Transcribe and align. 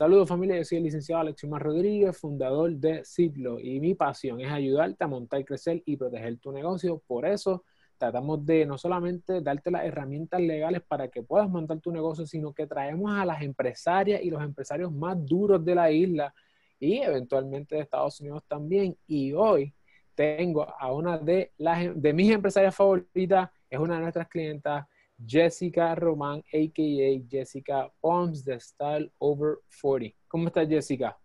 Saludos 0.00 0.30
familia, 0.30 0.56
yo 0.56 0.64
soy 0.64 0.78
el 0.78 0.84
licenciado 0.84 1.20
Alexiomar 1.20 1.62
Rodríguez, 1.62 2.16
fundador 2.16 2.72
de 2.72 3.04
Citlo 3.04 3.60
y 3.60 3.80
mi 3.80 3.94
pasión 3.94 4.40
es 4.40 4.50
ayudarte 4.50 5.04
a 5.04 5.06
montar, 5.06 5.44
crecer 5.44 5.82
y 5.84 5.98
proteger 5.98 6.38
tu 6.38 6.52
negocio. 6.52 7.02
Por 7.06 7.26
eso 7.26 7.64
tratamos 7.98 8.46
de 8.46 8.64
no 8.64 8.78
solamente 8.78 9.42
darte 9.42 9.70
las 9.70 9.84
herramientas 9.84 10.40
legales 10.40 10.80
para 10.80 11.08
que 11.08 11.22
puedas 11.22 11.50
montar 11.50 11.80
tu 11.80 11.92
negocio, 11.92 12.24
sino 12.24 12.54
que 12.54 12.66
traemos 12.66 13.12
a 13.12 13.26
las 13.26 13.42
empresarias 13.42 14.22
y 14.22 14.30
los 14.30 14.42
empresarios 14.42 14.90
más 14.90 15.22
duros 15.22 15.62
de 15.62 15.74
la 15.74 15.90
isla 15.90 16.34
y 16.78 16.96
eventualmente 17.00 17.74
de 17.74 17.82
Estados 17.82 18.18
Unidos 18.22 18.42
también. 18.48 18.96
Y 19.06 19.34
hoy 19.34 19.74
tengo 20.14 20.66
a 20.78 20.90
una 20.94 21.18
de, 21.18 21.52
las, 21.58 21.90
de 21.94 22.12
mis 22.14 22.32
empresarias 22.32 22.74
favoritas, 22.74 23.50
es 23.68 23.78
una 23.78 23.96
de 23.96 24.00
nuestras 24.00 24.28
clientas, 24.28 24.86
Jessica 25.26 25.94
Román, 25.94 26.38
a.k.a. 26.52 27.28
Jessica 27.28 27.92
Poms 28.00 28.44
de 28.44 28.58
Style 28.58 29.12
Over 29.18 29.58
40. 29.80 30.16
¿Cómo 30.28 30.46
estás, 30.46 30.68
Jessica? 30.68 31.18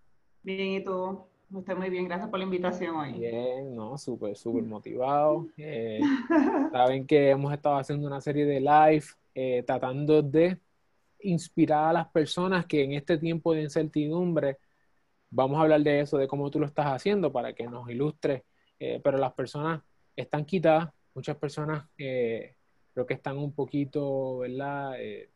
Bien, 0.43 0.81
¿y 0.81 0.83
tú? 0.83 1.25
Estoy 1.57 1.75
muy 1.75 1.89
bien, 1.89 2.05
gracias 2.05 2.29
por 2.29 2.39
la 2.39 2.45
invitación 2.45 2.95
hoy. 2.95 3.13
Bien, 3.13 3.75
no, 3.75 3.97
súper, 3.97 4.35
súper 4.35 4.63
motivado. 4.65 5.47
Eh, 5.57 5.99
saben 6.71 7.05
que 7.07 7.29
hemos 7.29 7.53
estado 7.53 7.77
haciendo 7.77 8.07
una 8.07 8.19
serie 8.19 8.45
de 8.45 8.59
live 8.59 9.05
eh, 9.33 9.63
tratando 9.65 10.21
de 10.21 10.59
inspirar 11.21 11.89
a 11.89 11.93
las 11.93 12.07
personas 12.09 12.65
que 12.65 12.83
en 12.83 12.93
este 12.93 13.17
tiempo 13.17 13.53
de 13.53 13.63
incertidumbre, 13.63 14.57
vamos 15.29 15.57
a 15.57 15.61
hablar 15.61 15.81
de 15.81 16.01
eso, 16.01 16.17
de 16.17 16.27
cómo 16.27 16.49
tú 16.51 16.59
lo 16.59 16.65
estás 16.65 16.87
haciendo 16.87 17.31
para 17.31 17.53
que 17.53 17.65
nos 17.65 17.89
ilustre, 17.89 18.45
eh, 18.79 18.99
pero 19.03 19.17
las 19.17 19.33
personas 19.33 19.81
están 20.15 20.45
quitadas, 20.45 20.89
muchas 21.13 21.37
personas 21.37 21.85
creo 22.95 23.05
que 23.05 23.13
están 23.15 23.37
un 23.37 23.53
poquito, 23.53 24.39
¿verdad? 24.39 24.93
Eh, 24.99 25.29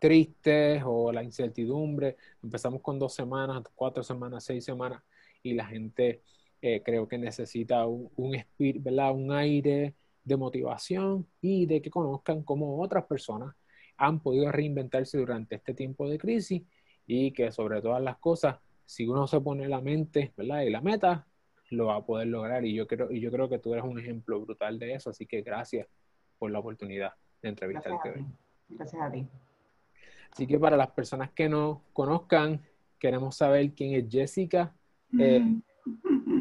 tristes 0.00 0.82
o 0.84 1.12
la 1.12 1.22
incertidumbre. 1.22 2.16
Empezamos 2.42 2.82
con 2.82 2.98
dos 2.98 3.14
semanas, 3.14 3.62
cuatro 3.76 4.02
semanas, 4.02 4.44
seis 4.44 4.64
semanas 4.64 5.00
y 5.44 5.54
la 5.54 5.66
gente 5.66 6.22
eh, 6.60 6.82
creo 6.84 7.06
que 7.06 7.16
necesita 7.16 7.86
un, 7.86 8.10
un, 8.16 8.36
¿verdad? 8.80 9.12
un 9.12 9.30
aire 9.30 9.94
de 10.24 10.36
motivación 10.36 11.28
y 11.40 11.66
de 11.66 11.80
que 11.80 11.90
conozcan 11.90 12.42
cómo 12.42 12.82
otras 12.82 13.04
personas 13.04 13.54
han 13.96 14.18
podido 14.18 14.50
reinventarse 14.50 15.18
durante 15.18 15.54
este 15.54 15.74
tiempo 15.74 16.08
de 16.08 16.18
crisis 16.18 16.62
y 17.06 17.30
que 17.32 17.52
sobre 17.52 17.80
todas 17.80 18.02
las 18.02 18.18
cosas, 18.18 18.56
si 18.84 19.06
uno 19.06 19.28
se 19.28 19.40
pone 19.40 19.68
la 19.68 19.80
mente 19.80 20.32
¿verdad? 20.36 20.62
y 20.62 20.70
la 20.70 20.80
meta, 20.80 21.24
lo 21.70 21.86
va 21.86 21.96
a 21.96 22.04
poder 22.04 22.26
lograr. 22.26 22.64
Y 22.64 22.74
yo 22.74 22.88
creo, 22.88 23.12
y 23.12 23.20
yo 23.20 23.30
creo 23.30 23.48
que 23.48 23.60
tú 23.60 23.74
eres 23.74 23.84
un 23.84 24.00
ejemplo 24.00 24.40
brutal 24.40 24.80
de 24.80 24.94
eso, 24.94 25.10
así 25.10 25.24
que 25.26 25.42
gracias 25.42 25.86
por 26.42 26.50
la 26.50 26.58
oportunidad 26.58 27.12
de 27.40 27.50
entrevistarte 27.50 28.10
hoy. 28.10 28.26
Gracias 28.68 29.00
a 29.00 29.12
ti. 29.12 29.28
Así 30.32 30.44
que 30.44 30.58
para 30.58 30.76
las 30.76 30.90
personas 30.90 31.30
que 31.30 31.48
no 31.48 31.84
conozcan, 31.92 32.60
queremos 32.98 33.36
saber 33.36 33.72
quién 33.74 33.94
es 33.94 34.10
Jessica. 34.10 34.74
Eh, 35.16 35.40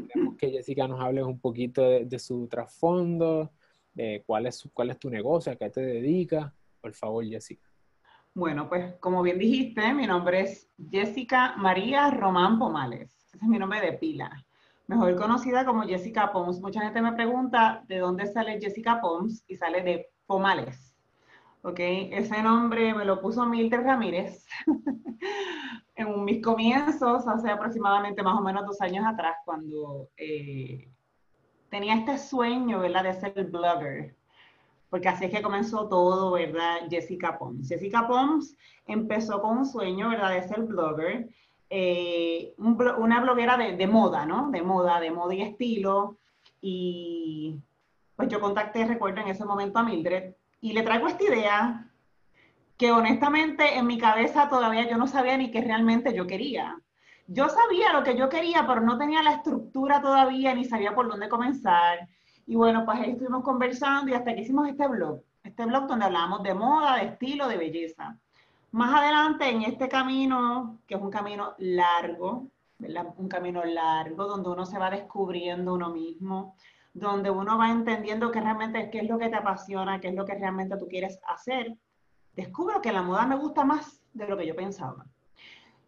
queremos 0.08 0.38
que 0.40 0.50
Jessica 0.50 0.88
nos 0.88 1.00
hable 1.00 1.24
un 1.24 1.40
poquito 1.40 1.88
de, 1.88 2.18
su 2.18 2.48
trasfondo, 2.48 3.52
de 3.94 4.24
cuál 4.26 4.48
es, 4.48 4.68
cuál 4.74 4.90
es 4.90 4.98
tu 4.98 5.12
negocio, 5.12 5.52
a 5.52 5.56
qué 5.56 5.70
te 5.70 5.82
dedicas. 5.82 6.52
Por 6.82 6.96
favor, 6.96 7.24
Jessica. 7.24 7.70
Bueno, 8.34 8.68
pues 8.68 8.96
como 8.96 9.22
bien 9.22 9.38
dijiste, 9.38 9.94
mi 9.94 10.08
nombre 10.08 10.42
es 10.42 10.68
Jessica 10.90 11.56
María 11.58 12.10
Román 12.10 12.58
Pomales. 12.58 13.28
Ese 13.28 13.38
es 13.38 13.44
mi 13.44 13.60
nombre 13.60 13.80
de 13.82 13.94
pila 13.94 14.32
mejor 14.88 15.16
conocida 15.16 15.66
como 15.66 15.84
Jessica 15.84 16.32
Poms. 16.32 16.60
Mucha 16.60 16.82
gente 16.82 17.02
me 17.02 17.14
pregunta 17.14 17.84
de 17.88 18.00
dónde 18.00 18.28
sale 18.28 18.60
Jessica 18.60 19.00
Poms 19.02 19.44
y 19.48 19.56
sale 19.56 19.82
de 19.82 20.10
Pomales. 20.26 20.94
¿Ok? 21.64 21.80
Ese 21.80 22.42
nombre 22.42 22.94
me 22.94 23.06
lo 23.06 23.22
puso 23.22 23.46
Mildred 23.46 23.84
Ramírez 23.84 24.46
en 25.96 26.26
mis 26.26 26.44
comienzos, 26.44 27.28
hace 27.28 27.50
aproximadamente 27.50 28.23
más 28.23 28.40
o 28.40 28.42
menos 28.42 28.66
dos 28.66 28.82
años 28.82 29.06
atrás, 29.06 29.36
cuando 29.46 30.10
eh, 30.18 30.90
tenía 31.70 31.95
este 31.95 32.18
sueño, 32.18 32.80
¿verdad?, 32.80 33.04
de 33.04 33.14
ser 33.14 33.45
blogger. 33.45 34.16
Porque 34.89 35.08
así 35.08 35.26
es 35.26 35.32
que 35.32 35.42
comenzó 35.42 35.88
todo, 35.88 36.32
¿verdad? 36.32 36.80
Jessica 36.89 37.38
Poms. 37.38 37.70
Jessica 37.70 38.08
Poms 38.08 38.58
empezó 38.86 39.42
con 39.42 39.60
un 39.60 39.66
sueño, 39.66 40.10
¿verdad?, 40.10 40.32
de 40.32 40.48
ser 40.48 40.64
blogger 40.64 41.30
eh, 41.73 42.54
una 42.58 43.21
bloguera 43.21 43.55
de, 43.55 43.87
moda, 43.87 44.26
¿no? 44.26 44.52
De 44.52 44.61
moda, 44.61 44.99
de 44.99 45.09
moda 45.09 45.33
y 45.33 45.42
estilo. 45.42 46.17
Y 46.61 47.55
pues 48.17 48.27
yo 48.27 48.42
contacté, 48.42 48.86
recuerdo, 48.86 49.21
en 49.21 49.30
ese 49.30 49.45
momento 49.45 49.80
a 49.80 49.83
Mildred 49.83 50.33
y 50.60 50.73
le 50.73 50.83
traigo 50.83 51.08
esta 51.08 51.23
idea 51.23 51.87
que 52.77 52.92
honestamente 52.92 53.77
en 53.77 53.87
mi 53.87 53.98
cabeza 53.98 54.49
todavía 54.49 54.89
yo 54.89 54.98
no 54.98 55.08
sabía 55.08 55.37
ni 55.37 55.49
qué 55.49 55.61
realmente 55.61 56.14
yo 56.14 56.27
quería. 56.27 56.76
Yo 57.27 57.48
sabía 57.48 57.93
lo 57.93 58.04
que 58.04 58.17
yo 58.17 58.27
quería, 58.27 58.67
pero 58.67 58.81
no 58.81 58.98
tenía 58.98 59.23
la 59.23 59.36
estructura 59.36 60.02
todavía, 60.02 60.54
ni 60.54 60.65
sabía 60.65 60.93
por 60.93 61.08
dónde 61.08 61.30
comenzar. 61.30 62.10
Y 62.45 62.55
bueno, 62.55 62.83
pues 62.83 62.99
ahí 62.99 63.11
estuvimos 63.11 63.45
conversando 63.45 64.11
y 64.11 64.14
hasta 64.14 64.36
que 64.36 64.42
hicimos 64.42 64.67
este 64.67 64.89
blog, 64.89 65.21
este 65.42 65.65
blog 65.65 65.87
donde 65.87 66.04
hablábamos 66.04 66.43
de 66.43 66.54
moda, 66.54 66.98
de 66.98 67.05
estilo, 67.05 67.48
de 67.48 67.55
belleza. 67.55 68.17
Más 68.71 68.93
adelante 68.93 69.49
en 69.49 69.64
este 69.64 69.89
camino, 69.89 70.80
que 70.87 70.95
es 70.95 71.02
un 71.02 71.11
camino 71.11 71.55
largo, 71.58 72.48
un 73.17 73.27
camino 73.27 73.64
largo 73.65 74.26
donde 74.26 74.49
uno 74.49 74.65
se 74.65 74.80
va 74.80 74.89
descubriendo 74.89 75.73
uno 75.73 75.89
mismo, 75.89 76.55
donde 76.93 77.30
uno 77.30 77.58
va 77.58 77.70
entendiendo 77.70 78.31
qué 78.31 78.39
realmente 78.39 78.89
qué 78.89 78.99
es 78.99 79.10
lo 79.10 79.17
que 79.20 79.30
te 79.30 79.36
apasiona, 79.36 79.99
qué 79.99 80.10
es 80.10 80.15
lo 80.15 80.26
que 80.26 80.36
realmente 80.36 80.77
tú 80.77 80.87
quieres 80.87 81.20
hacer, 81.27 81.76
descubro 82.36 82.81
que 82.81 82.93
la 82.93 83.02
moda 83.02 83.26
me 83.26 83.36
gusta 83.36 83.65
más 83.65 84.02
de 84.14 84.27
lo 84.27 84.37
que 84.37 84.48
yo 84.48 84.55
pensaba. 84.55 85.05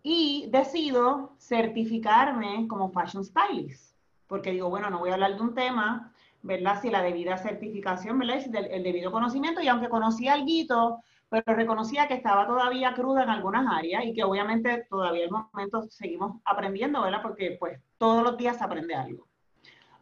Y 0.01 0.49
decido 0.51 1.35
certificarme 1.39 2.67
como 2.67 2.91
fashion 2.91 3.23
stylist, 3.23 3.95
porque 4.27 4.51
digo, 4.51 4.69
bueno, 4.69 4.89
no 4.89 4.99
voy 4.99 5.11
a 5.11 5.13
hablar 5.13 5.35
de 5.35 5.41
un 5.41 5.53
tema, 5.53 6.11
¿verdad? 6.41 6.81
Si 6.81 6.89
la 6.89 7.01
debida 7.01 7.37
certificación, 7.37 8.19
¿verdad? 8.19 8.41
Si 8.41 8.51
el, 8.55 8.83
debido 8.83 9.11
conocimiento, 9.11 9.61
y 9.61 9.69
aunque 9.69 9.87
conocí 9.87 10.27
algo, 10.27 11.01
pero 11.41 11.57
reconocía 11.57 12.07
que 12.07 12.13
estaba 12.13 12.45
todavía 12.45 12.93
cruda 12.93 13.23
en 13.23 13.29
algunas 13.29 13.65
áreas 13.67 14.05
y 14.05 14.13
que 14.13 14.23
obviamente 14.23 14.85
todavía 14.87 15.25
en 15.25 15.25
el 15.25 15.31
momento 15.31 15.81
seguimos 15.89 16.39
aprendiendo, 16.45 17.01
¿verdad? 17.01 17.23
Porque 17.23 17.57
pues 17.59 17.79
todos 17.97 18.23
los 18.23 18.37
días 18.37 18.57
se 18.57 18.63
aprende 18.63 18.93
algo. 18.93 19.27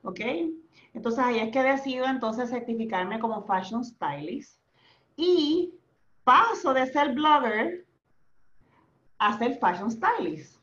¿Ok? 0.04 0.20
Entonces 0.94 1.24
ahí 1.24 1.40
es 1.40 1.52
que 1.52 1.64
decido 1.64 2.06
entonces 2.06 2.50
certificarme 2.50 3.20
como 3.20 3.46
fashion 3.46 3.86
stylist 3.86 4.60
y 5.16 5.74
paso 6.26 6.74
de 6.74 6.86
ser 6.88 7.14
blogger 7.14 7.86
a 9.18 9.38
ser 9.38 9.58
fashion 9.58 9.90
stylist. 9.90 10.60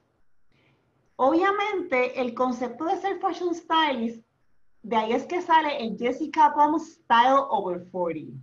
Obviamente 1.16 2.20
el 2.20 2.34
concepto 2.34 2.84
de 2.84 2.98
ser 2.98 3.18
fashion 3.20 3.54
stylist, 3.54 4.22
de 4.82 4.96
ahí 4.96 5.12
es 5.12 5.24
que 5.24 5.40
sale 5.40 5.82
el 5.82 5.96
Jessica 5.96 6.52
Plum 6.52 6.78
Style 6.78 7.46
Over 7.48 7.88
40. 7.90 8.38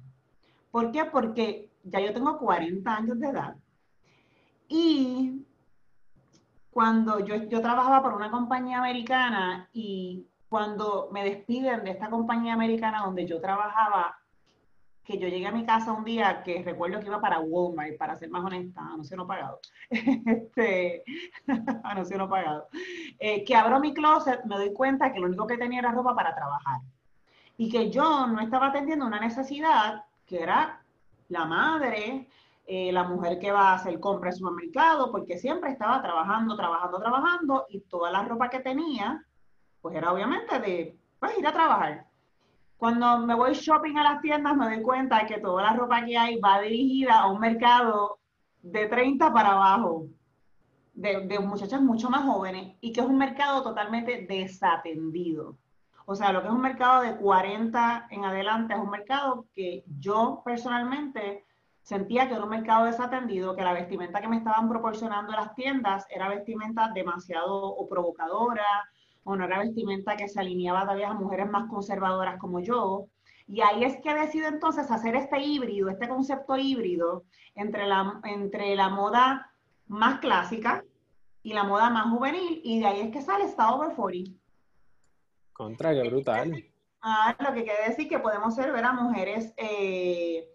¿Por 0.71 0.91
qué? 0.91 1.05
Porque 1.05 1.69
ya 1.85 1.99
yo 1.99 2.13
tengo 2.13 2.37
40 2.37 2.95
años 2.95 3.19
de 3.19 3.27
edad. 3.27 3.55
Y 4.67 5.45
cuando 6.71 7.19
yo, 7.19 7.35
yo 7.43 7.61
trabajaba 7.61 8.01
por 8.01 8.13
una 8.13 8.31
compañía 8.31 8.79
americana 8.79 9.69
y 9.71 10.27
cuando 10.49 11.09
me 11.11 11.23
despiden 11.23 11.83
de 11.83 11.91
esta 11.91 12.09
compañía 12.09 12.53
americana 12.53 13.03
donde 13.05 13.25
yo 13.25 13.39
trabajaba, 13.39 14.17
que 15.03 15.19
yo 15.19 15.27
llegué 15.27 15.45
a 15.45 15.51
mi 15.51 15.65
casa 15.65 15.93
un 15.93 16.03
día 16.03 16.41
que 16.43 16.63
recuerdo 16.63 16.99
que 16.99 17.05
iba 17.05 17.21
para 17.21 17.39
Walmart, 17.39 17.97
para 17.97 18.15
ser 18.15 18.29
más 18.29 18.43
honesta, 18.43 18.81
anuncio 18.81 19.15
no 19.15 19.27
pagado, 19.27 19.59
este, 19.89 21.03
anuncio 21.83 22.17
no 22.17 22.27
pagado, 22.27 22.67
eh, 23.19 23.43
que 23.43 23.55
abro 23.55 23.79
mi 23.79 23.93
closet, 23.93 24.43
me 24.45 24.55
doy 24.55 24.73
cuenta 24.73 25.13
que 25.13 25.19
lo 25.19 25.27
único 25.27 25.45
que 25.45 25.57
tenía 25.57 25.79
era 25.79 25.91
ropa 25.91 26.15
para 26.15 26.33
trabajar. 26.33 26.81
Y 27.57 27.69
que 27.69 27.91
yo 27.91 28.27
no 28.27 28.41
estaba 28.41 28.67
atendiendo 28.67 29.05
una 29.05 29.19
necesidad 29.19 30.03
que 30.25 30.41
era 30.41 30.84
la 31.29 31.45
madre, 31.45 32.27
eh, 32.67 32.91
la 32.91 33.03
mujer 33.03 33.39
que 33.39 33.51
va 33.51 33.69
a 33.69 33.75
hacer 33.75 33.99
compras 33.99 34.35
en 34.35 34.39
supermercado, 34.39 35.11
porque 35.11 35.37
siempre 35.37 35.71
estaba 35.71 36.01
trabajando, 36.01 36.55
trabajando, 36.55 36.99
trabajando 36.99 37.65
y 37.69 37.81
toda 37.81 38.11
la 38.11 38.23
ropa 38.23 38.49
que 38.49 38.59
tenía, 38.59 39.23
pues 39.81 39.95
era 39.95 40.11
obviamente 40.11 40.59
de 40.59 40.97
pues, 41.19 41.37
ir 41.37 41.45
a 41.45 41.53
trabajar. 41.53 42.07
Cuando 42.77 43.19
me 43.19 43.35
voy 43.35 43.53
shopping 43.53 43.97
a 43.97 44.03
las 44.03 44.21
tiendas 44.21 44.55
me 44.57 44.65
doy 44.65 44.81
cuenta 44.81 45.25
que 45.25 45.39
toda 45.39 45.63
la 45.63 45.73
ropa 45.73 46.03
que 46.03 46.17
hay 46.17 46.39
va 46.39 46.59
dirigida 46.59 47.21
a 47.21 47.31
un 47.31 47.39
mercado 47.39 48.19
de 48.61 48.87
30 48.87 49.31
para 49.31 49.51
abajo, 49.51 50.07
de, 50.93 51.27
de 51.27 51.39
muchachas 51.39 51.81
mucho 51.81 52.09
más 52.09 52.25
jóvenes 52.25 52.75
y 52.81 52.91
que 52.91 53.01
es 53.01 53.05
un 53.05 53.17
mercado 53.17 53.61
totalmente 53.61 54.25
desatendido. 54.27 55.55
O 56.05 56.15
sea, 56.15 56.31
lo 56.31 56.41
que 56.41 56.47
es 56.47 56.53
un 56.53 56.61
mercado 56.61 57.01
de 57.01 57.15
40 57.15 58.07
en 58.11 58.25
adelante 58.25 58.73
es 58.75 58.79
un 58.79 58.91
mercado 58.91 59.47
que 59.53 59.83
yo 59.99 60.41
personalmente 60.45 61.45
sentía 61.81 62.27
que 62.27 62.35
era 62.35 62.43
un 62.43 62.49
mercado 62.49 62.85
desatendido, 62.85 63.55
que 63.55 63.63
la 63.63 63.73
vestimenta 63.73 64.21
que 64.21 64.27
me 64.27 64.37
estaban 64.37 64.69
proporcionando 64.69 65.31
las 65.31 65.55
tiendas 65.55 66.05
era 66.09 66.29
vestimenta 66.29 66.91
demasiado 66.93 67.63
o 67.63 67.87
provocadora, 67.87 68.65
o 69.23 69.35
no 69.35 69.45
era 69.45 69.59
vestimenta 69.59 70.15
que 70.15 70.27
se 70.27 70.39
alineaba 70.39 70.81
todavía 70.81 71.09
a 71.09 71.13
mujeres 71.13 71.49
más 71.49 71.67
conservadoras 71.69 72.39
como 72.39 72.59
yo. 72.59 73.07
Y 73.47 73.61
ahí 73.61 73.83
es 73.83 73.97
que 74.01 74.13
decido 74.13 74.47
entonces 74.47 74.89
hacer 74.91 75.15
este 75.15 75.39
híbrido, 75.41 75.89
este 75.89 76.07
concepto 76.07 76.55
híbrido 76.57 77.23
entre 77.55 77.87
la, 77.87 78.19
entre 78.23 78.75
la 78.75 78.89
moda 78.89 79.51
más 79.87 80.19
clásica 80.19 80.83
y 81.41 81.53
la 81.53 81.63
moda 81.63 81.89
más 81.89 82.11
juvenil, 82.11 82.61
y 82.63 82.79
de 82.79 82.85
ahí 82.87 83.01
es 83.01 83.11
que 83.11 83.21
sale 83.21 83.45
Está 83.45 83.73
Over 83.73 83.95
40. 83.95 84.44
Contra, 85.55 85.93
qué 85.93 86.03
brutal. 86.09 86.65
Ah, 87.01 87.33
lo 87.39 87.53
que 87.53 87.63
quiere 87.63 87.87
decir 87.87 88.09
que 88.09 88.19
podemos 88.19 88.53
ser, 88.55 88.73
ver 88.73 88.83
a 88.83 88.91
mujeres 88.91 89.53
eh, 89.55 90.49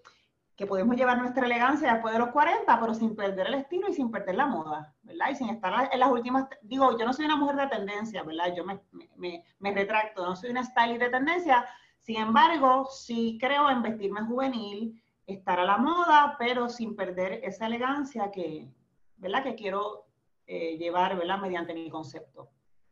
que 0.55 0.67
podemos 0.67 0.94
llevar 0.94 1.17
nuestra 1.17 1.47
elegancia 1.47 1.94
después 1.94 2.12
de 2.12 2.20
los 2.20 2.29
40, 2.29 2.79
pero 2.79 2.93
sin 2.93 3.17
perder 3.17 3.47
el 3.47 3.55
estilo 3.55 3.88
y 3.88 3.94
sin 3.94 4.11
perder 4.11 4.35
la 4.35 4.44
moda, 4.44 4.94
¿verdad? 5.02 5.31
Y 5.31 5.37
sin 5.37 5.49
estar 5.49 5.88
en 5.91 6.00
las 6.00 6.11
últimas, 6.11 6.49
digo, 6.61 6.99
yo 6.99 7.06
no 7.06 7.14
soy 7.14 7.25
una 7.25 7.37
mujer 7.37 7.56
de 7.56 7.69
tendencia, 7.69 8.23
¿verdad? 8.25 8.55
Yo 8.55 8.67
me, 8.67 8.79
me, 9.17 9.43
me 9.58 9.73
retracto, 9.73 10.23
no 10.23 10.37
soy 10.37 10.50
una 10.50 10.64
stylist 10.64 11.00
de 11.00 11.08
tendencia, 11.08 11.67
sin 12.00 12.17
embargo, 12.17 12.87
sí 12.91 13.38
creo 13.41 13.70
en 13.70 13.81
vestirme 13.81 14.20
juvenil, 14.20 15.02
estar 15.26 15.61
a 15.61 15.64
la 15.64 15.79
moda, 15.79 16.37
pero 16.38 16.69
sin 16.69 16.94
perder 16.94 17.41
esa 17.43 17.67
elegancia 17.67 18.31
que, 18.31 18.69
¿verdad? 19.17 19.44
Que 19.44 19.55
quiero 19.55 20.05
eh, 20.47 20.76
llevar, 20.76 21.17
¿verdad? 21.17 21.41
Mediante 21.41 21.73
mi 21.73 21.88
concepto. 21.88 22.50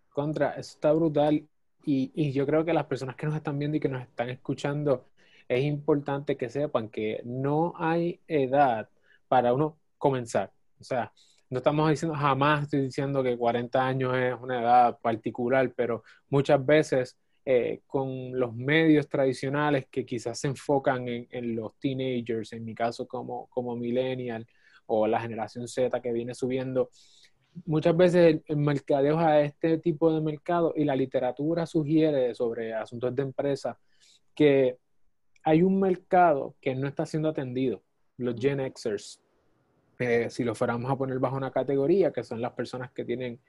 Contra, 0.09 0.53
eso 0.53 0.73
está 0.75 0.93
brutal. 0.93 1.47
Y, 1.91 2.13
y, 2.15 2.33
yo 2.33 2.45
creo 2.45 2.67
que 2.67 2.75
las 2.75 2.85
personas 2.85 3.17
que 3.17 3.25
nos 3.27 3.35
están 3.35 3.59
viendo 3.59 3.79
y 3.79 3.81
que 3.81 3.89
nos 3.89 4.03
están 4.03 4.29
escuchando, 4.29 5.07
es 5.49 5.65
importante 5.65 6.37
que 6.37 6.51
sepan 6.51 6.91
que 6.91 7.23
no 7.25 7.73
hay 7.79 8.21
edad 8.29 8.91
para 9.27 9.55
uno 9.55 9.79
comenzar. 9.97 10.53
O 10.79 10.85
sea, 10.85 11.13
no 11.49 11.59
estamos 11.59 11.89
diciendo, 11.89 12.15
jamás 12.15 12.65
estoy 12.65 12.83
diciendo 12.83 13.23
que 13.23 13.39
40 13.39 13.87
años 13.87 14.15
es 14.17 14.35
una 14.39 14.61
edad 14.61 14.99
particular, 15.01 15.73
pero 15.75 16.05
muchas 16.29 16.65
veces 16.65 17.17
eh, 17.47 17.81
con 17.87 18.39
los 18.39 18.55
medios 18.55 19.09
tradicionales 19.09 19.87
que 19.91 20.05
quizás 20.05 20.39
se 20.39 20.49
enfocan 20.49 21.09
en, 21.09 21.27
en, 21.31 21.57
los 21.57 21.79
teenagers, 21.79 22.53
en 22.53 22.67
mi 22.67 22.75
caso 22.75 23.09
como, 23.09 23.47
como 23.49 23.75
millennial 23.77 24.47
o 24.87 25.07
la 25.07 25.21
generación 25.21 25.67
Z 25.67 26.03
que 26.03 26.13
viene 26.13 26.35
subiendo, 26.35 26.91
muchas 27.67 27.97
veces 27.97 28.41
el, 28.47 28.57
mercadeo 28.57 29.19
a 29.19 29.41
este 29.41 29.79
tipo 29.79 30.13
de 30.13 30.21
mercado 30.21 30.73
y 30.77 30.85
la 30.85 30.97
literatura 30.97 31.67
sugiere 31.67 32.35
sobre 32.35 32.75
asuntos 32.75 33.15
de 33.15 33.23
empresa 33.23 33.79
que 34.35 34.79
hay 35.43 35.63
un 35.63 35.81
mercado 35.81 36.55
que 36.61 36.75
no 36.75 36.87
está 36.87 37.07
siendo 37.07 37.29
atendido, 37.29 37.83
los 38.17 38.37
Gen 38.39 38.61
Xers. 38.75 39.21
Eh, 39.99 40.29
si 40.31 40.45
lo 40.45 40.55
fuéramos 40.55 40.91
a 40.91 40.97
poner 40.97 41.19
bajo 41.19 41.37
una 41.37 41.51
categoría, 41.51 42.13
que 42.13 42.23
son 42.23 42.41
las 42.41 42.53
personas 42.53 42.93
que 42.93 43.05
tienen 43.05 43.41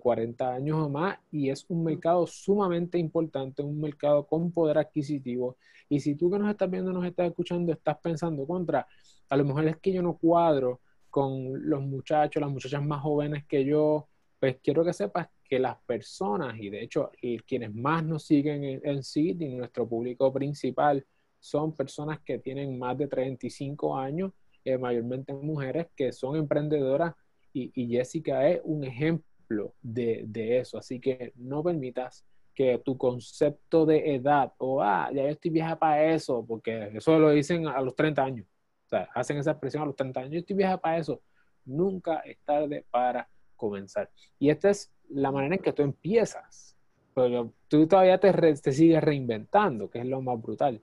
40 0.00 0.44
eh, 0.44 0.56
años 0.56 0.78
o 0.78 0.88
más 0.90 1.18
y 1.30 1.48
es 1.48 1.64
un 1.68 1.84
mercado 1.84 2.26
sumamente 2.26 2.98
importante, 2.98 3.62
un 3.62 3.80
mercado 3.80 4.26
con 4.26 4.52
poder 4.52 4.78
adquisitivo. 4.78 5.56
Y 5.88 6.00
si 6.00 6.14
tú 6.14 6.30
que 6.30 6.38
nos 6.38 6.50
estás 6.50 6.70
viendo, 6.70 6.92
nos 6.92 7.04
estás 7.04 7.28
escuchando, 7.28 7.72
estás 7.72 7.98
pensando 7.98 8.46
contra, 8.46 8.86
a 9.28 9.36
lo 9.36 9.44
mejor 9.44 9.66
es 9.66 9.76
que 9.78 9.92
yo 9.92 10.02
no 10.02 10.16
cuadro 10.16 10.80
con 11.10 11.68
los 11.68 11.82
muchachos, 11.82 12.40
las 12.40 12.50
muchachas 12.50 12.82
más 12.82 13.02
jóvenes 13.02 13.44
que 13.46 13.64
yo, 13.64 14.08
pues 14.38 14.56
quiero 14.62 14.84
que 14.84 14.92
sepas 14.92 15.28
que 15.44 15.58
las 15.58 15.76
personas, 15.82 16.56
y 16.58 16.70
de 16.70 16.82
hecho 16.82 17.10
quienes 17.46 17.74
más 17.74 18.04
nos 18.04 18.24
siguen 18.24 18.64
en, 18.64 18.80
en 18.84 19.00
y 19.14 19.54
nuestro 19.56 19.88
público 19.88 20.32
principal, 20.32 21.04
son 21.40 21.74
personas 21.74 22.20
que 22.20 22.38
tienen 22.38 22.78
más 22.78 22.96
de 22.96 23.08
35 23.08 23.96
años, 23.96 24.32
eh, 24.64 24.78
mayormente 24.78 25.32
mujeres 25.32 25.88
que 25.96 26.12
son 26.12 26.36
emprendedoras 26.36 27.14
y, 27.52 27.72
y 27.74 27.88
Jessica 27.88 28.48
es 28.48 28.60
un 28.62 28.84
ejemplo 28.84 29.74
de, 29.82 30.58
eso. 30.58 30.78
Así 30.78 31.00
que 31.00 31.32
no 31.36 31.62
permitas 31.62 32.24
que 32.54 32.78
tu 32.78 32.96
concepto 32.96 33.86
de 33.86 34.14
edad 34.14 34.52
o, 34.58 34.82
ah, 34.82 35.10
ya 35.12 35.22
yo 35.22 35.28
estoy 35.28 35.50
vieja 35.50 35.78
para 35.78 36.12
eso, 36.12 36.44
porque 36.46 36.90
eso 36.94 37.18
lo 37.18 37.30
dicen 37.30 37.66
a 37.66 37.80
los 37.80 37.94
30 37.94 38.22
años. 38.22 38.46
O 38.90 38.96
sea, 38.96 39.08
hacen 39.14 39.36
esa 39.38 39.52
expresión 39.52 39.84
a 39.84 39.86
los 39.86 39.94
30 39.94 40.18
años, 40.18 40.32
yo 40.32 40.38
estoy 40.40 40.56
vieja 40.56 40.76
para 40.76 40.98
eso. 40.98 41.22
Nunca 41.64 42.16
es 42.20 42.38
tarde 42.40 42.84
para 42.90 43.28
comenzar. 43.54 44.10
Y 44.40 44.50
esta 44.50 44.70
es 44.70 44.92
la 45.08 45.30
manera 45.30 45.54
en 45.54 45.62
que 45.62 45.72
tú 45.72 45.82
empiezas. 45.82 46.76
Pero 47.14 47.52
tú 47.68 47.86
todavía 47.86 48.18
te, 48.18 48.32
te 48.32 48.72
sigues 48.72 49.00
reinventando, 49.00 49.88
que 49.88 50.00
es 50.00 50.06
lo 50.06 50.20
más 50.22 50.42
brutal. 50.42 50.82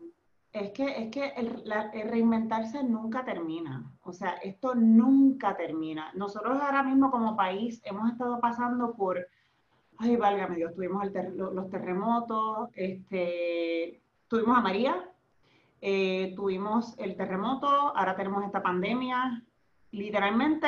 Es 0.53 0.71
que, 0.71 1.03
es 1.03 1.11
que 1.11 1.33
el, 1.35 1.63
reinventarse 2.09 2.81
nunca 2.81 3.25
termina. 3.25 3.91
O 4.03 4.13
sea, 4.13 4.35
esto 4.35 4.73
nunca 4.73 5.57
termina. 5.57 6.13
Nosotros 6.13 6.61
ahora 6.61 6.83
mismo 6.83 7.11
como 7.11 7.35
país 7.35 7.81
hemos 7.83 8.09
estado 8.09 8.39
pasando 8.39 8.95
por, 8.95 9.27
ay, 9.97 10.15
válgame 10.15 10.55
Dios, 10.55 10.73
tuvimos 10.73 11.03
los 11.35 11.69
terremotos, 11.69 12.69
este, 12.73 14.01
tuvimos 14.29 14.57
a 14.57 14.61
María, 14.61 15.11
eh, 15.81 16.33
tuvimos 16.35 16.97
el 16.97 17.15
terremoto, 17.15 17.67
ahora 17.67 18.15
tenemos 18.15 18.43
esta 18.43 18.61
pandemia. 18.61 19.43
Literalmente, 19.91 20.67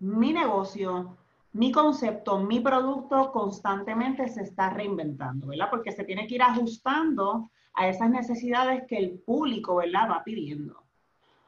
mi 0.00 0.32
negocio, 0.32 1.16
mi 1.52 1.72
concepto, 1.72 2.38
mi 2.38 2.60
producto 2.60 3.32
constantemente 3.32 4.28
se 4.28 4.42
está 4.42 4.70
reinventando, 4.70 5.48
¿verdad? 5.48 5.68
Porque 5.70 5.92
se 5.92 6.04
tiene 6.04 6.26
que 6.26 6.36
ir 6.36 6.42
ajustando 6.42 7.50
a 7.74 7.88
esas 7.88 8.10
necesidades 8.10 8.84
que 8.86 8.98
el 8.98 9.18
público, 9.20 9.76
¿verdad? 9.76 10.10
Va 10.10 10.24
pidiendo. 10.24 10.84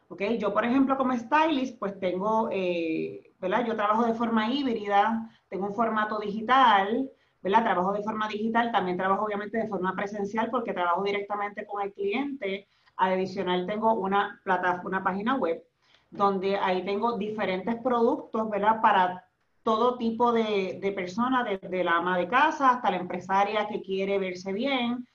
¿Ok? 0.08 0.22
Yo, 0.38 0.52
por 0.52 0.64
ejemplo, 0.64 0.96
como 0.96 1.16
stylist, 1.16 1.78
pues 1.78 1.98
tengo, 2.00 2.48
eh, 2.50 3.32
¿verdad? 3.38 3.64
Yo 3.64 3.76
trabajo 3.76 4.04
de 4.04 4.14
forma 4.14 4.52
híbrida, 4.52 5.31
tengo 5.48 5.66
un 5.66 5.75
formato 5.75 6.19
digital, 6.19 7.08
¿verdad? 7.42 7.62
Trabajo 7.62 7.92
de 7.92 8.02
forma 8.02 8.28
digital, 8.28 8.72
también 8.72 8.96
trabajo 8.96 9.25
obviamente 9.25 9.58
de 9.58 9.69
forma 9.69 9.94
presencial 9.94 10.50
porque 10.50 10.72
trabajo 10.72 11.02
directamente 11.02 11.66
con 11.66 11.82
el 11.82 11.92
cliente. 11.92 12.69
Adicional, 13.02 13.67
tengo 13.67 13.94
una 13.94 14.41
plataforma, 14.44 14.88
una 14.88 15.02
página 15.02 15.35
web 15.37 15.64
donde 16.11 16.58
ahí 16.58 16.85
tengo 16.85 17.17
diferentes 17.17 17.76
productos, 17.76 18.50
¿verdad? 18.50 18.82
Para 18.82 19.25
todo 19.62 19.97
tipo 19.97 20.32
de, 20.32 20.79
de 20.82 20.93
personas, 20.93 21.47
desde 21.49 21.82
la 21.82 21.97
ama 21.97 22.19
de 22.19 22.29
casa 22.29 22.70
hasta 22.70 22.91
la 22.91 22.99
empresaria 22.99 23.69
que 23.69 23.81
quiere 23.81 24.19
verse 24.19 24.52
bien, 24.52 25.06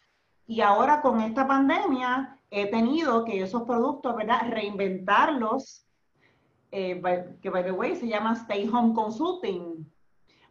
y 0.48 0.62
ahora 0.62 1.02
con 1.02 1.22
esta 1.22 1.48
pandemia 1.48 2.40
he 2.50 2.68
tenido 2.68 3.24
que 3.24 3.42
esos 3.42 3.64
productos, 3.64 4.16
¿verdad? 4.16 4.50
Reinventarlos, 4.50 5.86
eh, 6.72 7.02
que 7.42 7.50
by 7.50 7.64
the 7.64 7.72
way 7.72 7.96
se 7.96 8.08
llama 8.08 8.34
Stay 8.34 8.68
Home 8.68 8.94
Consulting, 8.94 9.92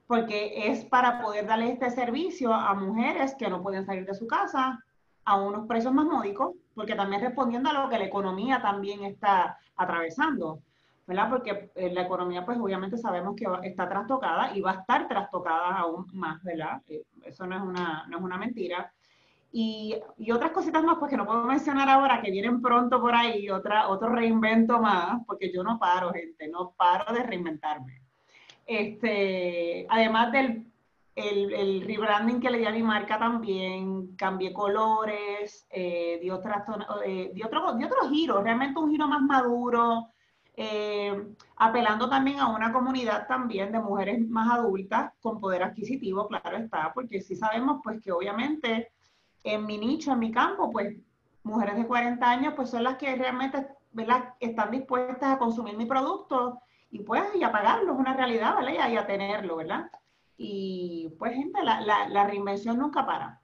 porque 0.07 0.69
es 0.69 0.85
para 0.85 1.21
poder 1.21 1.47
darle 1.47 1.73
este 1.73 1.91
servicio 1.91 2.53
a 2.53 2.75
mujeres 2.75 3.35
que 3.35 3.49
no 3.49 3.63
pueden 3.63 3.87
salir 3.87 4.07
de 4.07 4.15
su 4.15 4.27
casa 4.27 4.79
a 5.25 5.37
unos 5.41 5.67
precios 5.67 5.93
más 5.93 6.05
módicos, 6.05 6.55
porque 6.75 6.95
también 6.95 7.23
respondiendo 7.23 7.71
a 7.71 7.73
lo 7.73 7.89
que 7.89 7.99
la 7.99 8.05
economía 8.05 8.61
también 8.61 9.05
está 9.05 9.59
atravesando, 9.77 10.61
¿verdad? 11.07 11.29
Porque 11.31 11.71
eh, 11.75 11.93
la 11.93 12.03
economía, 12.03 12.45
pues 12.45 12.59
obviamente 12.59 12.97
sabemos 12.97 13.37
que 13.37 13.47
está 13.63 13.89
trastocada 13.89 14.57
y 14.57 14.61
va 14.61 14.73
a 14.73 14.81
estar 14.81 15.09
trastocada 15.09 15.79
aún 15.79 16.07
más, 16.13 16.43
¿verdad? 16.43 16.83
Eh, 16.89 17.05
eso 17.25 17.47
no 17.47 17.57
es 17.57 17.63
una, 17.63 18.07
no 18.09 18.19
es 18.19 18.23
una 18.23 18.39
mentira. 18.39 18.93
Y, 19.53 19.95
y, 20.19 20.33
otras 20.33 20.51
cositas 20.51 20.83
más, 20.83 20.97
pues 20.99 21.11
que 21.11 21.17
no 21.17 21.27
puedo 21.27 21.45
mencionar 21.45 21.89
ahora, 21.89 22.21
que 22.21 22.31
vienen 22.33 22.61
pronto 22.61 23.01
por 23.01 23.15
ahí, 23.15 23.49
otra, 23.51 23.89
otro 23.89 24.09
reinvento 24.09 24.81
más, 24.81 25.21
porque 25.27 25.53
yo 25.53 25.63
no 25.63 25.79
paro, 25.79 26.13
gente, 26.13 26.49
no 26.49 26.73
paro 26.77 27.13
de 27.13 27.23
reinventarme. 27.23 28.03
Este, 28.67 29.87
además 29.89 30.33
del 30.33 30.67
el, 31.15 31.83
rebranding 31.87 32.41
que 32.41 32.51
le 32.51 32.59
di 32.59 32.67
a 32.67 32.73
mi 32.73 32.83
marca 32.83 33.19
también, 33.19 34.17
cambié 34.17 34.53
colores, 34.53 35.67
eh, 35.71 36.19
di, 36.21 36.31
otra, 36.31 36.65
eh, 37.05 37.31
di, 37.33 37.43
otro, 37.43 37.75
di 37.75 37.87
giro, 38.11 38.43
realmente 38.43 38.79
un 38.81 38.91
giro 38.91 39.07
más 39.07 39.23
maduro, 39.23 40.09
eh, 40.57 41.35
apelando 41.57 42.09
también 42.09 42.41
a 42.41 42.49
una 42.49 42.73
comunidad 42.73 43.27
también 43.27 43.73
de 43.73 43.81
mujeres 43.81 44.29
más 44.29 44.59
adultas 44.59 45.13
con 45.21 45.41
poder 45.41 45.63
adquisitivo, 45.63 46.29
claro 46.29 46.57
está, 46.57 46.93
porque 46.93 47.21
sí 47.21 47.35
sabemos 47.37 47.81
pues 47.83 48.01
que 48.01 48.13
obviamente 48.13 48.93
en 49.43 49.67
mi 49.67 49.79
nicho, 49.79 50.13
en 50.13 50.19
mi 50.21 50.33
campo, 50.33 50.71
pues 50.71 50.97
mujeres 51.43 51.77
de 51.77 51.87
40 51.87 52.29
años, 52.29 52.55
pues 52.57 52.71
son 52.71 52.83
las 52.85 52.97
que 52.97 53.15
realmente 53.15 53.67
están 54.41 54.71
dispuestas 54.71 55.35
a 55.35 55.39
consumir 55.39 55.77
mi 55.77 55.87
producto 55.87 56.61
y 56.91 57.01
pues 57.01 57.23
y 57.35 57.43
a 57.43 57.53
pagarlo, 57.53 57.93
es 57.93 57.99
una 57.99 58.15
realidad, 58.15 58.55
¿vale? 58.55 58.77
Y 58.77 58.97
a, 58.97 59.07
tenerlo, 59.07 59.57
¿verdad? 59.57 59.91
Y 60.37 61.15
pues 61.19 61.35
gente, 61.35 61.63
la, 61.63 61.81
la, 62.09 62.27
reinvención 62.27 62.79
nunca 62.79 63.07
para. 63.07 63.41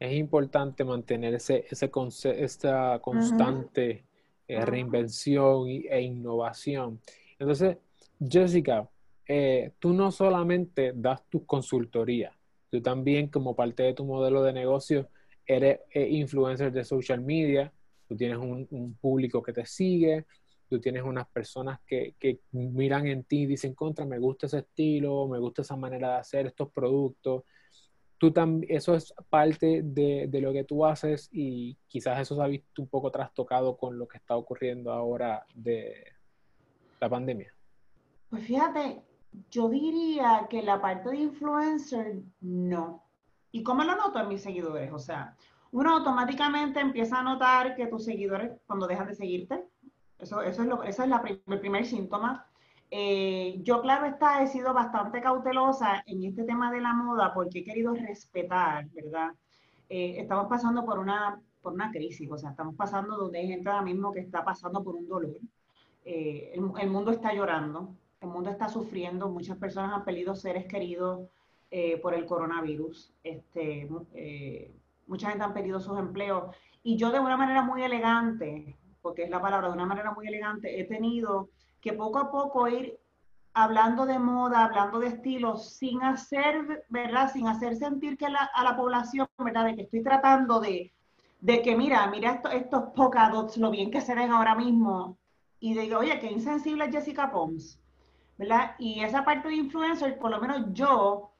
Es 0.00 0.14
importante 0.14 0.84
mantener 0.84 1.34
ese, 1.34 1.64
ese 1.70 1.90
esta 2.36 2.98
constante 3.00 4.04
eh, 4.48 4.64
reinvención 4.64 5.68
e 5.68 6.00
innovación. 6.00 7.00
Entonces, 7.38 7.78
Jessica, 8.20 8.88
eh, 9.26 9.72
tú 9.78 9.92
no 9.92 10.10
solamente 10.10 10.92
das 10.94 11.24
tu 11.28 11.46
consultoría, 11.46 12.36
Tú 12.70 12.80
también, 12.82 13.28
como 13.28 13.54
parte 13.54 13.82
de 13.84 13.94
tu 13.94 14.04
modelo 14.04 14.42
de 14.42 14.52
negocio, 14.52 15.08
eres 15.46 15.80
eh, 15.90 16.08
influencer 16.10 16.72
de 16.72 16.84
social 16.84 17.20
media, 17.20 17.72
tú 18.08 18.16
tienes 18.16 18.38
un, 18.38 18.96
público 19.00 19.42
que 19.42 19.52
te 19.52 19.64
sigue, 19.66 20.26
tú 20.68 20.80
tienes 20.80 21.02
unas 21.02 21.26
personas 21.28 21.80
que, 21.86 22.14
miran 22.52 23.06
en 23.06 23.24
ti 23.24 23.42
y 23.42 23.46
dicen, 23.46 23.74
contra, 23.74 24.04
me 24.04 24.18
gusta 24.18 24.46
ese 24.46 24.58
estilo, 24.58 25.28
me 25.28 25.38
gusta 25.38 25.62
esa 25.62 25.76
manera 25.76 26.12
de 26.12 26.16
hacer 26.18 26.46
estos 26.46 26.70
productos. 26.70 27.44
Tú 28.18 28.32
eso 28.68 28.94
es 28.94 29.12
parte 29.28 29.82
de, 29.84 30.26
de, 30.28 30.40
lo 30.40 30.52
que 30.52 30.64
tú 30.64 30.86
haces 30.86 31.28
y 31.30 31.76
quizás 31.86 32.18
eso 32.20 32.34
se 32.34 32.42
ha 32.42 32.46
visto 32.46 32.80
un 32.80 32.88
poco 32.88 33.10
trastocado 33.10 33.76
con 33.76 33.98
lo 33.98 34.08
que 34.08 34.16
está 34.16 34.36
ocurriendo 34.36 34.90
ahora 34.90 35.44
de 35.54 36.12
la 36.98 37.10
pandemia. 37.10 37.52
Pues 38.30 38.44
fíjate, 38.44 39.02
yo 39.50 39.68
diría 39.68 40.46
que 40.48 40.62
la 40.62 40.80
parte 40.80 41.10
de 41.10 41.18
influencer 41.18 42.22
no. 42.40 43.04
¿Y 43.52 43.62
cómo 43.62 43.84
lo 43.84 43.96
noto 43.96 44.18
en 44.18 44.28
mis 44.28 44.42
seguidores? 44.42 44.92
O 44.92 44.98
sea, 44.98 45.36
uno 45.72 45.96
automáticamente 45.96 46.80
empieza 46.80 47.20
a 47.20 47.22
notar 47.22 47.76
que 47.76 47.86
tus 47.86 48.04
seguidores, 48.04 48.52
cuando 48.66 48.86
dejan 48.86 49.08
de 49.08 49.14
seguirte, 49.14 49.64
eso, 50.18 50.42
eso 50.42 50.62
es 50.62 50.68
lo, 50.68 50.82
ese 50.82 51.02
es 51.02 51.08
la, 51.08 51.22
el 51.46 51.60
primer 51.60 51.84
síntoma. 51.86 52.46
Eh, 52.90 53.60
yo, 53.62 53.80
claro 53.82 54.06
está, 54.06 54.42
he 54.42 54.46
sido 54.46 54.72
bastante 54.72 55.20
cautelosa 55.20 56.02
en 56.06 56.22
este 56.24 56.44
tema 56.44 56.70
de 56.70 56.80
la 56.80 56.94
moda 56.94 57.34
porque 57.34 57.60
he 57.60 57.64
querido 57.64 57.94
respetar, 57.94 58.88
¿verdad? 58.90 59.32
Eh, 59.88 60.16
estamos 60.18 60.46
pasando 60.48 60.84
por 60.84 60.98
una, 60.98 61.40
por 61.62 61.72
una 61.72 61.90
crisis, 61.90 62.30
o 62.30 62.38
sea, 62.38 62.50
estamos 62.50 62.76
pasando 62.76 63.16
donde 63.16 63.40
hay 63.40 63.48
gente 63.48 63.68
ahora 63.68 63.82
mismo 63.82 64.12
que 64.12 64.20
está 64.20 64.44
pasando 64.44 64.82
por 64.84 64.94
un 64.94 65.08
dolor. 65.08 65.36
Eh, 66.04 66.52
el, 66.54 66.70
el, 66.80 66.90
mundo 66.90 67.10
está 67.10 67.34
llorando, 67.34 67.94
el 68.20 68.28
mundo 68.28 68.50
está 68.50 68.68
sufriendo, 68.68 69.28
muchas 69.28 69.58
personas 69.58 69.92
han 69.92 70.04
perdido 70.04 70.34
seres 70.34 70.66
queridos 70.66 71.28
por 72.00 72.14
el 72.14 72.24
coronavirus, 72.24 73.12
este, 73.22 73.86
mucha 75.06 75.28
gente 75.28 75.44
han 75.44 75.52
perdido 75.52 75.78
sus 75.78 75.98
empleos 75.98 76.56
y 76.82 76.96
yo 76.96 77.10
de 77.10 77.20
una 77.20 77.36
manera 77.36 77.62
muy 77.62 77.82
elegante, 77.82 78.78
porque 79.06 79.22
es 79.22 79.30
la 79.30 79.40
palabra, 79.40 79.68
de 79.68 79.74
una 79.74 79.86
manera 79.86 80.12
muy 80.12 80.26
elegante, 80.26 80.80
he 80.80 80.82
tenido 80.82 81.50
que 81.80 81.92
poco 81.92 82.18
a 82.18 82.28
poco 82.28 82.66
ir 82.66 82.98
hablando 83.52 84.04
de 84.04 84.18
moda, 84.18 84.64
hablando 84.64 84.98
de 84.98 85.06
estilos, 85.06 85.76
sin 85.76 86.02
hacer, 86.02 86.84
¿verdad? 86.88 87.30
Sin 87.32 87.46
hacer 87.46 87.76
sentir 87.76 88.18
que 88.18 88.26
a 88.26 88.64
la 88.64 88.76
población, 88.76 89.28
¿verdad? 89.38 89.66
De 89.66 89.76
que 89.76 89.82
estoy 89.82 90.02
tratando 90.02 90.58
de, 90.58 90.92
de 91.40 91.62
que, 91.62 91.76
mira, 91.76 92.04
mira 92.08 92.32
esto, 92.32 92.50
estos 92.50 92.82
polka 92.96 93.30
dots, 93.30 93.58
lo 93.58 93.70
bien 93.70 93.92
que 93.92 94.00
se 94.00 94.12
ven 94.12 94.32
ahora 94.32 94.56
mismo, 94.56 95.16
y 95.60 95.78
digo, 95.78 96.00
oye, 96.00 96.18
qué 96.18 96.26
insensible 96.26 96.86
es 96.86 96.90
Jessica 96.90 97.30
Pons, 97.30 97.80
¿verdad? 98.36 98.74
Y 98.80 99.04
esa 99.04 99.24
parte 99.24 99.46
de 99.46 99.54
influencer, 99.54 100.18
por 100.18 100.32
lo 100.32 100.40
menos 100.40 100.72
yo 100.72 101.30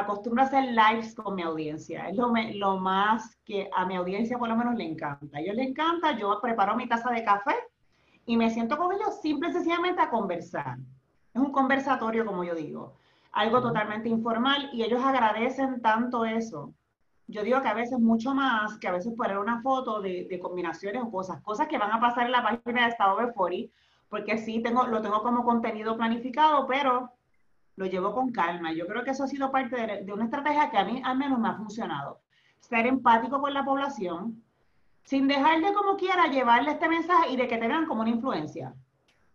acostumbro 0.00 0.42
a 0.42 0.46
hacer 0.46 0.64
lives 0.64 1.14
con 1.14 1.34
mi 1.34 1.42
audiencia. 1.42 2.08
Es 2.08 2.16
lo, 2.16 2.32
lo 2.54 2.78
más 2.78 3.36
que 3.44 3.68
a 3.74 3.84
mi 3.84 3.96
audiencia 3.96 4.38
por 4.38 4.48
lo 4.48 4.56
menos 4.56 4.74
le 4.74 4.84
encanta. 4.84 5.38
A 5.38 5.40
ellos 5.40 5.56
les 5.56 5.68
encanta, 5.68 6.16
yo 6.16 6.40
preparo 6.40 6.76
mi 6.76 6.88
taza 6.88 7.10
de 7.10 7.24
café, 7.24 7.54
y 8.28 8.36
me 8.36 8.50
siento 8.50 8.76
con 8.76 8.92
ellos 8.92 9.20
simple 9.22 9.48
y 9.48 9.52
sencillamente 9.52 10.02
a 10.02 10.10
conversar. 10.10 10.76
Es 11.32 11.40
un 11.40 11.50
conversatorio, 11.50 12.26
como 12.26 12.44
yo 12.44 12.54
digo, 12.54 12.94
algo 13.32 13.62
totalmente 13.62 14.10
informal 14.10 14.68
y 14.72 14.82
ellos 14.82 15.02
agradecen 15.02 15.80
tanto 15.80 16.26
eso. 16.26 16.74
Yo 17.26 17.42
digo 17.42 17.62
que 17.62 17.68
a 17.68 17.74
veces 17.74 17.98
mucho 17.98 18.34
más 18.34 18.78
que 18.78 18.88
a 18.88 18.92
veces 18.92 19.14
poner 19.14 19.38
una 19.38 19.62
foto 19.62 20.02
de, 20.02 20.26
de 20.28 20.38
combinaciones 20.38 21.02
o 21.02 21.10
cosas, 21.10 21.40
cosas 21.42 21.68
que 21.68 21.78
van 21.78 21.92
a 21.92 22.00
pasar 22.00 22.26
en 22.26 22.32
la 22.32 22.42
página 22.42 22.82
de 22.82 22.88
Estado 22.90 23.18
de 23.18 23.32
Fori, 23.32 23.72
porque 24.10 24.36
sí 24.36 24.62
tengo, 24.62 24.86
lo 24.86 25.00
tengo 25.00 25.22
como 25.22 25.44
contenido 25.44 25.96
planificado, 25.96 26.66
pero 26.66 27.10
lo 27.78 27.86
llevo 27.86 28.12
con 28.12 28.32
calma. 28.32 28.72
Yo 28.72 28.86
creo 28.86 29.04
que 29.04 29.10
eso 29.10 29.24
ha 29.24 29.28
sido 29.28 29.50
parte 29.52 29.76
de, 29.76 30.04
de 30.04 30.12
una 30.12 30.24
estrategia 30.24 30.68
que 30.70 30.78
a 30.78 30.84
mí 30.84 31.00
al 31.04 31.16
menos 31.16 31.38
me 31.38 31.48
ha 31.48 31.54
funcionado. 31.54 32.20
Ser 32.58 32.86
empático 32.86 33.40
con 33.40 33.54
la 33.54 33.64
población, 33.64 34.42
sin 35.04 35.28
dejarle 35.28 35.72
como 35.72 35.96
quiera 35.96 36.26
llevarle 36.26 36.72
este 36.72 36.88
mensaje 36.88 37.30
y 37.30 37.36
de 37.36 37.46
que 37.46 37.56
te 37.56 37.68
vean 37.68 37.86
como 37.86 38.02
una 38.02 38.10
influencia. 38.10 38.74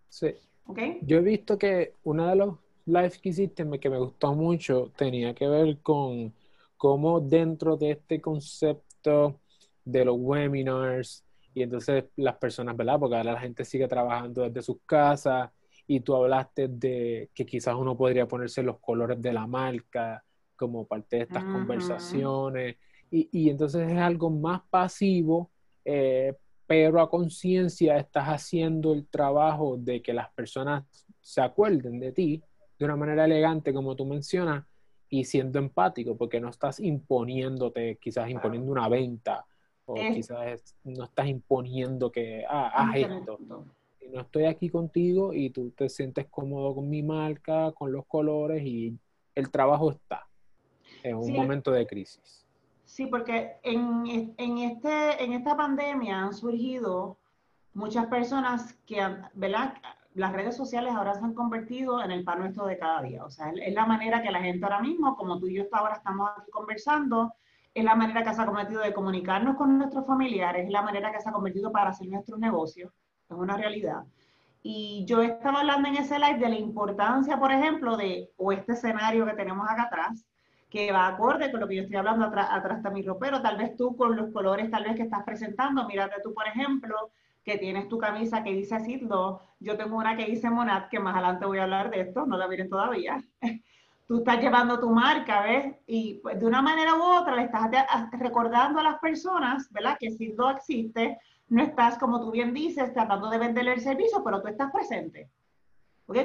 Sí. 0.09 0.35
¿Okay? 0.65 0.99
Yo 1.03 1.17
he 1.17 1.21
visto 1.21 1.57
que 1.57 1.95
una 2.03 2.29
de 2.31 2.35
los 2.35 2.55
lives 2.85 3.17
que 3.17 3.29
hiciste 3.29 3.67
que 3.79 3.89
me 3.89 3.97
gustó 3.97 4.35
mucho 4.35 4.91
tenía 4.95 5.33
que 5.33 5.47
ver 5.47 5.79
con 5.79 6.33
cómo 6.75 7.21
dentro 7.21 7.77
de 7.77 7.91
este 7.91 8.19
concepto 8.19 9.39
de 9.85 10.05
los 10.05 10.17
webinars 10.19 11.23
y 11.53 11.63
entonces 11.63 12.05
las 12.17 12.35
personas, 12.35 12.75
¿verdad? 12.75 12.99
Porque 12.99 13.15
ahora 13.15 13.33
la 13.33 13.39
gente 13.39 13.63
sigue 13.63 13.87
trabajando 13.87 14.43
desde 14.43 14.61
sus 14.61 14.77
casas 14.85 15.49
y 15.87 15.99
tú 15.99 16.15
hablaste 16.15 16.67
de 16.67 17.29
que 17.33 17.45
quizás 17.45 17.75
uno 17.75 17.97
podría 17.97 18.27
ponerse 18.27 18.63
los 18.63 18.79
colores 18.79 19.21
de 19.21 19.33
la 19.33 19.47
marca 19.47 20.23
como 20.55 20.85
parte 20.85 21.17
de 21.17 21.21
estas 21.23 21.43
conversaciones. 21.43 22.77
Y, 23.11 23.29
y 23.31 23.49
entonces 23.49 23.91
es 23.91 23.97
algo 23.97 24.29
más 24.29 24.61
pasivo 24.69 25.51
eh, 25.85 26.33
pero 26.65 27.01
a 27.01 27.09
conciencia 27.09 27.97
estás 27.97 28.25
haciendo 28.27 28.93
el 28.93 29.07
trabajo 29.07 29.77
de 29.77 30.01
que 30.01 30.13
las 30.13 30.31
personas 30.31 30.85
se 31.21 31.41
acuerden 31.41 31.99
de 31.99 32.11
ti 32.11 32.43
de 32.79 32.85
una 32.85 32.95
manera 32.95 33.25
elegante, 33.25 33.73
como 33.73 33.95
tú 33.95 34.05
mencionas, 34.05 34.65
y 35.09 35.25
siendo 35.25 35.59
empático, 35.59 36.17
porque 36.17 36.39
no 36.39 36.49
estás 36.49 36.79
imponiéndote, 36.79 37.97
quizás 38.01 38.29
imponiendo 38.29 38.71
una 38.71 38.89
venta, 38.89 39.45
o 39.85 39.93
quizás 39.93 40.75
no 40.83 41.03
estás 41.03 41.27
imponiendo 41.27 42.11
que, 42.11 42.43
ah, 42.49 42.71
haz 42.73 42.95
esto. 42.95 43.37
No 44.11 44.21
estoy 44.21 44.45
aquí 44.45 44.69
contigo 44.69 45.33
y 45.33 45.49
tú 45.49 45.71
te 45.71 45.89
sientes 45.89 46.27
cómodo 46.27 46.75
con 46.75 46.89
mi 46.89 47.03
marca, 47.03 47.71
con 47.71 47.91
los 47.91 48.05
colores 48.05 48.63
y 48.63 48.97
el 49.35 49.49
trabajo 49.49 49.91
está 49.91 50.27
en 51.03 51.15
un 51.15 51.33
momento 51.33 51.71
de 51.71 51.85
crisis. 51.85 52.45
Sí, 52.85 53.07
porque 53.07 53.57
en, 53.63 54.35
en, 54.37 54.57
este, 54.59 55.23
en 55.23 55.33
esta 55.33 55.57
pandemia 55.57 56.23
han 56.23 56.33
surgido 56.33 57.17
muchas 57.73 58.05
personas 58.07 58.75
que, 58.85 58.99
¿verdad? 59.33 59.73
Las 60.13 60.31
redes 60.31 60.55
sociales 60.55 60.93
ahora 60.93 61.15
se 61.15 61.23
han 61.23 61.33
convertido 61.33 62.03
en 62.03 62.11
el 62.11 62.23
pan 62.23 62.39
nuestro 62.39 62.67
de 62.67 62.77
cada 62.77 63.01
día. 63.01 63.25
O 63.25 63.31
sea, 63.31 63.49
es 63.49 63.73
la 63.73 63.87
manera 63.87 64.21
que 64.21 64.29
la 64.29 64.41
gente 64.41 64.63
ahora 64.63 64.79
mismo, 64.79 65.15
como 65.15 65.39
tú 65.39 65.47
y 65.47 65.55
yo 65.55 65.63
ahora 65.71 65.95
estamos 65.95 66.29
aquí 66.37 66.51
conversando, 66.51 67.33
es 67.73 67.83
la 67.83 67.95
manera 67.95 68.23
que 68.23 68.33
se 68.33 68.41
ha 68.41 68.45
convertido 68.45 68.81
de 68.81 68.93
comunicarnos 68.93 69.57
con 69.57 69.77
nuestros 69.77 70.05
familiares, 70.05 70.65
es 70.65 70.71
la 70.71 70.83
manera 70.83 71.11
que 71.11 71.19
se 71.19 71.29
ha 71.29 71.33
convertido 71.33 71.71
para 71.71 71.89
hacer 71.89 72.07
nuestros 72.07 72.39
negocios. 72.39 72.91
Es 73.29 73.37
una 73.37 73.57
realidad. 73.57 74.03
Y 74.61 75.03
yo 75.05 75.21
estaba 75.21 75.59
hablando 75.59 75.89
en 75.89 75.97
ese 75.97 76.17
live 76.17 76.39
de 76.39 76.49
la 76.49 76.55
importancia, 76.55 77.37
por 77.37 77.51
ejemplo, 77.51 77.97
de, 77.97 78.31
o 78.37 78.51
este 78.51 78.73
escenario 78.73 79.25
que 79.25 79.33
tenemos 79.33 79.67
acá 79.69 79.83
atrás, 79.83 80.25
que 80.69 80.91
va 80.91 81.07
acorde 81.07 81.51
con 81.51 81.59
lo 81.59 81.67
que 81.67 81.75
yo 81.75 81.81
estoy 81.83 81.97
hablando, 81.97 82.25
atrás, 82.25 82.47
atrás 82.49 82.77
está 82.77 82.89
mi 82.89 83.03
ropero, 83.03 83.41
tal 83.41 83.57
vez 83.57 83.75
tú 83.75 83.95
con 83.95 84.15
los 84.15 84.31
colores 84.31 84.71
tal 84.71 84.85
vez 84.85 84.95
que 84.95 85.03
estás 85.03 85.23
presentando, 85.23 85.85
mírate 85.85 86.15
tú 86.23 86.33
por 86.33 86.47
ejemplo, 86.47 87.11
que 87.43 87.57
tienes 87.57 87.89
tu 87.89 87.97
camisa 87.97 88.43
que 88.43 88.53
dice 88.53 88.79
Sidlo, 88.79 89.41
yo 89.59 89.77
tengo 89.77 89.97
una 89.97 90.15
que 90.15 90.25
dice 90.25 90.49
Monat, 90.49 90.89
que 90.89 90.99
más 90.99 91.13
adelante 91.13 91.45
voy 91.45 91.59
a 91.59 91.63
hablar 91.63 91.89
de 91.91 92.01
esto, 92.01 92.25
no 92.25 92.37
la 92.37 92.47
miren 92.47 92.69
todavía. 92.69 93.21
Tú 94.07 94.17
estás 94.17 94.41
llevando 94.41 94.79
tu 94.79 94.89
marca, 94.89 95.41
¿ves? 95.43 95.75
Y 95.87 96.15
pues, 96.15 96.37
de 96.39 96.45
una 96.45 96.61
manera 96.61 96.95
u 96.95 97.01
otra 97.01 97.35
le 97.35 97.43
estás 97.43 97.69
recordando 98.11 98.79
a 98.79 98.83
las 98.83 98.99
personas, 98.99 99.71
¿verdad? 99.71 99.97
Que 99.99 100.11
Sidlo 100.11 100.49
existe, 100.51 101.17
no 101.53 101.63
estás, 101.63 101.99
como 101.99 102.19
tú 102.19 102.31
bien 102.31 102.51
dices, 102.51 102.91
tratando 102.93 103.29
de 103.29 103.37
venderle 103.37 103.73
el 103.73 103.81
servicio, 103.81 104.23
pero 104.23 104.41
tú 104.41 104.47
estás 104.47 104.71
presente. 104.71 105.29
¿Ok? 106.07 106.17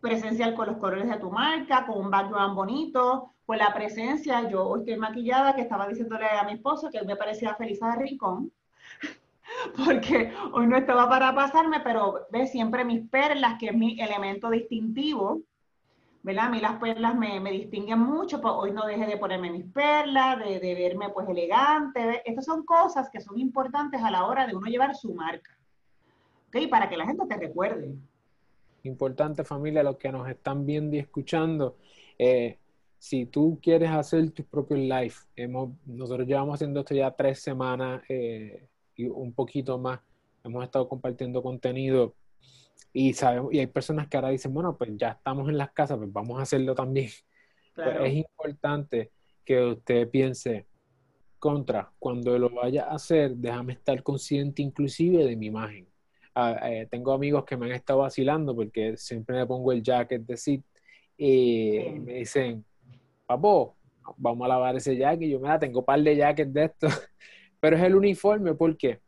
presencial 0.00 0.54
con 0.54 0.66
los 0.66 0.76
colores 0.76 1.08
de 1.08 1.16
tu 1.16 1.30
marca, 1.30 1.86
con 1.86 1.98
un 1.98 2.10
background 2.10 2.54
bonito, 2.54 3.30
pues 3.46 3.58
la 3.58 3.72
presencia, 3.72 4.46
yo 4.50 4.66
hoy 4.66 4.80
estoy 4.80 4.96
maquillada, 4.96 5.54
que 5.54 5.62
estaba 5.62 5.88
diciéndole 5.88 6.26
a 6.26 6.44
mi 6.44 6.54
esposo 6.54 6.90
que 6.90 7.02
me 7.04 7.16
parecía 7.16 7.54
feliz 7.54 7.80
de 7.80 7.96
rincón, 7.96 8.52
porque 9.86 10.30
hoy 10.52 10.66
no 10.66 10.76
estaba 10.76 11.08
para 11.08 11.34
pasarme, 11.34 11.80
pero 11.80 12.26
ve 12.30 12.46
siempre 12.46 12.84
mis 12.84 13.08
perlas, 13.08 13.56
que 13.58 13.68
es 13.68 13.74
mi 13.74 13.98
elemento 13.98 14.50
distintivo, 14.50 15.40
¿verdad? 16.24 16.46
A 16.46 16.50
mí 16.50 16.58
las 16.58 16.80
perlas 16.80 17.14
me, 17.14 17.38
me 17.38 17.52
distinguen 17.52 18.00
mucho, 18.00 18.40
pues 18.40 18.54
hoy 18.56 18.72
no 18.72 18.86
dejé 18.86 19.06
de 19.06 19.18
ponerme 19.18 19.50
mis 19.50 19.66
perlas, 19.66 20.38
de, 20.38 20.58
de 20.58 20.74
verme 20.74 21.10
pues 21.10 21.28
elegante, 21.28 22.22
estas 22.24 22.46
son 22.46 22.64
cosas 22.64 23.10
que 23.10 23.20
son 23.20 23.38
importantes 23.38 24.02
a 24.02 24.10
la 24.10 24.26
hora 24.26 24.46
de 24.46 24.56
uno 24.56 24.66
llevar 24.66 24.96
su 24.96 25.12
marca, 25.14 25.54
¿ok? 26.48 26.68
Para 26.70 26.88
que 26.88 26.96
la 26.96 27.06
gente 27.06 27.26
te 27.26 27.36
recuerde. 27.36 27.94
Importante 28.84 29.44
familia, 29.44 29.82
los 29.82 29.98
que 29.98 30.10
nos 30.10 30.26
están 30.26 30.64
viendo 30.64 30.96
y 30.96 31.00
escuchando, 31.00 31.76
eh, 32.18 32.56
si 32.98 33.26
tú 33.26 33.58
quieres 33.62 33.90
hacer 33.90 34.30
tus 34.30 34.46
propios 34.46 34.80
live, 34.80 35.14
hemos, 35.36 35.72
nosotros 35.84 36.26
llevamos 36.26 36.54
haciendo 36.54 36.80
esto 36.80 36.94
ya 36.94 37.10
tres 37.10 37.38
semanas 37.38 38.02
eh, 38.08 38.66
y 38.96 39.04
un 39.08 39.34
poquito 39.34 39.76
más. 39.76 40.00
Hemos 40.42 40.64
estado 40.64 40.88
compartiendo 40.88 41.42
contenido 41.42 42.14
y 42.92 43.12
sabemos, 43.14 43.52
y 43.52 43.58
hay 43.58 43.66
personas 43.66 44.08
que 44.08 44.16
ahora 44.16 44.30
dicen, 44.30 44.54
bueno, 44.54 44.76
pues 44.76 44.90
ya 44.96 45.10
estamos 45.10 45.48
en 45.48 45.58
las 45.58 45.72
casas, 45.72 45.98
pues 45.98 46.12
vamos 46.12 46.38
a 46.38 46.42
hacerlo 46.42 46.74
también. 46.74 47.10
Pues 47.74 47.96
es 48.04 48.14
importante 48.14 49.10
que 49.44 49.60
usted 49.60 50.08
piense 50.08 50.64
contra, 51.40 51.92
cuando 51.98 52.38
lo 52.38 52.48
vaya 52.50 52.84
a 52.84 52.94
hacer, 52.94 53.34
déjame 53.34 53.72
estar 53.72 54.00
consciente 54.04 54.62
inclusive 54.62 55.24
de 55.24 55.34
mi 55.34 55.46
imagen. 55.46 55.88
Ah, 56.36 56.56
eh, 56.70 56.86
tengo 56.88 57.12
amigos 57.12 57.44
que 57.44 57.56
me 57.56 57.66
han 57.66 57.72
estado 57.72 57.98
vacilando 57.98 58.54
porque 58.54 58.96
siempre 58.96 59.36
me 59.36 59.46
pongo 59.46 59.72
el 59.72 59.82
jacket 59.82 60.22
de 60.22 60.36
Sid 60.36 60.62
y 61.18 61.80
me 62.00 62.14
dicen, 62.14 62.64
papo, 63.26 63.76
vamos 64.16 64.44
a 64.44 64.48
lavar 64.48 64.76
ese 64.76 64.96
jacket. 64.96 65.28
Yo, 65.28 65.40
mira, 65.40 65.58
tengo 65.58 65.80
un 65.80 65.84
par 65.84 66.00
de 66.00 66.16
jackets 66.16 66.52
de 66.52 66.64
estos. 66.64 66.92
Pero 67.60 67.76
es 67.76 67.82
el 67.82 67.94
uniforme, 67.94 68.54
¿por 68.54 68.76
qué? 68.76 69.00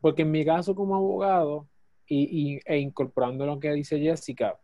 Porque 0.00 0.22
en 0.22 0.30
mi 0.30 0.44
caso 0.44 0.74
como 0.74 0.96
abogado, 0.96 1.68
y, 2.14 2.60
e 2.64 2.78
incorporando 2.78 3.46
lo 3.46 3.58
que 3.58 3.72
dice 3.72 3.98
Jessica, 3.98 4.58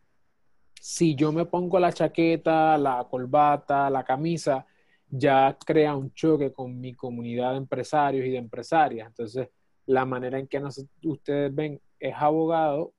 si 0.80 1.14
yo 1.14 1.32
me 1.32 1.46
pongo 1.46 1.78
la 1.78 1.92
chaqueta, 1.92 2.78
la 2.78 3.06
corbata, 3.10 3.90
la 3.90 4.04
camisa, 4.04 4.66
ya 5.08 5.56
crea 5.64 5.96
un 5.96 6.12
choque 6.12 6.52
con 6.52 6.78
mi 6.78 6.94
comunidad 6.94 7.52
de 7.52 7.58
empresarios 7.58 8.26
y 8.26 8.30
de 8.30 8.38
empresarias. 8.38 9.08
Entonces, 9.08 9.48
la 9.86 10.04
manera 10.04 10.38
en 10.38 10.46
que 10.46 10.62
ustedes 11.04 11.54
ven 11.54 11.80
es 11.98 12.14
abogado, 12.14 12.92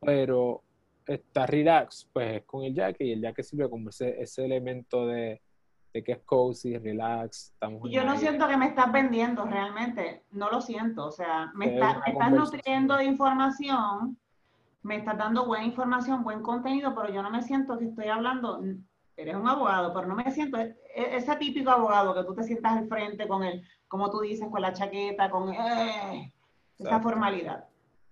pero 0.00 0.62
está 1.06 1.46
relax, 1.46 2.08
pues 2.12 2.36
es 2.36 2.44
con 2.44 2.64
el 2.64 2.74
jacket 2.74 3.06
y 3.06 3.12
el 3.12 3.22
jacket 3.22 3.44
sirve 3.44 3.70
como 3.70 3.90
ese, 3.90 4.20
ese 4.20 4.44
elemento 4.44 5.06
de, 5.06 5.40
de 5.96 6.04
que 6.04 6.12
es 6.12 6.18
cozy, 6.24 6.76
relax. 6.76 7.52
Estamos 7.54 7.90
yo 7.90 8.04
no 8.04 8.16
siento 8.18 8.46
que 8.46 8.56
me 8.56 8.66
estás 8.66 8.92
vendiendo 8.92 9.44
realmente, 9.46 10.22
no 10.30 10.50
lo 10.50 10.60
siento, 10.60 11.06
o 11.06 11.10
sea, 11.10 11.50
me, 11.54 11.74
está, 11.74 12.02
me 12.06 12.12
estás 12.12 12.32
nutriendo 12.32 12.96
de 12.96 13.04
información, 13.04 14.18
me 14.82 14.96
estás 14.96 15.16
dando 15.16 15.46
buena 15.46 15.64
información, 15.64 16.22
buen 16.22 16.42
contenido, 16.42 16.94
pero 16.94 17.12
yo 17.12 17.22
no 17.22 17.30
me 17.30 17.42
siento 17.42 17.78
que 17.78 17.86
estoy 17.86 18.08
hablando, 18.08 18.62
eres 19.16 19.34
un 19.34 19.48
abogado, 19.48 19.94
pero 19.94 20.06
no 20.06 20.14
me 20.14 20.30
siento, 20.30 20.58
e, 20.58 20.76
e, 20.94 21.16
ese 21.16 21.34
típico 21.36 21.70
abogado 21.70 22.14
que 22.14 22.24
tú 22.24 22.34
te 22.34 22.42
sientas 22.42 22.76
al 22.76 22.88
frente 22.88 23.26
con 23.26 23.42
él, 23.42 23.62
como 23.88 24.10
tú 24.10 24.20
dices, 24.20 24.48
con 24.50 24.60
la 24.60 24.74
chaqueta, 24.74 25.30
con 25.30 25.52
eh, 25.54 26.32
esa 26.78 27.00
formalidad. 27.00 27.64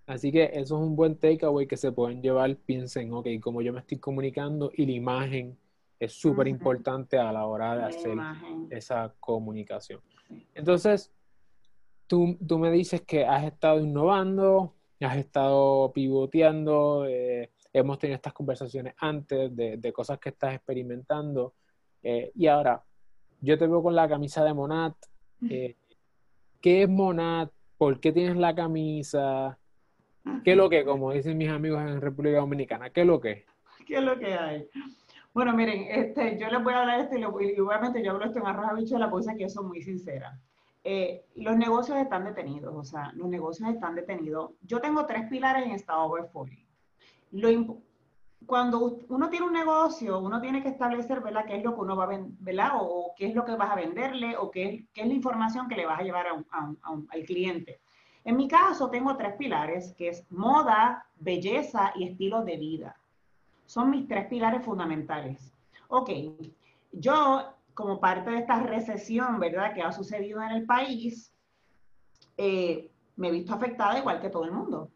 Así 0.07 0.31
que 0.31 0.45
eso 0.53 0.75
es 0.75 0.81
un 0.81 0.95
buen 0.95 1.15
takeaway 1.15 1.67
que 1.67 1.77
se 1.77 1.91
pueden 1.91 2.21
llevar. 2.21 2.55
Piensen, 2.57 3.11
ok, 3.11 3.27
como 3.41 3.61
yo 3.61 3.73
me 3.73 3.79
estoy 3.79 3.97
comunicando 3.97 4.71
y 4.75 4.85
la 4.85 4.91
imagen 4.91 5.57
es 5.99 6.13
súper 6.13 6.47
importante 6.47 7.17
a 7.17 7.31
la 7.31 7.45
hora 7.45 7.75
de 7.75 7.83
hacer 7.83 8.17
esa 8.69 9.13
comunicación. 9.19 10.01
Entonces, 10.53 11.11
tú, 12.07 12.37
tú, 12.45 12.59
me 12.59 12.71
dices 12.71 13.01
que 13.01 13.25
has 13.25 13.45
estado 13.45 13.79
innovando, 13.79 14.73
has 14.99 15.17
estado 15.17 15.91
pivoteando, 15.93 17.05
eh, 17.07 17.51
hemos 17.73 17.99
tenido 17.99 18.15
estas 18.15 18.33
conversaciones 18.33 18.93
antes 18.97 19.55
de, 19.55 19.77
de 19.77 19.93
cosas 19.93 20.19
que 20.19 20.29
estás 20.29 20.55
experimentando. 20.55 21.53
Eh, 22.01 22.31
y 22.35 22.47
ahora, 22.47 22.83
yo 23.41 23.57
te 23.57 23.67
veo 23.67 23.81
con 23.81 23.95
la 23.95 24.07
camisa 24.07 24.43
de 24.43 24.53
Monat. 24.53 24.95
Eh, 25.49 25.75
¿Qué 26.61 26.83
es 26.83 26.89
Monat? 26.89 27.51
¿Por 27.77 27.99
qué 27.99 28.11
tienes 28.11 28.37
la 28.37 28.55
camisa? 28.55 29.57
¿Qué 30.43 30.51
es 30.51 30.57
lo 30.57 30.69
que, 30.69 30.83
como 30.83 31.11
dicen 31.11 31.37
mis 31.37 31.49
amigos 31.49 31.81
en 31.81 32.01
República 32.01 32.37
Dominicana, 32.37 32.89
qué 32.89 33.01
es 33.01 33.07
lo 33.07 33.19
que? 33.19 33.45
¿Qué 33.85 33.97
es 33.97 34.03
lo 34.03 34.17
que 34.17 34.33
hay? 34.33 34.67
Bueno, 35.35 35.51
miren, 35.51 35.87
este, 35.89 36.37
yo 36.39 36.47
les 36.47 36.63
voy 36.63 36.73
a 36.73 36.79
hablar 36.79 37.01
esto 37.01 37.17
y, 37.17 37.25
obviamente 37.25 38.01
yo 38.01 38.11
hablo 38.11 38.23
esto 38.23 38.39
en 38.39 38.47
arroz 38.47 38.89
la 38.91 39.11
cosa 39.11 39.33
que 39.33 39.41
yo 39.41 39.49
soy 39.49 39.65
muy 39.65 39.81
sincera. 39.81 40.39
Eh, 40.81 41.25
los 41.35 41.57
negocios 41.57 41.97
están 41.97 42.23
detenidos, 42.23 42.73
o 42.73 42.85
sea, 42.85 43.11
los 43.15 43.27
negocios 43.27 43.67
están 43.67 43.95
detenidos. 43.95 44.51
Yo 44.61 44.79
tengo 44.79 45.05
tres 45.05 45.27
pilares 45.29 45.65
en 45.65 45.71
esta 45.71 45.97
over 45.97 46.29
Lo 47.31 47.49
cuando 48.45 49.01
uno 49.09 49.29
tiene 49.29 49.45
un 49.45 49.51
negocio, 49.51 50.19
uno 50.19 50.39
tiene 50.39 50.63
que 50.63 50.69
establecer, 50.69 51.19
¿verdad?, 51.19 51.43
qué 51.45 51.57
es 51.57 51.63
lo 51.65 51.75
que 51.75 51.81
uno 51.81 51.97
va 51.97 52.05
a 52.05 52.07
vender, 52.07 52.31
¿verdad?, 52.39 52.69
o, 52.79 53.13
qué 53.17 53.27
es 53.27 53.35
lo 53.35 53.43
que 53.43 53.55
vas 53.55 53.71
a 53.71 53.75
venderle, 53.75 54.37
o 54.37 54.49
qué 54.49 54.63
es, 54.63 54.83
qué 54.93 55.01
es 55.01 55.07
la 55.07 55.15
información 55.15 55.67
que 55.67 55.75
le 55.75 55.85
vas 55.85 55.99
a 55.99 56.03
llevar 56.03 56.27
al 56.27 57.23
cliente. 57.25 57.81
En 58.23 58.37
mi 58.37 58.47
caso, 58.47 58.89
tengo 58.89 59.17
tres 59.17 59.33
pilares, 59.33 59.93
que 59.97 60.07
es 60.07 60.25
moda, 60.31 61.05
belleza 61.17 61.91
y 61.95 62.05
estilo 62.05 62.45
de 62.45 62.55
vida. 62.55 62.95
Son 63.65 63.89
mis 63.89 64.07
tres 64.07 64.27
pilares 64.27 64.63
fundamentales. 64.63 65.51
Ok, 65.87 66.09
yo 66.91 67.53
como 67.73 67.99
parte 67.99 68.31
de 68.31 68.37
esta 68.39 68.59
recesión, 68.61 69.39
¿verdad?, 69.39 69.73
que 69.73 69.81
ha 69.81 69.91
sucedido 69.91 70.41
en 70.41 70.51
el 70.51 70.65
país, 70.65 71.33
eh, 72.37 72.89
me 73.17 73.27
he 73.27 73.31
visto 73.31 73.53
afectada 73.53 73.99
igual 73.99 74.21
que 74.21 74.29
todo 74.29 74.45
el 74.45 74.51
mundo. 74.51 74.89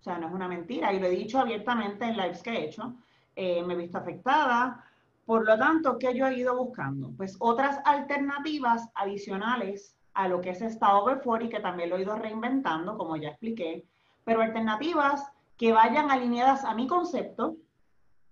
O 0.00 0.02
sea, 0.02 0.18
no 0.18 0.28
es 0.28 0.32
una 0.32 0.48
mentira. 0.48 0.92
Y 0.92 1.00
lo 1.00 1.06
he 1.06 1.10
dicho 1.10 1.38
abiertamente 1.38 2.04
en 2.04 2.16
lives 2.16 2.42
que 2.42 2.50
he 2.50 2.64
hecho. 2.64 2.94
Eh, 3.36 3.62
me 3.62 3.74
he 3.74 3.76
visto 3.76 3.98
afectada. 3.98 4.84
Por 5.26 5.46
lo 5.46 5.58
tanto, 5.58 5.98
¿qué 5.98 6.14
yo 6.14 6.26
he 6.26 6.38
ido 6.38 6.56
buscando? 6.56 7.12
Pues 7.16 7.36
otras 7.38 7.80
alternativas 7.84 8.88
adicionales 8.94 9.96
a 10.14 10.28
lo 10.28 10.40
que 10.40 10.50
es 10.50 10.60
esta 10.60 10.96
over 10.96 11.20
y 11.42 11.48
que 11.48 11.60
también 11.60 11.90
lo 11.90 11.96
he 11.96 12.02
ido 12.02 12.16
reinventando, 12.16 12.98
como 12.98 13.16
ya 13.16 13.28
expliqué, 13.28 13.86
pero 14.24 14.42
alternativas 14.42 15.30
que 15.56 15.72
vayan 15.72 16.10
alineadas 16.10 16.64
a 16.64 16.74
mi 16.74 16.86
concepto, 16.86 17.56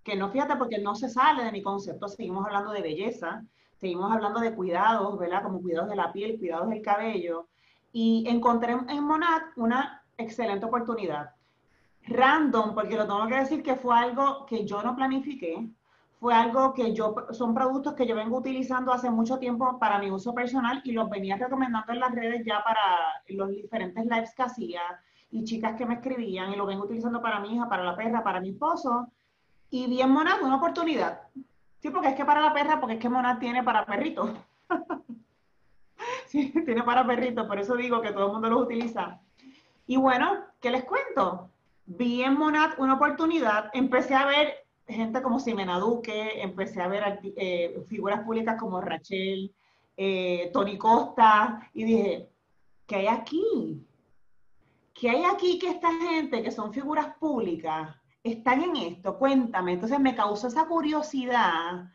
que 0.09 0.17
no 0.17 0.31
fíjate 0.31 0.57
porque 0.57 0.79
no 0.79 0.95
se 0.95 1.11
sale 1.11 1.45
de 1.45 1.53
mi 1.53 1.63
concepto, 1.63 2.09
seguimos 2.09 2.47
hablando 2.47 2.73
de 2.73 2.81
belleza, 2.81 3.45
seguimos 3.77 4.11
hablando 4.11 4.41
de 4.41 4.55
cuidados, 4.55 5.19
¿verdad? 5.19 5.43
Como 5.43 5.61
cuidados 5.61 5.91
de 5.91 5.97
la 5.97 6.11
piel, 6.13 6.39
cuidados 6.39 6.71
del 6.71 6.81
cabello, 6.81 7.47
y 7.93 8.25
encontré 8.27 8.73
en 8.73 9.05
Monat 9.05 9.43
una 9.57 10.03
excelente 10.17 10.65
oportunidad. 10.65 11.33
Random, 12.07 12.75
porque 12.75 12.97
lo 12.97 13.07
tengo 13.07 13.27
que 13.27 13.37
decir 13.37 13.63
que 13.63 13.77
fue 13.77 13.95
algo 13.99 14.47
que 14.47 14.65
yo 14.65 14.83
no 14.83 14.97
planifiqué, 14.97 15.69
fue 16.19 16.33
algo 16.33 16.73
que 16.73 16.95
yo, 16.95 17.15
son 17.33 17.55
productos 17.55 17.93
que 17.93 18.07
yo 18.07 18.17
vengo 18.17 18.39
utilizando 18.39 18.93
hace 18.93 19.11
mucho 19.11 19.39
tiempo 19.39 19.79
para 19.79 19.99
mi 19.99 20.11
uso 20.11 20.33
personal 20.33 20.81
y 20.85 20.93
los 20.93 21.11
venía 21.11 21.37
recomendando 21.37 21.93
en 21.93 22.01
las 22.01 22.15
redes 22.15 22.47
ya 22.47 22.65
para 22.65 22.81
los 23.29 23.51
diferentes 23.51 24.05
lives 24.07 24.35
que 24.35 24.43
hacía 24.43 24.81
y 25.31 25.45
chicas 25.45 25.77
que 25.77 25.85
me 25.85 25.95
escribían 25.95 26.51
y 26.51 26.57
lo 26.57 26.65
vengo 26.65 26.85
utilizando 26.85 27.21
para 27.21 27.41
mi 27.41 27.55
hija, 27.55 27.69
para 27.69 27.85
la 27.85 27.95
perra, 27.95 28.25
para 28.25 28.41
mi 28.41 28.51
esposo 28.51 29.13
y 29.71 29.87
bien 29.87 30.11
Monad, 30.11 30.43
una 30.43 30.57
oportunidad. 30.57 31.23
Sí, 31.81 31.91
porque 31.91 32.09
es 32.09 32.15
que 32.15 32.25
para 32.25 32.41
la 32.41 32.53
perra, 32.53 32.81
porque 32.81 32.95
es 32.95 33.01
que 33.01 33.09
Monad 33.09 33.39
tiene 33.39 33.63
para 33.63 33.87
perritos. 33.87 34.31
sí, 36.27 36.53
tiene 36.65 36.83
para 36.83 37.07
perritos, 37.07 37.47
por 37.47 37.59
eso 37.59 37.77
digo 37.77 38.01
que 38.01 38.13
todo 38.13 38.27
el 38.27 38.33
mundo 38.33 38.49
los 38.49 38.63
utiliza. 38.63 39.21
Y 39.87 39.97
bueno, 39.97 40.45
¿qué 40.61 40.71
les 40.71 40.85
cuento? 40.85 41.51
Vi 41.87 42.23
en 42.23 42.37
Monad 42.37 42.73
una 42.79 42.95
oportunidad, 42.95 43.71
empecé 43.73 44.15
a 44.15 44.27
ver 44.27 44.67
gente 44.87 45.23
como 45.23 45.39
Simena 45.39 45.79
Duque, 45.79 46.43
empecé 46.43 46.81
a 46.81 46.89
ver 46.89 47.21
eh, 47.37 47.83
figuras 47.87 48.25
públicas 48.25 48.59
como 48.59 48.81
Rachel, 48.81 49.55
eh, 49.97 50.51
Tony 50.53 50.79
Costa, 50.79 51.71
y 51.75 51.85
dije, 51.85 52.29
¿qué 52.87 52.97
hay 52.97 53.07
aquí? 53.07 53.87
¿Qué 54.95 55.11
hay 55.11 55.25
aquí 55.25 55.59
que 55.59 55.69
esta 55.69 55.93
gente, 55.93 56.43
que 56.43 56.51
son 56.51 56.73
figuras 56.73 57.17
públicas, 57.19 57.95
están 58.23 58.63
en 58.63 58.77
esto? 58.77 59.19
Cuéntame. 59.19 59.73
Entonces 59.73 59.99
me 60.01 60.15
causó 60.15 60.49
esa 60.49 60.67
curiosidad 60.67 61.91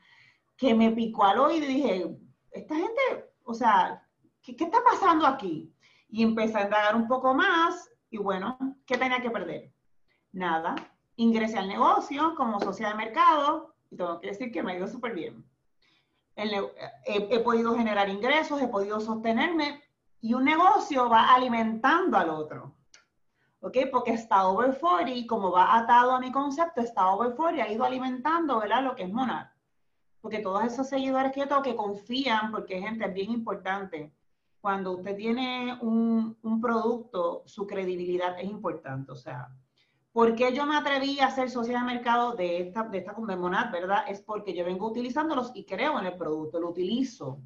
que 0.57 0.73
me 0.73 0.91
picó 0.91 1.25
al 1.25 1.39
oído 1.39 1.65
y 1.65 1.73
dije, 1.73 2.17
esta 2.51 2.75
gente, 2.75 3.01
o 3.43 3.53
sea, 3.53 4.05
¿qué, 4.41 4.55
está 4.57 4.83
pasando 4.83 5.25
aquí? 5.25 5.73
Y 6.09 6.23
empecé 6.23 6.57
a 6.57 6.63
indagar 6.63 6.95
un 6.95 7.07
poco 7.07 7.33
más 7.33 7.89
y 8.09 8.17
bueno, 8.17 8.57
¿qué 8.85 8.97
tenía 8.97 9.21
que 9.21 9.31
perder? 9.31 9.73
Nada, 10.31 10.75
ingresé 11.15 11.57
al 11.57 11.67
negocio 11.67 12.35
como 12.35 12.59
socia 12.59 12.89
de 12.89 12.95
mercado 12.95 13.75
y 13.89 13.97
tengo 13.97 14.19
que 14.19 14.27
decir 14.27 14.51
que 14.51 14.63
me 14.63 14.73
ha 14.73 14.77
ido 14.77 14.87
súper 14.87 15.13
bien. 15.13 15.45
He, 16.35 17.39
podido 17.39 17.75
generar 17.75 18.09
ingresos, 18.09 18.61
he 18.61 18.67
podido 18.67 18.99
sostenerme 18.99 19.83
y 20.19 20.33
un 20.33 20.45
negocio 20.45 21.07
va 21.09 21.33
alimentando 21.33 22.17
al 22.17 22.29
otro. 22.29 22.75
¿Ok? 23.63 23.77
Porque 23.89 24.11
está 24.11 24.47
over 24.47 24.77
40, 24.77 25.25
como 25.25 25.49
va 25.49 25.77
atado 25.77 26.11
a 26.11 26.19
mi 26.19 26.31
concepto, 26.31 26.81
está 26.81 27.09
over 27.11 27.33
40, 27.33 27.63
ha 27.63 27.71
ido 27.71 27.85
alimentando, 27.85 28.59
¿verdad? 28.59 28.83
Lo 28.83 28.93
que 28.93 29.03
es 29.03 29.11
Monarch. 29.11 29.51
Porque 30.19 30.39
todos 30.39 30.63
esos 30.65 30.87
seguidores 30.87 31.31
que 31.31 31.39
yo 31.39 31.47
tengo 31.47 31.61
que 31.61 31.75
confían, 31.75 32.51
porque 32.51 32.81
gente 32.81 33.05
es 33.05 33.13
bien 33.13 33.31
importante. 33.31 34.13
Cuando 34.59 34.91
usted 34.91 35.15
tiene 35.15 35.77
un, 35.81 36.37
un 36.43 36.61
producto, 36.61 37.43
su 37.45 37.65
credibilidad 37.65 38.37
es 38.37 38.49
importante. 38.49 39.13
O 39.13 39.15
sea, 39.15 39.49
¿Por 40.13 40.35
qué 40.35 40.53
yo 40.53 40.67
me 40.67 40.77
atreví 40.77 41.19
a 41.21 41.31
ser 41.31 41.49
socia 41.49 41.79
de 41.79 41.85
mercado 41.85 42.33
de 42.33 42.59
esta, 42.59 42.83
de 42.83 42.99
esta 42.99 43.13
Monad, 43.13 43.71
verdad? 43.71 44.03
Es 44.07 44.21
porque 44.21 44.53
yo 44.53 44.63
vengo 44.63 44.87
utilizándolos 44.87 45.51
y 45.55 45.65
creo 45.65 45.97
en 45.99 46.05
el 46.05 46.17
producto, 46.17 46.59
lo 46.59 46.69
utilizo. 46.69 47.39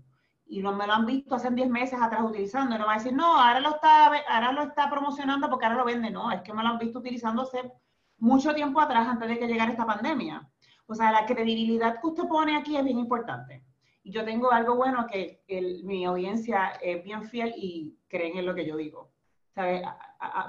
Y 0.50 0.62
no 0.62 0.74
me 0.74 0.88
lo 0.88 0.94
han 0.94 1.06
visto 1.06 1.36
hace 1.36 1.50
10 1.50 1.70
meses 1.70 2.00
atrás 2.02 2.22
utilizando. 2.24 2.76
Y 2.76 2.80
no 2.80 2.86
va 2.86 2.94
a 2.94 2.98
decir, 2.98 3.14
no, 3.14 3.36
ahora 3.36 3.60
lo, 3.60 3.72
está, 3.72 4.06
ahora 4.06 4.52
lo 4.52 4.64
está 4.64 4.90
promocionando 4.90 5.50
porque 5.50 5.66
ahora 5.66 5.78
lo 5.78 5.86
vende. 5.86 6.10
No, 6.10 6.32
es 6.32 6.42
que 6.42 6.54
me 6.54 6.64
lo 6.64 6.70
han 6.70 6.80
visto 6.80 7.00
utilizando 7.00 7.42
hace 7.42 7.72
mucho 8.20 8.54
tiempo 8.54 8.80
atrás, 8.80 9.08
antes 9.08 9.28
de 9.28 9.40
que 9.40 9.48
llegara 9.48 9.72
esta 9.72 9.86
pandemia. 9.86 10.50
O 10.88 10.96
sea, 10.96 11.12
la 11.12 11.26
credibilidad 11.26 12.00
que 12.00 12.08
usted 12.08 12.28
pone 12.28 12.56
aquí 12.56 12.78
es 12.78 12.84
bien 12.84 12.98
importante. 12.98 13.64
Y 14.04 14.12
yo 14.12 14.24
tengo 14.24 14.52
algo 14.52 14.76
bueno 14.76 15.06
que 15.06 15.44
mi 15.84 16.06
audiencia 16.06 16.70
es 16.82 17.04
bien 17.04 17.24
fiel 17.24 17.54
y 17.58 17.98
creen 18.08 18.38
en 18.38 18.46
lo 18.46 18.56
que 18.56 18.66
yo 18.66 18.78
digo. 18.78 19.12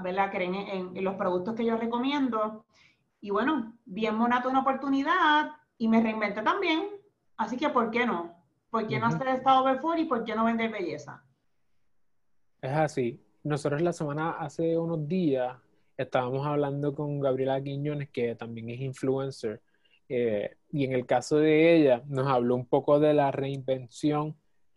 ¿verdad? 0.03 0.31
Creen 0.31 0.55
en, 0.55 1.05
los 1.05 1.17
productos 1.17 1.55
que 1.55 1.65
yo 1.65 1.77
recomiendo. 1.77 2.65
Y 3.21 3.31
bueno, 3.31 3.77
bien 3.85 4.15
monato 4.15 4.49
una 4.49 4.61
oportunidad 4.61 5.51
y 5.77 5.89
me 5.89 6.01
reinventé 6.01 6.43
también. 6.43 6.89
Así 7.37 7.57
que, 7.57 7.69
¿por 7.71 7.91
qué 7.91 8.07
no? 8.07 8.38
¿Por 8.71 8.87
qué 8.87 8.99
no 8.99 9.07
hacer 9.07 9.29
esta 9.29 9.61
over 9.61 9.81
y 9.99 10.05
por 10.05 10.25
qué 10.25 10.35
no 10.35 10.45
vender 10.45 10.71
belleza? 10.71 11.25
Es 12.61 12.73
así. 12.73 13.21
Nosotros 13.45 13.81
la 13.81 13.93
semana, 13.93 14.33
hace 14.33 14.77
unos 14.77 15.09
días, 15.09 15.57
estábamos 15.97 16.47
hablando 16.47 16.95
con 16.95 17.21
Gabriela 17.21 17.63
Quiñones, 17.63 18.11
que 18.11 18.35
también 18.35 18.69
es 18.71 18.81
influencer, 18.81 19.63
eh, 20.09 20.57
y 20.71 20.85
en 20.85 20.93
el 20.93 21.07
caso 21.07 21.39
de 21.39 21.77
ella, 21.77 22.03
nos 22.07 22.27
habló 22.27 22.57
un 22.57 22.67
poco 22.67 22.99
de 22.99 23.15
la 23.15 23.31
reinvención 23.31 24.37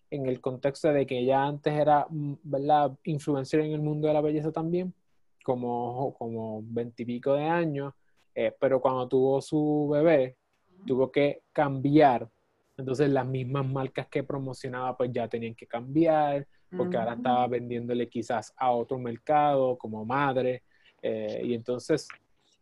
en 0.09 0.25
el 0.25 0.41
contexto 0.41 0.91
de 0.91 1.05
que 1.05 1.19
ella 1.19 1.43
antes 1.43 1.73
era, 1.73 2.05
mm, 2.09 2.33
¿verdad?, 2.43 2.91
influencer 3.03 3.61
en 3.61 3.71
el 3.71 3.81
mundo 3.81 4.07
de 4.07 4.13
la 4.13 4.21
belleza 4.21 4.51
también, 4.51 4.93
como, 5.43 6.13
como 6.17 6.61
veintipico 6.63 7.33
de 7.33 7.45
años, 7.45 7.93
eh, 8.35 8.53
pero 8.59 8.81
cuando 8.81 9.07
tuvo 9.07 9.41
su 9.41 9.89
bebé, 9.91 10.37
tuvo 10.85 11.11
que 11.11 11.43
cambiar. 11.51 12.29
Entonces 12.81 13.09
las 13.09 13.25
mismas 13.25 13.65
marcas 13.65 14.07
que 14.07 14.23
promocionaba 14.23 14.97
pues 14.97 15.11
ya 15.11 15.27
tenían 15.27 15.55
que 15.55 15.67
cambiar, 15.67 16.47
porque 16.75 16.97
ahora 16.97 17.13
estaba 17.13 17.47
vendiéndole 17.47 18.07
quizás 18.07 18.53
a 18.57 18.71
otro 18.71 18.97
mercado 18.97 19.77
como 19.77 20.05
madre. 20.05 20.63
Eh, 21.01 21.41
y 21.45 21.53
entonces 21.53 22.07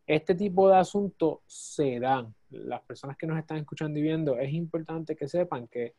este 0.06 0.34
tipo 0.34 0.70
de 0.70 0.78
asuntos 0.78 1.40
se 1.46 2.00
dan. 2.00 2.34
Las 2.50 2.82
personas 2.82 3.16
que 3.16 3.28
nos 3.28 3.38
están 3.38 3.58
escuchando 3.58 4.00
y 4.00 4.02
viendo, 4.02 4.38
es 4.40 4.52
importante 4.54 5.16
que 5.16 5.28
sepan 5.28 5.68
que 5.68 5.94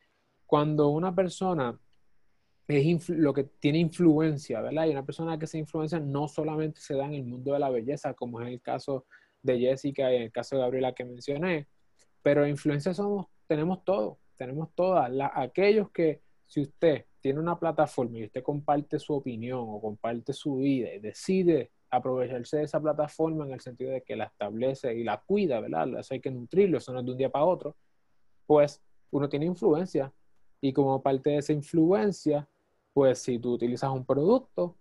cuando 0.45 0.89
una 0.89 1.15
persona 1.15 1.79
es 2.67 3.09
lo 3.09 3.33
que 3.33 3.43
tiene 3.43 3.79
influencia, 3.79 4.61
¿verdad? 4.61 4.85
Y 4.85 4.91
una 4.91 5.05
persona 5.05 5.37
que 5.37 5.47
se 5.47 5.57
influencia 5.57 5.99
no 5.99 6.27
solamente 6.27 6.81
se 6.81 6.95
da 6.95 7.05
en 7.05 7.13
el 7.13 7.23
mundo 7.23 7.53
de 7.53 7.59
la 7.59 7.69
belleza, 7.69 8.13
como 8.13 8.41
es 8.41 8.47
el 8.47 8.61
caso 8.61 9.05
de 9.41 9.59
Jessica 9.59 10.11
y 10.11 10.17
en 10.17 10.21
el 10.23 10.31
caso 10.31 10.55
de 10.55 10.61
Gabriela 10.61 10.93
que 10.93 11.05
mencioné, 11.05 11.67
pero 12.21 12.47
influencia 12.47 12.93
somos, 12.93 13.27
tenemos 13.51 13.83
todo, 13.83 14.17
tenemos 14.37 14.69
todas. 14.73 15.11
aquellos 15.35 15.91
que, 15.91 16.21
si 16.45 16.61
usted 16.61 17.05
tiene 17.19 17.37
una 17.37 17.59
plataforma 17.59 18.17
y 18.17 18.23
usted 18.23 18.41
comparte 18.41 18.97
su 18.97 19.13
opinión 19.13 19.65
o 19.67 19.81
comparte 19.81 20.31
su 20.31 20.55
vida 20.55 20.93
y 20.93 20.99
decide 20.99 21.69
aprovecharse 21.89 22.59
de 22.59 22.63
esa 22.63 22.79
plataforma 22.79 23.45
en 23.45 23.51
el 23.51 23.59
sentido 23.59 23.91
de 23.91 24.03
que 24.03 24.15
la 24.15 24.23
establece 24.23 24.95
y 24.95 25.03
la 25.03 25.21
cuida, 25.21 25.59
¿verdad? 25.59 25.99
Eso 25.99 26.13
hay 26.13 26.21
que 26.21 26.31
nutrirlo, 26.31 26.77
eso 26.77 26.93
no 26.93 26.99
es 26.99 27.05
de 27.05 27.11
un 27.11 27.17
día 27.17 27.29
para 27.29 27.43
otro, 27.43 27.75
pues 28.47 28.81
uno 29.11 29.27
tiene 29.27 29.47
influencia 29.47 30.13
y 30.61 30.71
como 30.71 31.03
parte 31.03 31.31
de 31.31 31.37
esa 31.39 31.51
influencia, 31.51 32.47
pues 32.93 33.19
si 33.19 33.37
tú 33.37 33.55
utilizas 33.55 33.91
un 33.91 34.05
producto 34.05 34.77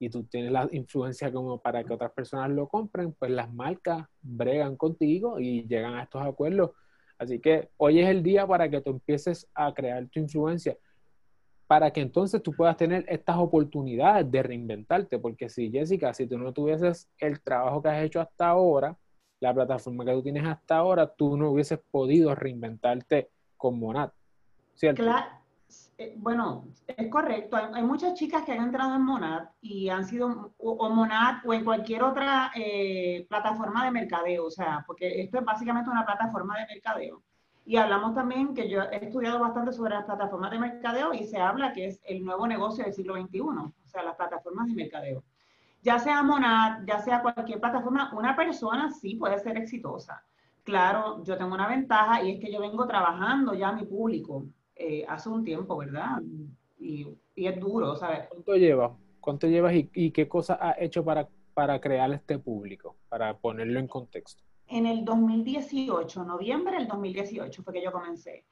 y 0.00 0.10
tú 0.10 0.24
tienes 0.24 0.50
la 0.50 0.68
influencia 0.72 1.30
como 1.32 1.60
para 1.60 1.84
que 1.84 1.92
otras 1.92 2.10
personas 2.10 2.50
lo 2.50 2.66
compren, 2.66 3.12
pues 3.12 3.30
las 3.30 3.54
marcas 3.54 4.04
bregan 4.20 4.76
contigo 4.76 5.38
y 5.38 5.64
llegan 5.68 5.94
a 5.94 6.02
estos 6.02 6.22
acuerdos. 6.22 6.72
Así 7.20 7.38
que 7.38 7.68
hoy 7.76 8.00
es 8.00 8.08
el 8.08 8.22
día 8.22 8.46
para 8.46 8.70
que 8.70 8.80
tú 8.80 8.90
empieces 8.90 9.46
a 9.54 9.74
crear 9.74 10.08
tu 10.08 10.20
influencia, 10.20 10.74
para 11.66 11.90
que 11.92 12.00
entonces 12.00 12.42
tú 12.42 12.52
puedas 12.52 12.78
tener 12.78 13.04
estas 13.08 13.36
oportunidades 13.36 14.30
de 14.30 14.42
reinventarte, 14.42 15.18
porque 15.18 15.50
si 15.50 15.70
Jessica, 15.70 16.14
si 16.14 16.26
tú 16.26 16.38
no 16.38 16.54
tuvieses 16.54 17.10
el 17.18 17.42
trabajo 17.42 17.82
que 17.82 17.90
has 17.90 18.02
hecho 18.02 18.22
hasta 18.22 18.48
ahora, 18.48 18.96
la 19.38 19.52
plataforma 19.52 20.02
que 20.06 20.12
tú 20.12 20.22
tienes 20.22 20.46
hasta 20.46 20.78
ahora, 20.78 21.06
tú 21.06 21.36
no 21.36 21.50
hubieses 21.50 21.78
podido 21.90 22.34
reinventarte 22.34 23.28
con 23.58 23.78
Monat. 23.78 24.12
¿cierto? 24.80 25.02
Claro. 25.02 25.39
Eh, 25.98 26.14
bueno, 26.16 26.64
es 26.86 27.08
correcto. 27.10 27.56
Hay, 27.56 27.82
muchas 27.82 28.14
chicas 28.14 28.44
que 28.44 28.52
han 28.52 28.64
entrado 28.64 28.94
en 28.94 29.02
Monad 29.02 29.48
y 29.60 29.88
han 29.88 30.04
sido 30.04 30.52
o, 30.58 30.90
Monad 30.90 31.42
o 31.44 31.54
en 31.54 31.64
cualquier 31.64 32.02
otra 32.02 32.50
eh, 32.54 33.26
plataforma 33.28 33.84
de 33.84 33.90
mercadeo, 33.90 34.46
o 34.46 34.50
sea, 34.50 34.84
porque 34.86 35.20
esto 35.20 35.38
es 35.38 35.44
básicamente 35.44 35.90
una 35.90 36.06
plataforma 36.06 36.58
de 36.58 36.66
mercadeo. 36.66 37.22
Y 37.66 37.76
hablamos 37.76 38.14
también 38.14 38.54
que 38.54 38.68
yo 38.68 38.82
he 38.82 39.04
estudiado 39.04 39.38
bastante 39.38 39.72
sobre 39.72 39.94
las 39.94 40.04
plataformas 40.04 40.50
de 40.50 40.58
mercadeo 40.58 41.12
y 41.12 41.24
se 41.24 41.38
habla 41.38 41.72
que 41.72 41.86
es 41.86 42.00
el 42.04 42.24
nuevo 42.24 42.46
negocio 42.46 42.84
del 42.84 42.94
siglo 42.94 43.14
XXI, 43.14 43.40
o 43.40 43.72
sea, 43.84 44.02
las 44.02 44.16
plataformas 44.16 44.66
de 44.66 44.74
mercadeo. 44.74 45.22
Ya 45.82 45.98
sea 45.98 46.22
Monad, 46.22 46.80
ya 46.86 46.98
sea 46.98 47.22
cualquier 47.22 47.60
plataforma, 47.60 48.12
una 48.14 48.34
persona 48.34 48.90
sí 48.90 49.14
puede 49.14 49.38
ser 49.38 49.56
exitosa. 49.56 50.24
Claro, 50.64 51.22
yo 51.24 51.36
tengo 51.36 51.54
una 51.54 51.68
ventaja 51.68 52.22
y 52.22 52.32
es 52.32 52.40
que 52.40 52.52
yo 52.52 52.60
vengo 52.60 52.86
trabajando 52.86 53.54
ya 53.54 53.72
mi 53.72 53.84
público 53.84 54.44
eh, 54.82 55.04
hace 55.06 55.28
un 55.28 55.44
tiempo, 55.44 55.76
¿verdad? 55.76 56.22
Y, 56.78 57.06
es 57.36 57.60
duro, 57.60 57.94
¿sabes? 57.96 58.28
¿Cuánto 58.30 58.56
llevas? 58.56 58.92
¿Cuánto 59.20 59.46
llevas 59.46 59.74
y, 59.74 60.10
qué 60.10 60.26
cosas 60.26 60.56
has 60.58 60.76
hecho 60.78 61.04
para, 61.04 61.28
para 61.52 61.78
crear 61.80 62.10
este 62.12 62.38
público, 62.38 62.96
para 63.10 63.36
ponerlo 63.36 63.78
en 63.78 63.86
contexto? 63.86 64.42
En 64.66 64.86
el 64.86 65.04
2018, 65.04 66.24
noviembre 66.24 66.78
del 66.78 66.88
2018 66.88 67.62
fue 67.62 67.74
que 67.74 67.84
yo 67.84 67.92
comencé. 67.92 68.46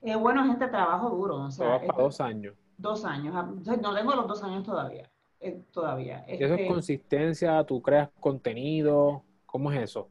Eh, 0.00 0.16
bueno, 0.16 0.42
gente, 0.46 0.68
trabajo 0.68 1.10
duro. 1.10 1.36
O 1.36 1.50
sea, 1.50 1.80
para 1.86 2.02
dos 2.02 2.18
años. 2.22 2.54
Dos 2.78 3.04
años. 3.04 3.34
Ah, 3.36 3.42
no 3.82 3.94
tengo 3.94 4.14
los 4.14 4.26
dos 4.26 4.42
años 4.42 4.64
todavía. 4.64 5.10
Eh, 5.40 5.64
todavía. 5.70 6.24
¿Y 6.26 6.42
eso 6.42 6.54
es 6.54 6.60
este 6.60 6.66
consistencia? 6.66 7.62
¿Tú 7.64 7.82
creas 7.82 8.08
contenido? 8.20 9.22
¿Cómo 9.44 9.70
es 9.70 9.82
eso? 9.82 10.08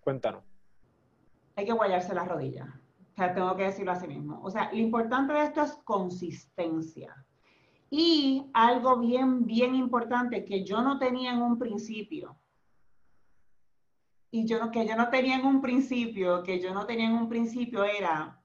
Cuéntanos. 0.00 0.42
Hay 1.54 1.64
que 1.64 1.72
guayarse 1.72 2.12
las 2.12 2.26
rodillas. 2.26 2.68
Sea, 3.16 3.32
tengo 3.32 3.56
que 3.56 3.64
decirlo 3.64 3.92
así 3.92 4.06
mismo. 4.06 4.40
O 4.42 4.50
sea, 4.50 4.70
lo 4.70 4.78
importante 4.78 5.32
de 5.32 5.44
esto 5.44 5.62
es 5.62 5.72
consistencia. 5.84 7.16
Y 7.88 8.50
algo 8.52 8.98
bien, 8.98 9.46
bien 9.46 9.74
importante 9.74 10.44
que 10.44 10.64
yo 10.64 10.82
no 10.82 10.98
tenía 10.98 11.32
en 11.32 11.40
un 11.40 11.58
principio. 11.58 12.36
Y 14.30 14.44
yo 14.44 14.70
que 14.70 14.86
yo 14.86 14.96
no 14.96 15.08
tenía 15.08 15.36
en 15.36 15.46
un 15.46 15.62
principio, 15.62 16.42
que 16.42 16.60
yo 16.60 16.74
no 16.74 16.84
tenía 16.84 17.06
en 17.06 17.14
un 17.14 17.26
principio 17.26 17.84
era 17.84 18.38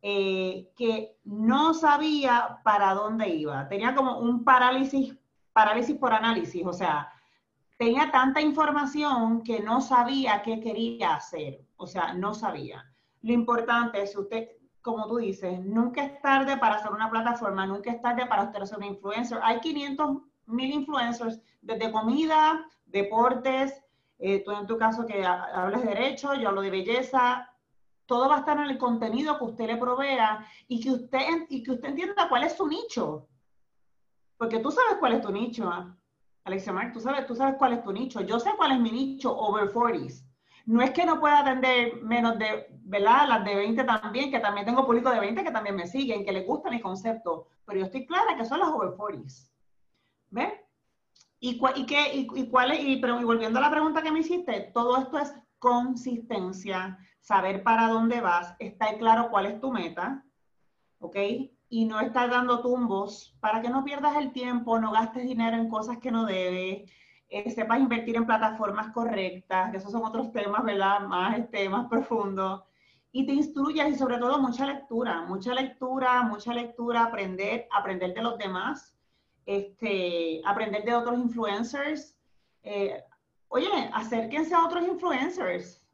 eh, 0.00 0.70
que 0.76 1.18
no 1.24 1.74
sabía 1.74 2.60
para 2.62 2.94
dónde 2.94 3.28
iba. 3.30 3.66
Tenía 3.68 3.96
como 3.96 4.20
un 4.20 4.44
parálisis, 4.44 5.16
parálisis 5.52 5.96
por 5.96 6.12
análisis. 6.12 6.64
O 6.64 6.72
sea, 6.72 7.10
tenía 7.76 8.12
tanta 8.12 8.40
información 8.40 9.42
que 9.42 9.58
no 9.58 9.80
sabía 9.80 10.40
qué 10.42 10.60
quería 10.60 11.16
hacer. 11.16 11.66
O 11.76 11.88
sea, 11.88 12.14
no 12.14 12.32
sabía 12.32 12.93
lo 13.24 13.32
importante 13.32 14.02
es 14.02 14.14
usted, 14.14 14.50
como 14.82 15.08
tú 15.08 15.16
dices, 15.16 15.58
nunca 15.64 16.04
es 16.04 16.20
tarde 16.20 16.58
para 16.58 16.76
hacer 16.76 16.92
una 16.92 17.08
plataforma, 17.10 17.66
nunca 17.66 17.90
es 17.90 18.02
tarde 18.02 18.26
para 18.26 18.44
usted 18.44 18.62
ser 18.64 18.76
un 18.76 18.84
influencer. 18.84 19.40
Hay 19.42 19.60
500 19.60 20.18
mil 20.46 20.70
influencers 20.70 21.40
desde 21.62 21.90
comida, 21.90 22.66
deportes, 22.84 23.82
eh, 24.18 24.44
tú 24.44 24.52
en 24.52 24.66
tu 24.66 24.76
caso 24.76 25.06
que 25.06 25.24
hablas 25.24 25.82
de 25.82 25.88
derecho, 25.88 26.34
yo 26.34 26.50
hablo 26.50 26.60
de 26.60 26.70
belleza, 26.70 27.50
todo 28.04 28.28
va 28.28 28.36
a 28.36 28.38
estar 28.40 28.58
en 28.58 28.64
el 28.64 28.76
contenido 28.76 29.38
que 29.38 29.44
usted 29.44 29.68
le 29.68 29.78
provea 29.78 30.46
y 30.68 30.80
que 30.80 30.90
usted, 30.90 31.46
y 31.48 31.62
que 31.62 31.70
usted 31.70 31.88
entienda 31.88 32.28
cuál 32.28 32.44
es 32.44 32.52
su 32.52 32.68
nicho. 32.68 33.26
Porque 34.36 34.58
tú 34.58 34.70
sabes 34.70 34.98
cuál 35.00 35.14
es 35.14 35.22
tu 35.22 35.32
nicho, 35.32 35.66
¿ah? 35.66 35.96
Alexia 36.44 36.74
Mark, 36.74 36.92
tú 36.92 37.00
sabes, 37.00 37.26
tú 37.26 37.34
sabes 37.34 37.54
cuál 37.56 37.72
es 37.72 37.82
tu 37.82 37.90
nicho. 37.90 38.20
Yo 38.20 38.38
sé 38.38 38.50
cuál 38.58 38.72
es 38.72 38.80
mi 38.80 38.90
nicho, 38.90 39.34
over 39.34 39.72
40s. 39.72 40.26
No 40.66 40.82
es 40.82 40.90
que 40.92 41.04
no 41.04 41.20
pueda 41.20 41.40
atender 41.40 42.00
menos 42.02 42.38
de, 42.38 42.66
¿verdad? 42.84 43.28
Las 43.28 43.44
de 43.44 43.54
20 43.54 43.84
también, 43.84 44.30
que 44.30 44.40
también 44.40 44.66
tengo 44.66 44.86
público 44.86 45.10
de 45.10 45.20
20 45.20 45.44
que 45.44 45.50
también 45.50 45.76
me 45.76 45.86
siguen, 45.86 46.24
que 46.24 46.32
les 46.32 46.46
gusta 46.46 46.70
mi 46.70 46.80
concepto, 46.80 47.48
pero 47.66 47.80
yo 47.80 47.86
estoy 47.86 48.06
clara 48.06 48.36
que 48.36 48.44
son 48.44 48.60
las 48.60 48.68
over 48.68 48.90
40s. 48.90 49.50
¿Ves? 50.30 50.52
¿Y, 51.40 51.60
y, 51.74 51.86
qué, 51.86 52.14
y, 52.14 52.26
es, 52.26 52.84
y, 52.84 52.96
pero, 52.96 53.20
y 53.20 53.24
volviendo 53.24 53.58
a 53.58 53.62
la 53.62 53.70
pregunta 53.70 54.02
que 54.02 54.10
me 54.10 54.20
hiciste, 54.20 54.70
todo 54.72 54.96
esto 54.96 55.18
es 55.18 55.34
consistencia, 55.58 56.98
saber 57.20 57.62
para 57.62 57.88
dónde 57.88 58.20
vas, 58.20 58.54
estar 58.58 58.96
claro 58.98 59.30
cuál 59.30 59.46
es 59.46 59.60
tu 59.60 59.70
meta, 59.70 60.24
¿ok? 60.98 61.16
Y 61.68 61.84
no 61.84 62.00
estar 62.00 62.30
dando 62.30 62.60
tumbos 62.60 63.36
para 63.40 63.60
que 63.60 63.68
no 63.68 63.84
pierdas 63.84 64.16
el 64.16 64.32
tiempo, 64.32 64.78
no 64.78 64.92
gastes 64.92 65.24
dinero 65.24 65.56
en 65.56 65.68
cosas 65.68 65.98
que 65.98 66.10
no 66.10 66.24
debes, 66.24 66.90
eh, 67.34 67.50
sepas 67.50 67.80
invertir 67.80 68.14
en 68.14 68.26
plataformas 68.26 68.92
correctas, 68.92 69.72
que 69.72 69.78
esos 69.78 69.90
son 69.90 70.04
otros 70.04 70.30
temas, 70.30 70.62
¿verdad? 70.62 71.00
Más, 71.00 71.36
este, 71.36 71.68
más 71.68 71.88
profundos. 71.88 72.62
Y 73.10 73.26
te 73.26 73.32
instruyas 73.32 73.88
y 73.90 73.96
sobre 73.96 74.18
todo 74.18 74.38
mucha 74.38 74.64
lectura, 74.66 75.22
mucha 75.22 75.52
lectura, 75.52 76.22
mucha 76.22 76.54
lectura, 76.54 77.02
aprender, 77.02 77.66
aprender 77.72 78.14
de 78.14 78.22
los 78.22 78.38
demás, 78.38 78.96
este, 79.46 80.42
aprender 80.44 80.84
de 80.84 80.94
otros 80.94 81.18
influencers. 81.18 82.16
Eh, 82.62 83.02
oye, 83.48 83.68
acérquense 83.92 84.54
a 84.54 84.64
otros 84.64 84.84
influencers. 84.84 85.84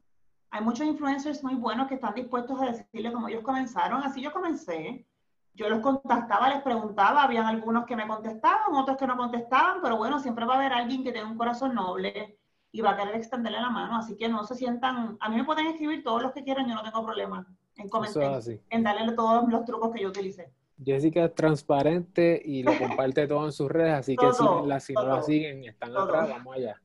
Hay 0.51 0.61
muchos 0.63 0.85
influencers 0.85 1.43
muy 1.43 1.55
buenos 1.55 1.87
que 1.87 1.95
están 1.95 2.13
dispuestos 2.13 2.61
a 2.61 2.67
decirle 2.67 3.11
cómo 3.11 3.27
ellos 3.27 3.41
comenzaron. 3.41 4.03
Así 4.03 4.21
yo 4.21 4.31
comencé 4.31 5.07
yo 5.53 5.69
los 5.69 5.79
contactaba, 5.79 6.49
les 6.49 6.61
preguntaba, 6.61 7.23
habían 7.23 7.45
algunos 7.45 7.85
que 7.85 7.95
me 7.95 8.07
contestaban, 8.07 8.73
otros 8.73 8.97
que 8.97 9.07
no 9.07 9.17
contestaban, 9.17 9.81
pero 9.81 9.97
bueno, 9.97 10.19
siempre 10.19 10.45
va 10.45 10.55
a 10.55 10.57
haber 10.57 10.73
alguien 10.73 11.03
que 11.03 11.11
tenga 11.11 11.29
un 11.29 11.37
corazón 11.37 11.75
noble 11.75 12.37
y 12.71 12.81
va 12.81 12.91
a 12.91 12.97
querer 12.97 13.15
extenderle 13.15 13.59
la 13.59 13.69
mano, 13.69 13.97
así 13.97 14.15
que 14.15 14.29
no 14.29 14.43
se 14.45 14.55
sientan, 14.55 15.17
a 15.19 15.29
mí 15.29 15.35
me 15.35 15.43
pueden 15.43 15.67
escribir 15.67 16.03
todos 16.03 16.21
los 16.21 16.31
que 16.31 16.43
quieran, 16.43 16.67
yo 16.67 16.75
no 16.75 16.83
tengo 16.83 17.03
problema 17.03 17.45
en 17.75 17.89
comentar, 17.89 18.41
en 18.69 18.83
darle 18.83 19.11
todos 19.13 19.49
los 19.49 19.65
trucos 19.65 19.91
que 19.91 20.01
yo 20.01 20.09
utilicé. 20.09 20.51
Jessica 20.83 21.25
es 21.25 21.35
transparente 21.35 22.41
y 22.43 22.63
lo 22.63 22.77
comparte 22.77 23.27
todo 23.27 23.45
en 23.45 23.51
sus 23.51 23.69
redes, 23.69 23.93
así 23.93 24.15
que 24.17 24.25
la, 24.65 24.79
si 24.79 24.93
no 24.93 25.05
la 25.05 25.21
siguen, 25.21 25.63
están 25.65 25.95
atrás, 25.95 26.29
vamos 26.29 26.55
allá. 26.55 26.81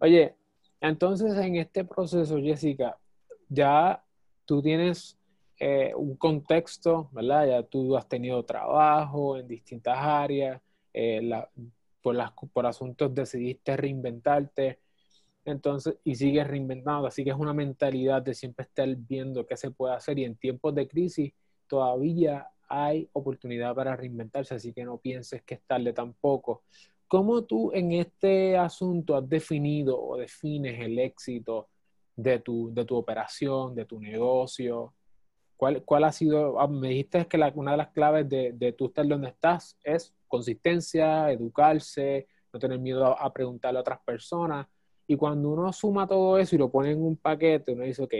Oye, 0.00 0.36
entonces 0.80 1.36
en 1.36 1.56
este 1.56 1.84
proceso, 1.84 2.38
Jessica, 2.38 2.98
ya 3.48 4.02
tú 4.44 4.62
tienes 4.62 5.18
eh, 5.58 5.92
un 5.96 6.16
contexto, 6.16 7.08
¿verdad? 7.12 7.48
Ya 7.48 7.62
tú 7.62 7.96
has 7.96 8.08
tenido 8.08 8.44
trabajo 8.44 9.38
en 9.38 9.48
distintas 9.48 9.96
áreas, 9.98 10.60
eh, 10.92 11.30
por, 12.02 12.66
asuntos 12.66 13.14
decidiste 13.14 13.76
reinventarte, 13.76 14.78
entonces, 15.44 15.96
y 16.04 16.14
sigues 16.14 16.46
reinventando, 16.46 17.06
así 17.06 17.24
que 17.24 17.30
es 17.30 17.36
una 17.36 17.54
mentalidad 17.54 18.22
de 18.22 18.34
siempre 18.34 18.64
estar 18.64 18.88
viendo 18.96 19.46
qué 19.46 19.56
se 19.56 19.70
puede 19.70 19.94
hacer 19.94 20.18
y 20.18 20.24
en 20.24 20.36
tiempos 20.36 20.74
de 20.74 20.88
crisis 20.88 21.32
todavía 21.68 22.48
hay 22.68 23.08
oportunidad 23.12 23.74
para 23.74 23.96
reinventarse, 23.96 24.54
así 24.56 24.72
que 24.72 24.84
no 24.84 24.98
pienses 24.98 25.42
que 25.42 25.54
es 25.54 25.62
tarde 25.62 25.92
tampoco. 25.92 26.64
¿Cómo 27.08 27.44
tú 27.44 27.70
en 27.72 27.92
este 27.92 28.56
asunto 28.56 29.16
has 29.16 29.28
definido 29.28 30.00
o 30.00 30.16
defines 30.16 30.80
el 30.80 30.98
éxito 30.98 31.68
de 32.16 32.40
tu, 32.40 32.74
de 32.74 32.84
tu 32.84 32.96
operación, 32.96 33.74
de 33.74 33.84
tu 33.84 34.00
negocio? 34.00 34.92
¿Cuál, 35.56 35.82
cuál 35.84 36.04
ha 36.04 36.12
sido? 36.12 36.60
Ah, 36.60 36.68
me 36.68 36.88
dijiste 36.88 37.26
que 37.26 37.52
una 37.54 37.72
de 37.72 37.76
las 37.76 37.88
claves 37.88 38.28
de, 38.28 38.52
de 38.52 38.72
tú 38.72 38.86
estar 38.86 39.06
donde 39.06 39.28
estás 39.28 39.78
es 39.82 40.14
consistencia, 40.28 41.30
educarse, 41.30 42.28
no 42.52 42.58
tener 42.58 42.78
miedo 42.78 43.06
a, 43.06 43.32
preguntarle 43.32 43.78
a 43.78 43.80
otras 43.80 44.00
personas. 44.00 44.66
Y 45.06 45.16
cuando 45.16 45.50
uno 45.50 45.72
suma 45.72 46.06
todo 46.06 46.36
eso 46.38 46.56
y 46.56 46.58
lo 46.58 46.70
pone 46.70 46.90
en 46.90 47.02
un 47.02 47.16
paquete, 47.16 47.72
uno 47.72 47.84
dice, 47.84 48.02
ok, 48.02 48.14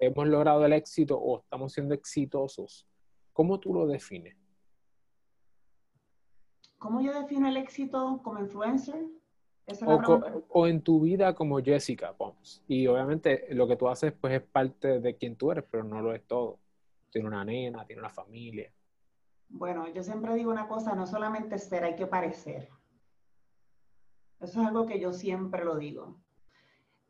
hemos 0.00 0.26
logrado 0.26 0.64
el 0.64 0.72
éxito 0.72 1.16
o 1.16 1.40
estamos 1.40 1.72
siendo 1.72 1.94
exitosos. 1.94 2.86
¿Cómo 3.32 3.60
tú 3.60 3.72
lo 3.72 3.86
defines? 3.86 4.36
¿Cómo 6.78 7.00
yo 7.00 7.18
defino 7.18 7.48
el 7.48 7.56
éxito 7.56 8.20
como 8.22 8.40
influencer? 8.40 9.06
O, 10.50 10.66
en 10.66 10.82
tu 10.82 11.00
vida 11.00 11.34
como 11.34 11.58
Jessica 11.62 12.12
Pons. 12.12 12.62
Y 12.68 12.86
obviamente 12.86 13.46
lo 13.54 13.66
que 13.66 13.76
tú 13.76 13.88
haces 13.88 14.12
pues 14.12 14.34
es 14.34 14.42
parte 14.42 15.00
de 15.00 15.16
quien 15.16 15.36
tú 15.36 15.50
eres, 15.52 15.64
pero 15.70 15.84
no 15.84 16.02
lo 16.02 16.14
es 16.14 16.22
todo. 16.26 16.58
Tiene 17.14 17.28
una 17.28 17.44
nena, 17.44 17.86
tiene 17.86 18.00
una 18.00 18.10
familia. 18.10 18.68
Bueno, 19.48 19.86
yo 19.86 20.02
siempre 20.02 20.34
digo 20.34 20.50
una 20.50 20.66
cosa, 20.66 20.96
no 20.96 21.06
solamente 21.06 21.60
ser, 21.60 21.84
hay 21.84 21.94
que 21.94 22.08
parecer. 22.08 22.68
Eso 24.40 24.60
es 24.60 24.66
algo 24.66 24.84
que 24.84 24.98
yo 24.98 25.12
siempre 25.12 25.64
lo 25.64 25.76
digo. 25.76 26.18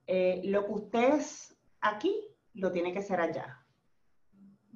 Eh, 0.06 0.42
lo 0.44 0.66
que 0.66 0.72
usted 0.72 1.14
es 1.14 1.58
aquí, 1.80 2.14
lo 2.52 2.70
tiene 2.70 2.92
que 2.92 3.00
ser 3.00 3.18
allá. 3.18 3.64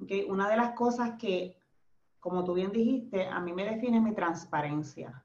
¿Okay? 0.01 0.23
Una 0.27 0.49
de 0.49 0.57
las 0.57 0.71
cosas 0.71 1.11
que, 1.19 1.55
como 2.19 2.43
tú 2.43 2.55
bien 2.55 2.71
dijiste, 2.71 3.27
a 3.27 3.39
mí 3.39 3.53
me 3.53 3.65
define 3.65 4.01
mi 4.01 4.15
transparencia. 4.15 5.23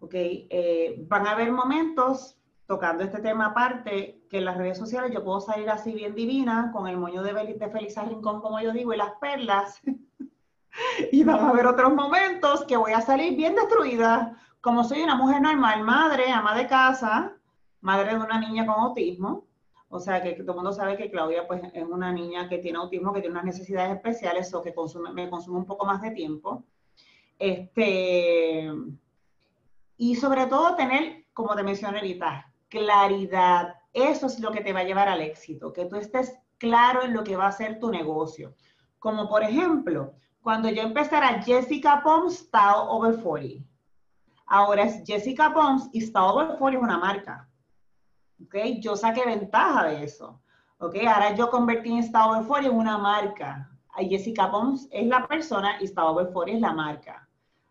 ¿Okay? 0.00 0.46
Eh, 0.50 0.96
van 1.08 1.26
a 1.26 1.30
haber 1.30 1.50
momentos, 1.52 2.38
tocando 2.70 3.02
este 3.02 3.18
tema 3.18 3.46
aparte, 3.46 4.22
que 4.30 4.38
en 4.38 4.44
las 4.44 4.56
redes 4.56 4.78
sociales 4.78 5.10
yo 5.12 5.24
puedo 5.24 5.40
salir 5.40 5.68
así 5.68 5.92
bien 5.92 6.14
divina, 6.14 6.70
con 6.72 6.86
el 6.86 6.96
moño 6.96 7.20
de, 7.20 7.32
de 7.54 7.68
Felisa 7.68 8.04
Rincón, 8.04 8.40
como 8.40 8.60
yo 8.60 8.70
digo, 8.70 8.94
y 8.94 8.96
las 8.96 9.10
perlas. 9.20 9.82
y 11.10 11.24
van 11.24 11.40
a 11.40 11.48
haber 11.48 11.66
otros 11.66 11.92
momentos 11.92 12.64
que 12.66 12.76
voy 12.76 12.92
a 12.92 13.00
salir 13.00 13.36
bien 13.36 13.56
destruida, 13.56 14.36
como 14.60 14.84
soy 14.84 15.02
una 15.02 15.16
mujer 15.16 15.42
normal, 15.42 15.82
madre, 15.82 16.30
ama 16.30 16.54
de 16.54 16.68
casa, 16.68 17.32
madre 17.80 18.10
de 18.10 18.20
una 18.20 18.38
niña 18.38 18.64
con 18.64 18.76
autismo, 18.76 19.48
o 19.88 19.98
sea 19.98 20.22
que 20.22 20.34
todo 20.34 20.52
el 20.52 20.56
mundo 20.58 20.72
sabe 20.72 20.96
que 20.96 21.10
Claudia 21.10 21.48
pues 21.48 21.62
es 21.74 21.82
una 21.82 22.12
niña 22.12 22.48
que 22.48 22.58
tiene 22.58 22.78
autismo, 22.78 23.12
que 23.12 23.20
tiene 23.20 23.32
unas 23.32 23.46
necesidades 23.46 23.96
especiales 23.96 24.54
o 24.54 24.62
que 24.62 24.72
consume, 24.72 25.12
me 25.12 25.28
consume 25.28 25.58
un 25.58 25.66
poco 25.66 25.86
más 25.86 26.00
de 26.00 26.12
tiempo. 26.12 26.62
Este, 27.36 28.70
y 29.96 30.14
sobre 30.14 30.46
todo 30.46 30.76
tener, 30.76 31.24
como 31.32 31.56
te 31.56 31.64
mencioné 31.64 31.98
ahorita, 31.98 32.49
claridad. 32.70 33.74
Eso 33.92 34.26
es 34.26 34.40
lo 34.40 34.50
que 34.52 34.62
te 34.62 34.72
va 34.72 34.80
a 34.80 34.84
llevar 34.84 35.08
al 35.08 35.20
éxito, 35.20 35.72
que 35.72 35.84
tú 35.84 35.96
estés 35.96 36.38
claro 36.56 37.02
en 37.02 37.12
lo 37.12 37.24
que 37.24 37.36
va 37.36 37.48
a 37.48 37.52
ser 37.52 37.78
tu 37.78 37.90
negocio. 37.90 38.54
Como 38.98 39.28
por 39.28 39.42
ejemplo, 39.42 40.14
cuando 40.40 40.70
yo 40.70 40.82
empecé 40.82 41.16
a 41.16 41.42
Jessica 41.42 42.00
Poms 42.02 42.38
Style 42.38 42.86
Over 42.88 43.16
40. 43.20 43.66
Ahora 44.46 44.84
es 44.84 45.02
Jessica 45.06 45.52
Poms 45.52 45.88
y 45.92 46.00
Style 46.00 46.26
Over 46.26 46.58
40 46.58 46.78
es 46.78 46.82
una 46.82 46.98
marca. 46.98 47.48
¿ok? 48.42 48.54
Yo 48.80 48.96
saqué 48.96 49.24
ventaja 49.24 49.84
de 49.84 50.04
eso, 50.04 50.40
¿ok? 50.78 50.96
Ahora 51.06 51.34
yo 51.34 51.50
convertí 51.50 51.92
en 51.92 52.02
Style 52.02 52.46
40 52.46 52.70
en 52.70 52.76
una 52.76 52.98
marca. 52.98 53.66
Jessica 54.08 54.50
Pons 54.50 54.88
es 54.90 55.06
la 55.06 55.26
persona 55.26 55.76
y 55.80 55.86
Style 55.86 56.30
40 56.32 56.52
es 56.52 56.60
la 56.60 56.72
marca. 56.72 57.28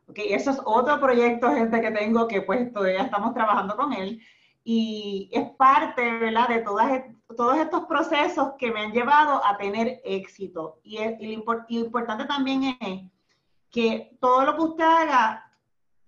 ¿ok? 0.08 0.20
Eso 0.30 0.52
es 0.52 0.62
otro 0.66 1.00
proyecto, 1.00 1.52
gente, 1.52 1.82
que 1.82 1.92
tengo 1.92 2.28
que 2.28 2.42
pues 2.42 2.72
todavía 2.72 3.04
estamos 3.04 3.34
trabajando 3.34 3.76
con 3.76 3.94
él 3.94 4.22
y 4.63 5.30
es 5.32 5.50
parte, 5.52 6.19
¿verdad? 6.19 6.48
De 6.48 6.60
todas, 6.60 7.04
todos 7.36 7.58
estos 7.58 7.86
procesos 7.86 8.54
que 8.58 8.72
me 8.72 8.82
han 8.82 8.91
llevado 8.91 9.43
a 9.45 9.58
tener 9.58 10.02
éxito. 10.04 10.80
Y, 10.84 10.98
es, 10.98 11.19
y 11.19 11.36
lo 11.36 11.65
importante 11.69 12.26
también 12.26 12.78
es 12.82 13.04
que 13.69 14.17
todo 14.19 14.45
lo 14.45 14.56
que 14.56 14.62
usted 14.62 14.84
haga 14.84 15.45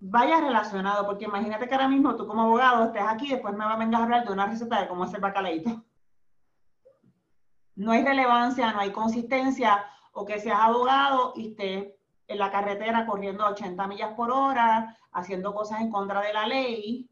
vaya 0.03 0.41
relacionado, 0.41 1.05
porque 1.05 1.25
imagínate 1.25 1.67
que 1.67 1.75
ahora 1.75 1.87
mismo 1.87 2.15
tú 2.15 2.25
como 2.25 2.41
abogado 2.41 2.85
estés 2.85 3.03
aquí 3.07 3.27
y 3.27 3.33
después 3.33 3.53
me 3.53 3.65
vengas 3.77 4.01
a 4.01 4.03
hablar 4.03 4.25
de 4.25 4.33
una 4.33 4.47
receta 4.47 4.81
de 4.81 4.87
cómo 4.87 5.03
hacer 5.03 5.19
bacalaíto. 5.19 5.83
No 7.75 7.91
hay 7.91 8.03
relevancia, 8.03 8.71
no 8.71 8.79
hay 8.79 8.91
consistencia, 8.91 9.85
o 10.11 10.25
que 10.25 10.39
seas 10.39 10.59
abogado 10.59 11.33
y 11.35 11.49
estés 11.49 11.93
en 12.27 12.39
la 12.39 12.51
carretera 12.51 13.05
corriendo 13.05 13.43
a 13.43 13.51
80 13.51 13.87
millas 13.87 14.13
por 14.15 14.31
hora, 14.31 14.97
haciendo 15.11 15.53
cosas 15.53 15.81
en 15.81 15.91
contra 15.91 16.21
de 16.21 16.33
la 16.33 16.47
ley, 16.47 17.10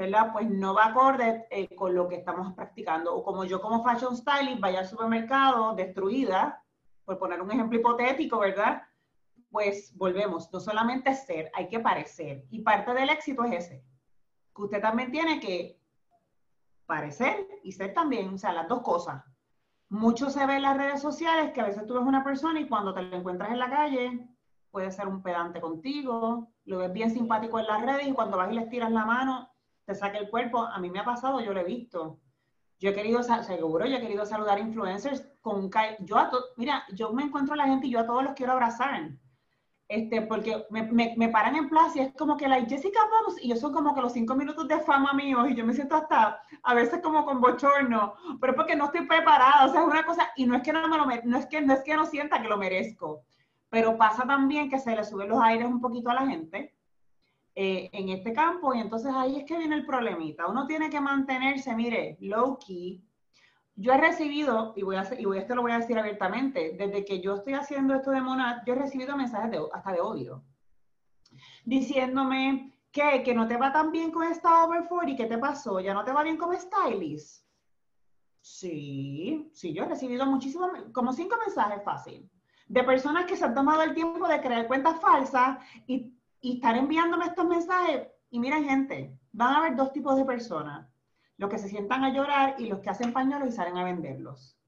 ¿verdad? 0.00 0.32
Pues 0.32 0.48
no 0.48 0.74
va 0.74 0.86
acorde 0.86 1.46
eh, 1.50 1.74
con 1.76 1.94
lo 1.94 2.08
que 2.08 2.16
estamos 2.16 2.54
practicando. 2.54 3.14
O 3.14 3.22
como 3.22 3.44
yo 3.44 3.60
como 3.60 3.84
fashion 3.84 4.16
stylist 4.16 4.60
vaya 4.60 4.80
al 4.80 4.88
supermercado 4.88 5.74
destruida, 5.74 6.62
por 7.04 7.18
poner 7.18 7.40
un 7.42 7.50
ejemplo 7.50 7.78
hipotético, 7.78 8.38
¿verdad? 8.38 8.82
pues 9.50 9.96
volvemos, 9.96 10.50
no 10.52 10.60
solamente 10.60 11.14
ser, 11.14 11.50
hay 11.54 11.68
que 11.68 11.80
parecer. 11.80 12.44
Y 12.50 12.60
parte 12.60 12.94
del 12.94 13.10
éxito 13.10 13.44
es 13.44 13.66
ese, 13.66 13.84
que 14.54 14.62
usted 14.62 14.80
también 14.80 15.10
tiene 15.10 15.40
que 15.40 15.78
parecer 16.86 17.46
y 17.62 17.72
ser 17.72 17.92
también, 17.92 18.34
o 18.34 18.38
sea, 18.38 18.52
las 18.52 18.68
dos 18.68 18.82
cosas. 18.82 19.22
Mucho 19.88 20.30
se 20.30 20.46
ve 20.46 20.56
en 20.56 20.62
las 20.62 20.76
redes 20.76 21.02
sociales 21.02 21.52
que 21.52 21.60
a 21.60 21.66
veces 21.66 21.84
tú 21.86 21.94
ves 21.94 22.04
una 22.04 22.22
persona 22.22 22.60
y 22.60 22.68
cuando 22.68 22.94
te 22.94 23.02
la 23.02 23.16
encuentras 23.16 23.50
en 23.50 23.58
la 23.58 23.70
calle, 23.70 24.28
puede 24.70 24.92
ser 24.92 25.08
un 25.08 25.20
pedante 25.20 25.60
contigo, 25.60 26.48
lo 26.64 26.78
ves 26.78 26.92
bien 26.92 27.10
simpático 27.10 27.58
en 27.58 27.66
las 27.66 27.82
redes 27.82 28.06
y 28.06 28.12
cuando 28.12 28.36
vas 28.36 28.52
y 28.52 28.54
le 28.54 28.66
tiras 28.66 28.92
la 28.92 29.04
mano, 29.04 29.50
te 29.84 29.94
saca 29.94 30.18
el 30.18 30.30
cuerpo. 30.30 30.62
A 30.62 30.78
mí 30.78 30.90
me 30.90 31.00
ha 31.00 31.04
pasado, 31.04 31.40
yo 31.40 31.52
lo 31.52 31.60
he 31.60 31.64
visto. 31.64 32.20
Yo 32.78 32.90
he 32.90 32.94
querido, 32.94 33.22
seguro, 33.22 33.86
yo 33.86 33.96
he 33.96 34.00
querido 34.00 34.24
saludar 34.24 34.58
influencers 34.58 35.26
con 35.42 35.70
yo 36.00 36.16
a 36.16 36.30
mira, 36.56 36.84
yo 36.92 37.12
me 37.12 37.24
encuentro 37.24 37.54
a 37.54 37.58
la 37.58 37.66
gente 37.66 37.86
y 37.86 37.90
yo 37.90 38.00
a 38.00 38.06
todos 38.06 38.24
los 38.24 38.32
quiero 38.32 38.52
abrazar 38.52 39.10
este, 39.90 40.22
porque 40.22 40.66
me, 40.70 41.28
paran 41.30 41.56
en 41.56 41.68
plaza 41.68 41.98
y 41.98 42.00
es 42.02 42.14
como 42.14 42.36
que 42.36 42.46
la 42.46 42.64
Jessica 42.64 43.00
vamos 43.10 43.42
y 43.42 43.48
yo 43.48 43.56
son 43.56 43.72
como 43.72 43.92
que 43.92 44.00
los 44.00 44.12
cinco 44.12 44.36
minutos 44.36 44.68
de 44.68 44.78
fama 44.78 45.12
míos 45.14 45.48
y 45.50 45.56
yo 45.56 45.66
me 45.66 45.74
siento 45.74 45.96
hasta 45.96 46.40
a 46.62 46.74
veces 46.74 47.00
como 47.02 47.24
con 47.24 47.40
bochorno, 47.40 48.14
pero 48.40 48.54
porque 48.54 48.76
no 48.76 48.84
estoy 48.84 49.04
preparada, 49.08 49.66
o 49.66 49.72
sea, 49.72 49.80
es 49.80 49.86
una 49.88 50.06
cosa, 50.06 50.30
y 50.36 50.46
no 50.46 50.54
es 50.54 50.62
que 50.62 50.72
no 50.72 50.86
me 50.86 50.96
lo 50.96 51.06
no 51.24 51.36
es 51.36 51.46
que 51.46 51.60
no 51.60 51.74
es 51.74 51.82
que 51.82 51.96
no 51.96 52.06
sienta 52.06 52.40
que 52.40 52.46
lo 52.46 52.56
merezco, 52.56 53.24
pero 53.68 53.98
pasa 53.98 54.24
también 54.24 54.70
que 54.70 54.78
se 54.78 54.94
le 54.94 55.02
suben 55.02 55.28
los 55.28 55.42
aires 55.42 55.66
un 55.66 55.80
poquito 55.80 56.08
a 56.10 56.14
la 56.14 56.26
gente 56.28 56.72
eh, 57.62 57.90
en 57.92 58.08
este 58.08 58.32
campo 58.32 58.72
y 58.72 58.80
entonces 58.80 59.12
ahí 59.14 59.36
es 59.36 59.44
que 59.44 59.58
viene 59.58 59.76
el 59.76 59.84
problemita. 59.84 60.46
Uno 60.46 60.66
tiene 60.66 60.88
que 60.88 60.98
mantenerse, 60.98 61.76
mire, 61.76 62.16
low 62.20 62.58
key, 62.58 63.04
yo 63.76 63.92
he 63.92 63.98
recibido, 63.98 64.72
y, 64.76 64.82
voy 64.82 64.96
a, 64.96 65.06
y 65.18 65.26
esto 65.36 65.54
lo 65.54 65.60
voy 65.60 65.72
a 65.72 65.80
decir 65.80 65.98
abiertamente, 65.98 66.74
desde 66.78 67.04
que 67.04 67.20
yo 67.20 67.34
estoy 67.34 67.52
haciendo 67.52 67.94
esto 67.94 68.12
de 68.12 68.22
Monad, 68.22 68.62
yo 68.64 68.72
he 68.72 68.76
recibido 68.76 69.14
mensajes 69.14 69.50
de, 69.50 69.60
hasta 69.74 69.92
de 69.92 70.00
odio, 70.00 70.42
diciéndome 71.66 72.72
que, 72.90 73.22
que 73.22 73.34
no 73.34 73.46
te 73.46 73.58
va 73.58 73.70
tan 73.70 73.92
bien 73.92 74.10
con 74.10 74.22
esta 74.22 74.64
over 74.64 74.88
40, 74.88 75.22
¿qué 75.22 75.28
te 75.28 75.36
pasó? 75.36 75.80
¿Ya 75.80 75.92
no 75.92 76.02
te 76.02 76.12
va 76.12 76.22
bien 76.22 76.38
como 76.38 76.54
stylist? 76.54 77.44
Sí, 78.40 79.50
sí, 79.52 79.74
yo 79.74 79.82
he 79.82 79.86
recibido 79.86 80.24
muchísimos, 80.24 80.70
como 80.94 81.12
cinco 81.12 81.36
mensajes 81.36 81.84
fácil, 81.84 82.26
de 82.68 82.84
personas 82.84 83.26
que 83.26 83.36
se 83.36 83.44
han 83.44 83.54
tomado 83.54 83.82
el 83.82 83.92
tiempo 83.92 84.26
de 84.26 84.40
crear 84.40 84.66
cuentas 84.66 84.98
falsas 84.98 85.58
y, 85.86 86.14
y 86.40 86.54
estar 86.54 86.76
enviándome 86.76 87.26
estos 87.26 87.46
mensajes. 87.46 88.08
Y 88.30 88.38
miren, 88.38 88.64
gente, 88.64 89.18
van 89.32 89.54
a 89.54 89.58
haber 89.58 89.76
dos 89.76 89.92
tipos 89.92 90.16
de 90.16 90.24
personas 90.24 90.88
los 91.40 91.48
que 91.48 91.58
se 91.58 91.70
sientan 91.70 92.04
a 92.04 92.12
llorar 92.12 92.56
y 92.58 92.66
los 92.66 92.80
que 92.80 92.90
hacen 92.90 93.14
pañuelos 93.14 93.48
y 93.48 93.52
salen 93.52 93.78
a 93.78 93.84
venderlos. 93.84 94.58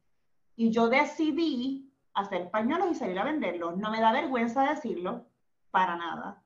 Y 0.56 0.70
yo 0.70 0.88
decidí 0.88 1.92
hacer 2.14 2.50
pañuelos 2.50 2.90
y 2.90 2.94
salir 2.94 3.18
a 3.18 3.24
venderlos. 3.24 3.76
No 3.76 3.90
me 3.90 4.00
da 4.00 4.10
vergüenza 4.10 4.62
decirlo, 4.62 5.26
para 5.70 5.96
nada. 5.96 6.42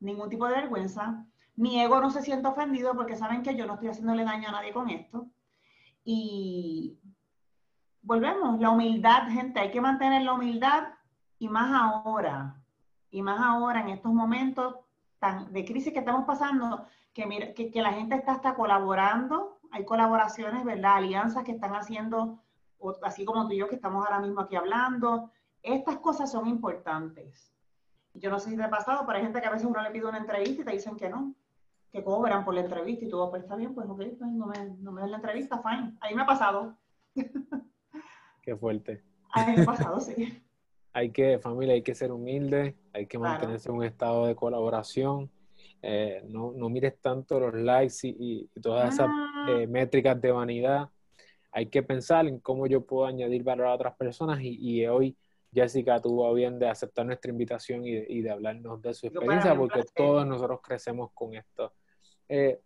Ningún 0.00 0.30
tipo 0.30 0.46
de 0.48 0.54
vergüenza. 0.54 1.26
Mi 1.54 1.80
ego 1.82 2.00
no 2.00 2.10
se 2.10 2.22
siente 2.22 2.48
ofendido 2.48 2.94
porque 2.94 3.14
saben 3.14 3.42
que 3.42 3.54
yo 3.54 3.66
no 3.66 3.74
estoy 3.74 3.88
haciéndole 3.88 4.24
daño 4.24 4.48
a 4.48 4.52
nadie 4.52 4.72
con 4.72 4.88
esto. 4.88 5.28
Y 6.02 6.98
volvemos, 8.00 8.58
la 8.58 8.70
humildad, 8.70 9.28
gente, 9.28 9.60
hay 9.60 9.70
que 9.70 9.82
mantener 9.82 10.22
la 10.22 10.32
humildad 10.32 10.94
y 11.38 11.48
más 11.48 11.72
ahora, 11.74 12.61
y 13.12 13.22
más 13.22 13.40
ahora 13.40 13.80
en 13.80 13.90
estos 13.90 14.12
momentos 14.12 14.74
tan 15.20 15.52
de 15.52 15.64
crisis 15.64 15.92
que 15.92 16.00
estamos 16.00 16.24
pasando, 16.24 16.84
que, 17.12 17.26
mira, 17.26 17.52
que, 17.52 17.70
la 17.74 17.92
gente 17.92 18.16
está 18.16 18.32
hasta 18.32 18.54
colaborando, 18.54 19.60
hay 19.70 19.84
colaboraciones, 19.84 20.64
¿verdad? 20.64 20.96
Alianzas 20.96 21.44
que 21.44 21.52
están 21.52 21.74
haciendo, 21.76 22.42
así 23.02 23.24
como 23.24 23.46
tú 23.46 23.52
y 23.52 23.58
yo 23.58 23.68
que 23.68 23.76
estamos 23.76 24.04
ahora 24.04 24.18
mismo 24.18 24.40
aquí 24.40 24.56
hablando. 24.56 25.30
Estas 25.62 25.98
cosas 25.98 26.32
son 26.32 26.48
importantes. 26.48 27.54
Yo 28.14 28.30
no 28.30 28.40
sé 28.40 28.50
si 28.50 28.56
te 28.56 28.64
ha 28.64 28.70
pasado, 28.70 29.04
pero 29.06 29.18
hay 29.18 29.24
gente 29.24 29.40
que 29.40 29.46
a 29.46 29.52
veces 29.52 29.66
uno 29.66 29.80
le 29.80 29.90
pide 29.90 30.06
una 30.06 30.18
entrevista 30.18 30.62
y 30.62 30.64
te 30.64 30.72
dicen 30.72 30.96
que 30.96 31.08
no, 31.08 31.34
que 31.90 32.02
cobran 32.02 32.44
por 32.44 32.54
la 32.54 32.62
entrevista 32.62 33.04
y 33.04 33.08
todo, 33.08 33.30
pues 33.30 33.42
está 33.42 33.56
bien, 33.56 33.74
pues 33.74 33.88
ok, 33.88 34.02
pues 34.18 34.30
no 34.32 34.46
me, 34.46 34.70
no 34.80 34.90
me 34.90 35.02
den 35.02 35.10
la 35.10 35.18
entrevista, 35.18 35.62
fine. 35.62 35.96
Ahí 36.00 36.14
me 36.14 36.22
ha 36.22 36.26
pasado. 36.26 36.76
Qué 38.42 38.56
fuerte. 38.56 39.04
Ahí 39.30 39.54
me 39.54 39.62
ha 39.62 39.66
pasado, 39.66 40.00
sí. 40.00 40.42
hay 40.92 41.10
que, 41.10 41.38
familia, 41.38 41.74
hay 41.74 41.82
que 41.82 41.94
ser 41.94 42.10
humilde, 42.10 42.76
hay 42.92 43.06
que 43.06 43.18
mantenerse 43.18 43.68
en 43.68 43.76
un 43.76 43.84
estado 43.84 44.26
de 44.26 44.34
colaboración 44.34 45.30
eh, 45.84 46.22
no, 46.28 46.52
no, 46.52 46.68
mires 46.68 47.00
tanto 47.00 47.40
los 47.40 47.54
likes 47.54 47.96
y, 48.04 48.48
todas 48.62 48.94
esas 48.94 49.08
ah. 49.10 49.46
eh, 49.48 49.66
métricas 49.66 50.20
de 50.20 50.30
vanidad. 50.30 50.88
Hay 51.50 51.66
que 51.66 51.82
pensar 51.82 52.26
en 52.26 52.38
cómo 52.38 52.68
yo 52.68 52.86
puedo 52.86 53.04
añadir 53.04 53.42
valor 53.42 53.66
a 53.66 53.74
otras 53.74 53.96
personas 53.96 54.38
y, 54.40 54.86
hoy 54.86 55.16
Jessica 55.52 56.00
tuvo 56.00 56.32
bien 56.32 56.58
de 56.58 56.68
aceptar 56.68 57.04
nuestra 57.04 57.30
invitación 57.30 57.84
y 57.84 58.22
de, 58.22 58.30
hablarnos 58.30 58.80
de 58.80 58.94
su 58.94 59.08
experiencia 59.08 59.54
porque 59.54 59.82
todos 59.94 60.24
nosotros 60.26 60.60
crecemos 60.62 61.10
con 61.12 61.34
esto. 61.34 61.72
Eh, 62.28 62.60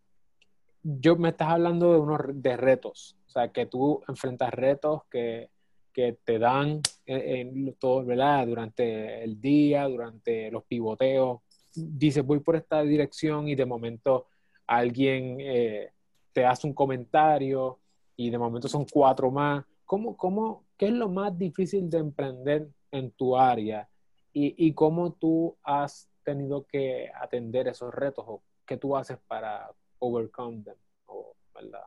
yo 0.83 1.17
me 1.17 1.31
estás 1.31 1.49
hablando 1.49 1.93
de 1.95 1.99
unos 1.99 2.21
de 2.33 2.57
retos, 2.57 3.17
o 3.27 3.31
sea, 3.31 3.51
que 3.51 3.67
tú 3.67 4.05
enfrentas 4.07 4.55
retos 4.55 5.03
que, 5.11 5.51
que 5.96 6.18
te 6.26 6.38
dan 6.38 6.82
en, 7.06 7.74
todo, 7.78 8.04
¿verdad? 8.04 8.46
Durante 8.46 9.24
el 9.24 9.40
día, 9.40 9.88
durante 9.88 10.50
los 10.50 10.62
pivoteos, 10.64 11.40
dices 11.74 12.22
voy 12.22 12.40
por 12.40 12.54
esta 12.54 12.82
dirección 12.82 13.48
y 13.48 13.54
de 13.54 13.64
momento 13.64 14.26
alguien 14.66 15.38
eh, 15.40 15.92
te 16.35 16.44
hace 16.44 16.66
un 16.66 16.74
comentario 16.74 17.78
y 18.14 18.28
de 18.28 18.37
momento 18.37 18.68
son 18.68 18.85
cuatro 18.85 19.30
más. 19.30 19.64
¿Cómo, 19.87 20.18
cómo, 20.18 20.66
¿Qué 20.76 20.88
es 20.88 20.92
lo 20.92 21.09
más 21.09 21.38
difícil 21.38 21.88
de 21.88 21.96
emprender 21.96 22.68
en 22.90 23.11
tu 23.12 23.35
área 23.35 23.88
y, 24.35 24.66
y 24.66 24.74
cómo 24.74 25.14
tú 25.14 25.56
has 25.62 26.11
tenido 26.22 26.66
que 26.66 27.11
atender 27.18 27.68
esos 27.68 27.94
retos 27.94 28.26
o 28.28 28.42
qué 28.66 28.76
tú 28.76 28.94
haces 28.94 29.16
para 29.26 29.70
overcome 29.98 30.62
them 30.62 30.76
o 31.06 31.35
¿verdad? 31.54 31.85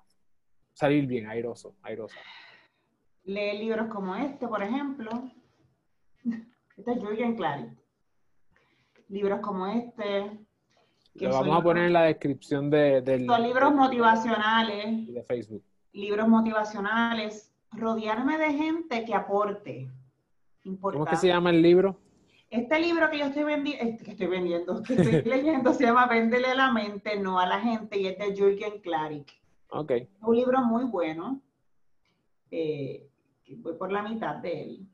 salir 0.74 1.06
bien 1.06 1.28
airoso, 1.28 1.76
airosa? 1.84 2.18
Lee 3.30 3.60
libros 3.60 3.88
como 3.90 4.16
este, 4.16 4.48
por 4.48 4.64
ejemplo. 4.64 5.12
Este 6.76 6.92
es 6.92 6.98
Julian 7.00 7.36
Clary. 7.36 7.70
Libros 9.08 9.40
como 9.42 9.68
este. 9.68 10.40
Lo 11.14 11.30
vamos 11.30 11.60
a 11.60 11.62
poner 11.62 11.84
en 11.86 11.94
la 11.94 12.04
descripción 12.04 12.72
de, 12.72 13.02
del... 13.02 13.28
Son 13.28 13.44
libros 13.44 13.76
motivacionales. 13.76 15.14
De 15.14 15.24
Facebook. 15.24 15.64
Libros 15.94 16.28
motivacionales. 16.28 17.54
Rodearme 17.72 18.40
de 18.40 18.52
gente 18.52 19.06
que 19.06 19.14
aporte. 19.14 19.92
¿Cómo 20.82 21.04
es 21.04 21.10
que 21.12 21.18
se 21.18 21.28
llama 21.28 21.52
el 21.52 21.62
libro? 21.62 22.00
Este 22.50 22.80
libro 22.80 23.12
que 23.12 23.20
yo 23.20 23.26
estoy, 23.26 23.44
vendiendo, 23.44 23.84
este 23.84 24.06
que 24.06 24.12
estoy 24.12 24.28
vendiendo, 24.28 24.82
que 24.82 24.94
estoy 24.96 25.22
leyendo, 25.30 25.72
se 25.76 25.84
llama 25.84 26.08
Véndele 26.08 26.56
la 26.56 26.72
mente, 26.72 27.20
no 27.20 27.40
a 27.40 27.46
la 27.46 27.60
gente, 27.60 28.00
y 28.00 28.08
es 28.08 28.18
de 28.18 28.36
Jürgen 28.36 28.82
Klarik. 28.82 29.32
Ok. 29.70 29.92
Un 30.22 30.36
libro 30.36 30.64
muy 30.64 30.86
bueno. 30.86 31.44
Eh, 32.50 33.09
voy 33.56 33.74
por 33.76 33.92
la 33.92 34.02
mitad 34.02 34.36
de 34.38 34.64
él. 34.64 34.88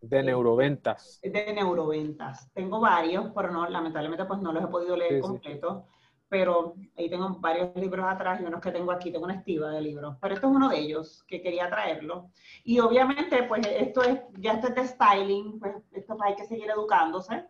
De 0.00 0.22
neuroventas. 0.22 1.20
De 1.22 1.52
neuroventas. 1.52 2.50
Tengo 2.54 2.80
varios, 2.80 3.32
pero 3.34 3.50
no, 3.50 3.68
lamentablemente 3.68 4.24
pues 4.24 4.40
no 4.40 4.52
los 4.52 4.64
he 4.64 4.68
podido 4.68 4.96
leer 4.96 5.20
completos. 5.20 5.84
Pero 6.28 6.74
ahí 6.96 7.10
tengo 7.10 7.28
varios 7.40 7.74
libros 7.74 8.06
atrás 8.08 8.40
y 8.40 8.44
unos 8.44 8.60
que 8.60 8.70
tengo 8.70 8.92
aquí, 8.92 9.10
tengo 9.10 9.24
una 9.24 9.34
estiva 9.34 9.70
de 9.70 9.80
libros. 9.80 10.16
Pero 10.20 10.34
esto 10.34 10.48
es 10.48 10.56
uno 10.56 10.68
de 10.68 10.78
ellos 10.78 11.24
que 11.26 11.42
quería 11.42 11.68
traerlo. 11.68 12.30
Y 12.64 12.78
obviamente, 12.78 13.42
pues 13.42 13.66
esto 13.66 14.02
es, 14.02 14.20
ya 14.38 14.52
esto 14.52 14.68
es 14.68 14.74
de 14.76 14.86
styling, 14.86 15.58
pues 15.58 15.74
esto 15.92 16.16
hay 16.22 16.36
que 16.36 16.44
seguir 16.44 16.70
educándose. 16.70 17.44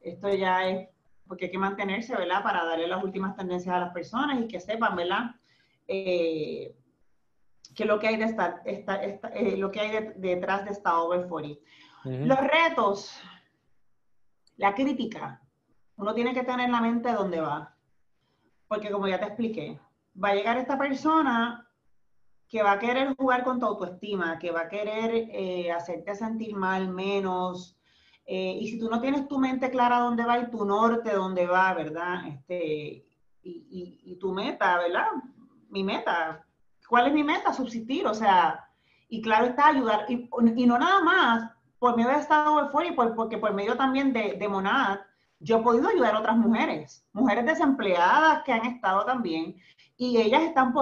Esto 0.00 0.32
ya 0.34 0.66
es, 0.66 0.88
porque 1.28 1.44
hay 1.44 1.50
que 1.50 1.58
mantenerse, 1.58 2.16
¿verdad? 2.16 2.42
Para 2.42 2.64
darle 2.64 2.88
las 2.88 3.04
últimas 3.04 3.36
tendencias 3.36 3.74
a 3.74 3.80
las 3.80 3.92
personas 3.92 4.40
y 4.40 4.48
que 4.48 4.60
sepan, 4.60 4.96
¿verdad? 4.96 5.32
Eh, 5.86 6.74
que 7.76 7.84
lo 7.84 7.98
que 7.98 8.08
hay, 8.08 8.16
de 8.16 8.24
esta, 8.24 8.62
esta, 8.64 8.96
eh, 9.02 9.56
lo 9.58 9.70
que 9.70 9.80
hay 9.80 10.12
detrás 10.16 10.64
de 10.64 10.70
esta 10.70 10.98
Over 10.98 11.28
40. 11.28 11.60
Los 12.04 12.38
retos, 12.38 13.20
la 14.56 14.74
crítica, 14.74 15.42
uno 15.96 16.14
tiene 16.14 16.32
que 16.32 16.42
tener 16.42 16.70
la 16.70 16.80
mente 16.80 17.12
donde 17.12 17.40
va. 17.40 17.76
Porque 18.66 18.90
como 18.90 19.06
ya 19.06 19.18
te 19.18 19.26
expliqué, 19.26 19.78
va 20.22 20.30
a 20.30 20.34
llegar 20.34 20.56
esta 20.56 20.78
persona 20.78 21.68
que 22.48 22.62
va 22.62 22.72
a 22.72 22.78
querer 22.78 23.14
jugar 23.14 23.44
con 23.44 23.60
tu 23.60 23.66
autoestima, 23.66 24.38
que 24.38 24.52
va 24.52 24.62
a 24.62 24.68
querer 24.68 25.28
eh, 25.30 25.70
hacerte 25.70 26.14
sentir 26.14 26.56
mal, 26.56 26.88
menos. 26.88 27.76
Eh, 28.24 28.56
y 28.58 28.68
si 28.68 28.78
tú 28.78 28.88
no 28.88 29.00
tienes 29.00 29.28
tu 29.28 29.38
mente 29.38 29.68
clara 29.68 29.98
dónde 29.98 30.24
va 30.24 30.38
y 30.38 30.50
tu 30.50 30.64
norte 30.64 31.12
dónde 31.12 31.46
va, 31.46 31.74
¿verdad? 31.74 32.26
Este, 32.26 33.04
y, 33.42 34.00
y 34.02 34.16
tu 34.18 34.32
meta, 34.32 34.78
¿verdad? 34.78 35.08
Mi 35.68 35.84
meta, 35.84 36.45
¿Cuál 36.88 37.08
es 37.08 37.12
mi 37.14 37.24
meta? 37.24 37.52
Subsistir, 37.52 38.06
o 38.06 38.14
sea, 38.14 38.66
y 39.08 39.20
claro 39.22 39.46
está 39.46 39.68
ayudar, 39.68 40.06
y, 40.08 40.66
no 40.66 40.78
nada 40.78 41.00
más 41.02 41.50
por 41.78 41.96
medio 41.96 42.10
de 42.10 42.18
Estado 42.18 42.62
de 42.62 42.70
fuera 42.70 42.90
y 42.90 42.94
porque 42.94 43.38
por 43.38 43.52
medio 43.54 43.76
también 43.76 44.12
de, 44.12 44.48
Monad, 44.48 45.00
yo 45.38 45.58
he 45.58 45.62
podido 45.62 45.88
ayudar 45.88 46.14
a 46.14 46.20
otras 46.20 46.36
mujeres, 46.36 47.06
mujeres 47.12 47.44
desempleadas 47.44 48.42
que 48.44 48.52
han 48.52 48.64
estado 48.64 49.04
también, 49.04 49.56
y 49.96 50.18
ellas 50.18 50.42
están 50.42 50.74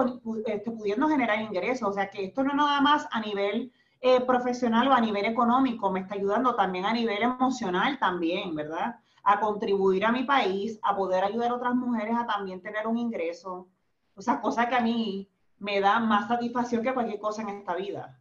este, 0.45 0.71
pudiendo 0.71 1.07
generar 1.07 1.41
ingresos, 1.41 1.89
o 1.89 1.93
sea 1.93 2.09
que 2.09 2.25
esto 2.25 2.43
no 2.43 2.53
nada 2.53 2.81
más 2.81 3.07
a 3.11 3.19
nivel 3.19 3.71
eh, 4.01 4.21
profesional 4.21 4.87
o 4.87 4.93
a 4.93 5.01
nivel 5.01 5.25
económico, 5.25 5.91
me 5.91 6.01
está 6.01 6.15
ayudando 6.15 6.55
también 6.55 6.85
a 6.85 6.93
nivel 6.93 7.23
emocional 7.23 7.97
también, 7.99 8.55
¿verdad? 8.55 8.95
A 9.23 9.39
contribuir 9.39 10.05
a 10.05 10.11
mi 10.11 10.23
país, 10.23 10.79
a 10.83 10.95
poder 10.95 11.23
ayudar 11.23 11.51
a 11.51 11.55
otras 11.55 11.75
mujeres 11.75 12.15
a 12.17 12.25
también 12.25 12.61
tener 12.61 12.87
un 12.87 12.97
ingreso, 12.97 13.67
o 14.15 14.21
sea, 14.21 14.39
cosa 14.39 14.69
que 14.69 14.75
a 14.75 14.81
mí 14.81 15.29
me 15.65 15.81
da 15.81 15.99
más 15.99 16.27
satisfacción 16.27 16.83
que 16.83 16.93
cualquier 16.93 17.19
cosa 17.19 17.41
en 17.41 17.49
esta 17.49 17.75
vida. 17.75 18.19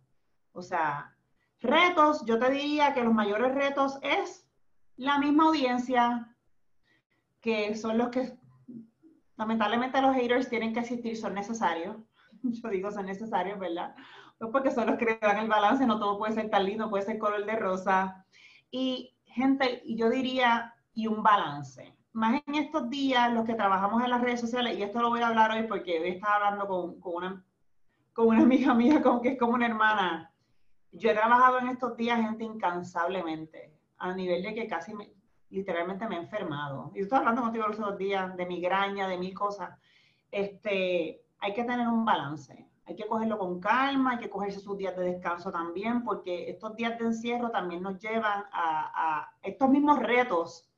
O 0.52 0.62
sea, 0.62 1.14
retos, 1.61 2.24
yo 2.24 2.38
te 2.38 2.50
diría 2.50 2.94
que 2.94 3.04
los 3.04 3.12
mayores 3.12 3.54
retos 3.54 3.98
es 4.00 4.48
la 4.96 5.18
misma 5.18 5.48
audiencia, 5.48 6.35
que 7.42 7.76
son 7.76 7.98
los 7.98 8.09
que 8.09 8.38
lamentablemente 9.37 10.00
los 10.00 10.16
haters 10.16 10.48
tienen 10.48 10.72
que 10.72 10.80
existir, 10.80 11.18
son 11.18 11.35
necesarios. 11.35 11.96
Yo 12.42 12.68
digo 12.70 12.90
son 12.90 13.07
necesarios, 13.07 13.59
¿verdad? 13.59 13.94
Porque 14.38 14.70
son 14.70 14.87
los 14.87 14.96
que 14.96 15.18
dan 15.20 15.38
el 15.38 15.48
balance, 15.48 15.87
no 15.87 15.98
todo 15.98 16.18
puede 16.18 16.33
ser 16.33 16.48
tan 16.50 16.64
lindo, 16.64 16.90
puede 16.90 17.04
ser 17.04 17.18
color 17.18 17.44
de 17.44 17.57
rosa. 17.57 18.26
Y 18.70 19.14
gente, 19.24 19.83
yo 19.87 20.11
diría, 20.11 20.74
y 20.92 21.07
un 21.07 21.22
balance 21.22 21.94
más 22.14 22.40
en 22.46 22.55
estos 22.55 22.88
días, 22.88 23.33
los 23.33 23.44
que 23.44 23.55
trabajamos 23.55 24.03
en 24.03 24.11
las 24.11 24.22
redes 24.22 24.40
sociales, 24.40 24.79
y 24.79 24.83
esto 24.83 25.03
lo 25.03 25.11
voy 25.11 25.20
a 25.20 25.29
hablar 25.29 25.50
hoy 25.50 25.64
porque 25.64 26.00
hoy 26.00 26.11
estaba 26.11 26.37
hablando 26.37 26.68
con, 26.68 27.00
con, 27.00 27.16
una, 27.16 27.44
con 28.12 28.29
una 28.29 28.42
amiga 28.42 28.72
mía 28.72 29.03
como 29.03 29.20
que 29.20 29.31
es 29.31 29.38
como 29.38 29.55
una 29.55 29.66
hermana. 29.66 30.33
Yo 30.92 31.11
he 31.11 31.14
trabajado 31.14 31.59
en 31.59 31.68
estos 31.68 31.96
días 31.96 32.20
gente 32.20 32.44
incansablemente, 32.44 33.74
a 33.98 34.14
nivel 34.14 34.44
de 34.44 34.55
que 34.55 34.68
casi 34.68 34.94
me, 34.94 35.12
literalmente 35.50 36.07
me 36.07 36.14
he 36.14 36.20
enfermado. 36.20 36.92
Y 36.94 36.98
yo 36.98 37.03
estoy 37.03 37.18
hablando 37.18 37.42
contigo 37.42 37.66
los 37.66 37.81
otros 37.81 37.98
días 37.98 38.37
de 38.37 38.46
migraña, 38.46 39.09
de 39.09 39.18
mil 39.18 39.35
cosas. 39.35 39.77
Este, 40.31 41.20
hay 41.40 41.53
que 41.53 41.64
tener 41.64 41.88
un 41.88 42.05
balance. 42.05 42.68
Hay 42.87 42.94
que 42.94 43.09
cogerlo 43.09 43.38
con 43.38 43.59
calma, 43.59 44.12
hay 44.12 44.18
que 44.18 44.31
cogerse 44.31 44.61
sus 44.61 44.79
días 44.79 44.94
de 44.96 45.05
descanso 45.05 45.50
también, 45.50 46.05
porque 46.05 46.48
estos 46.48 46.77
días 46.77 46.96
de 46.96 47.07
encierro 47.07 47.50
también 47.50 47.83
nos 47.83 47.98
llevan 47.98 48.44
a, 48.53 49.18
a 49.22 49.31
estos 49.42 49.68
mismos 49.68 49.98
retos 49.98 50.70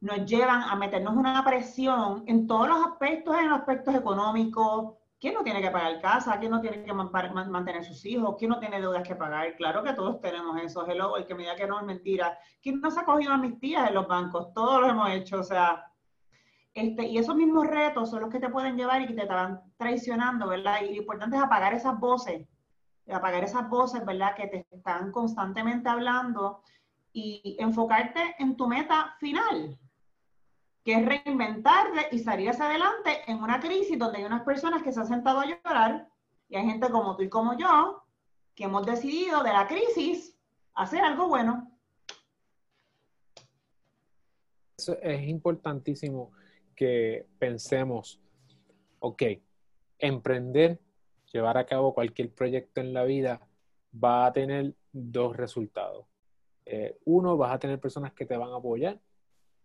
nos 0.00 0.24
llevan 0.24 0.62
a 0.62 0.74
meternos 0.76 1.14
una 1.14 1.44
presión 1.44 2.24
en 2.26 2.46
todos 2.46 2.68
los 2.68 2.86
aspectos, 2.86 3.36
en 3.38 3.50
los 3.50 3.58
aspectos 3.58 3.94
económicos. 3.94 4.94
¿Quién 5.20 5.34
no 5.34 5.42
tiene 5.42 5.60
que 5.60 5.70
pagar 5.70 6.00
casa? 6.00 6.38
¿Quién 6.38 6.50
no 6.50 6.62
tiene 6.62 6.82
que 6.82 6.94
mantener 6.94 7.84
sus 7.84 8.06
hijos? 8.06 8.36
¿Quién 8.38 8.50
no 8.50 8.58
tiene 8.58 8.80
deudas 8.80 9.06
que 9.06 9.14
pagar? 9.14 9.54
Claro 9.56 9.82
que 9.82 9.92
todos 9.92 10.18
tenemos 10.20 10.58
eso. 10.62 10.86
Hello, 10.86 11.18
el 11.18 11.26
que 11.26 11.34
me 11.34 11.42
diga 11.42 11.56
que 11.56 11.66
no 11.66 11.78
es 11.78 11.84
mentira. 11.84 12.38
¿Quién 12.62 12.80
no 12.80 12.90
se 12.90 13.00
ha 13.00 13.04
cogido 13.04 13.34
a 13.34 13.36
mis 13.36 13.58
tías 13.60 13.88
en 13.88 13.94
los 13.94 14.08
bancos? 14.08 14.54
Todos 14.54 14.80
lo 14.80 14.88
hemos 14.88 15.10
hecho. 15.10 15.40
O 15.40 15.42
sea, 15.42 15.92
este, 16.72 17.04
y 17.06 17.18
esos 17.18 17.36
mismos 17.36 17.66
retos 17.66 18.08
son 18.08 18.22
los 18.22 18.30
que 18.30 18.40
te 18.40 18.48
pueden 18.48 18.78
llevar 18.78 19.02
y 19.02 19.06
que 19.08 19.12
te 19.12 19.26
van 19.26 19.60
traicionando, 19.76 20.48
¿verdad? 20.48 20.80
Y 20.80 20.94
lo 20.94 21.02
importante 21.02 21.36
es 21.36 21.42
apagar 21.42 21.74
esas 21.74 22.00
voces, 22.00 22.48
apagar 23.12 23.44
esas 23.44 23.68
voces, 23.68 24.02
¿verdad? 24.06 24.34
Que 24.34 24.46
te 24.46 24.66
están 24.70 25.12
constantemente 25.12 25.90
hablando 25.90 26.62
y 27.12 27.56
enfocarte 27.58 28.36
en 28.38 28.56
tu 28.56 28.66
meta 28.66 29.14
final 29.18 29.78
que 30.84 30.94
es 30.94 31.04
reinventarte 31.04 32.14
y 32.14 32.18
salir 32.20 32.50
hacia 32.50 32.66
adelante 32.66 33.20
en 33.26 33.42
una 33.42 33.60
crisis 33.60 33.98
donde 33.98 34.18
hay 34.18 34.24
unas 34.24 34.42
personas 34.42 34.82
que 34.82 34.92
se 34.92 35.00
han 35.00 35.06
sentado 35.06 35.40
a 35.40 35.46
llorar 35.46 36.08
y 36.48 36.56
hay 36.56 36.66
gente 36.66 36.90
como 36.90 37.16
tú 37.16 37.22
y 37.22 37.28
como 37.28 37.56
yo 37.56 38.02
que 38.54 38.64
hemos 38.64 38.84
decidido 38.86 39.42
de 39.42 39.52
la 39.52 39.66
crisis 39.66 40.36
hacer 40.74 41.02
algo 41.02 41.28
bueno. 41.28 41.66
es 45.02 45.28
importantísimo 45.28 46.32
que 46.74 47.26
pensemos, 47.38 48.18
ok, 49.00 49.22
emprender, 49.98 50.80
llevar 51.30 51.58
a 51.58 51.66
cabo 51.66 51.92
cualquier 51.92 52.32
proyecto 52.32 52.80
en 52.80 52.94
la 52.94 53.04
vida 53.04 53.46
va 53.92 54.24
a 54.24 54.32
tener 54.32 54.74
dos 54.90 55.36
resultados. 55.36 56.06
Eh, 56.64 56.96
uno, 57.04 57.36
vas 57.36 57.52
a 57.52 57.58
tener 57.58 57.78
personas 57.78 58.14
que 58.14 58.24
te 58.24 58.38
van 58.38 58.52
a 58.52 58.56
apoyar 58.56 58.98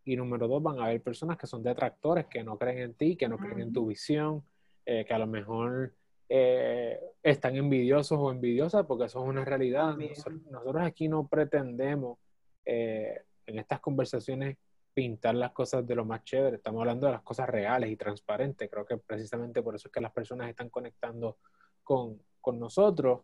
y 0.06 0.16
número 0.16 0.48
dos, 0.48 0.62
van 0.62 0.80
a 0.80 0.86
haber 0.86 1.02
personas 1.02 1.38
que 1.38 1.48
son 1.48 1.64
detractores, 1.64 2.28
que 2.28 2.44
no 2.44 2.58
creen 2.58 2.78
en 2.78 2.94
ti, 2.94 3.16
que 3.16 3.28
no 3.28 3.38
creen 3.38 3.60
en 3.60 3.74
tu 3.74 3.88
visión, 3.88 4.44
eh, 4.86 5.04
que 5.04 5.14
a 5.14 5.20
lo 5.20 5.26
mejor 5.26 5.94
eh, 6.30 7.00
están 7.24 7.56
envidiosos 7.56 8.18
o 8.20 8.32
envidiosas, 8.32 8.86
porque 8.86 9.06
eso 9.06 9.24
es 9.24 9.28
una 9.28 9.44
realidad. 9.44 9.98
Nosotros, 9.98 10.84
aquí 10.84 11.08
no 11.08 11.28
pretendemos 11.28 12.20
eh, 12.64 13.24
en 13.48 13.58
estas 13.58 13.80
conversaciones 13.80 14.58
pintar 14.94 15.36
las 15.36 15.52
cosas 15.52 15.86
de 15.86 15.96
lo 15.96 16.06
más 16.06 16.24
chévere, 16.24 16.56
estamos 16.56 16.80
hablando 16.80 17.08
de 17.08 17.14
las 17.14 17.22
cosas 17.22 17.50
reales 17.50 17.90
y 17.90 17.98
transparentes. 17.98 18.70
Creo 18.70 18.86
que 18.86 18.98
precisamente 18.98 19.62
por 19.62 19.76
eso 19.76 19.88
es 19.88 19.92
que 19.92 20.02
las 20.02 20.12
personas 20.14 20.50
están 20.50 20.70
conectando 20.70 21.38
con, 21.84 22.22
con 22.40 22.60
nosotros. 22.60 23.22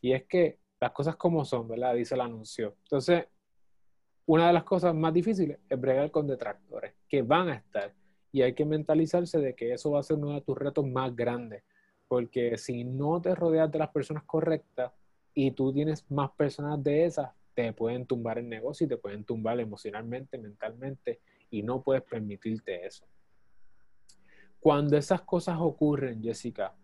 Y 0.00 0.12
es 0.12 0.24
que 0.24 0.58
las 0.78 0.92
cosas 0.92 1.16
como 1.16 1.44
son, 1.44 1.68
¿verdad? 1.68 1.94
Dice 1.94 2.14
el 2.14 2.20
anuncio. 2.20 2.76
Entonces, 2.84 3.26
una 4.26 4.46
de 4.46 4.52
las 4.52 4.64
cosas 4.64 4.94
más 4.94 5.12
difíciles 5.12 5.58
es 5.68 5.80
bregar 5.80 6.10
con 6.10 6.26
detractores, 6.26 6.94
que 7.08 7.22
van 7.22 7.48
a 7.48 7.54
estar. 7.54 7.92
Y 8.30 8.42
hay 8.42 8.54
que 8.54 8.64
mentalizarse 8.64 9.38
de 9.38 9.54
que 9.54 9.72
eso 9.72 9.90
va 9.90 10.00
a 10.00 10.02
ser 10.02 10.16
uno 10.16 10.32
de 10.32 10.40
tus 10.40 10.56
retos 10.56 10.86
más 10.86 11.14
grandes, 11.14 11.62
porque 12.08 12.56
si 12.56 12.84
no 12.84 13.20
te 13.20 13.34
rodeas 13.34 13.70
de 13.70 13.78
las 13.78 13.90
personas 13.90 14.22
correctas 14.24 14.92
y 15.34 15.50
tú 15.50 15.72
tienes 15.72 16.10
más 16.10 16.30
personas 16.32 16.82
de 16.82 17.04
esas, 17.04 17.30
te 17.54 17.72
pueden 17.72 18.06
tumbar 18.06 18.38
el 18.38 18.48
negocio 18.48 18.86
y 18.86 18.88
te 18.88 18.96
pueden 18.96 19.24
tumbar 19.24 19.60
emocionalmente, 19.60 20.38
mentalmente, 20.38 21.20
y 21.50 21.62
no 21.62 21.82
puedes 21.82 22.02
permitirte 22.02 22.86
eso. 22.86 23.06
Cuando 24.60 24.96
esas 24.96 25.22
cosas 25.22 25.58
ocurren, 25.60 26.22
Jessica, 26.22 26.74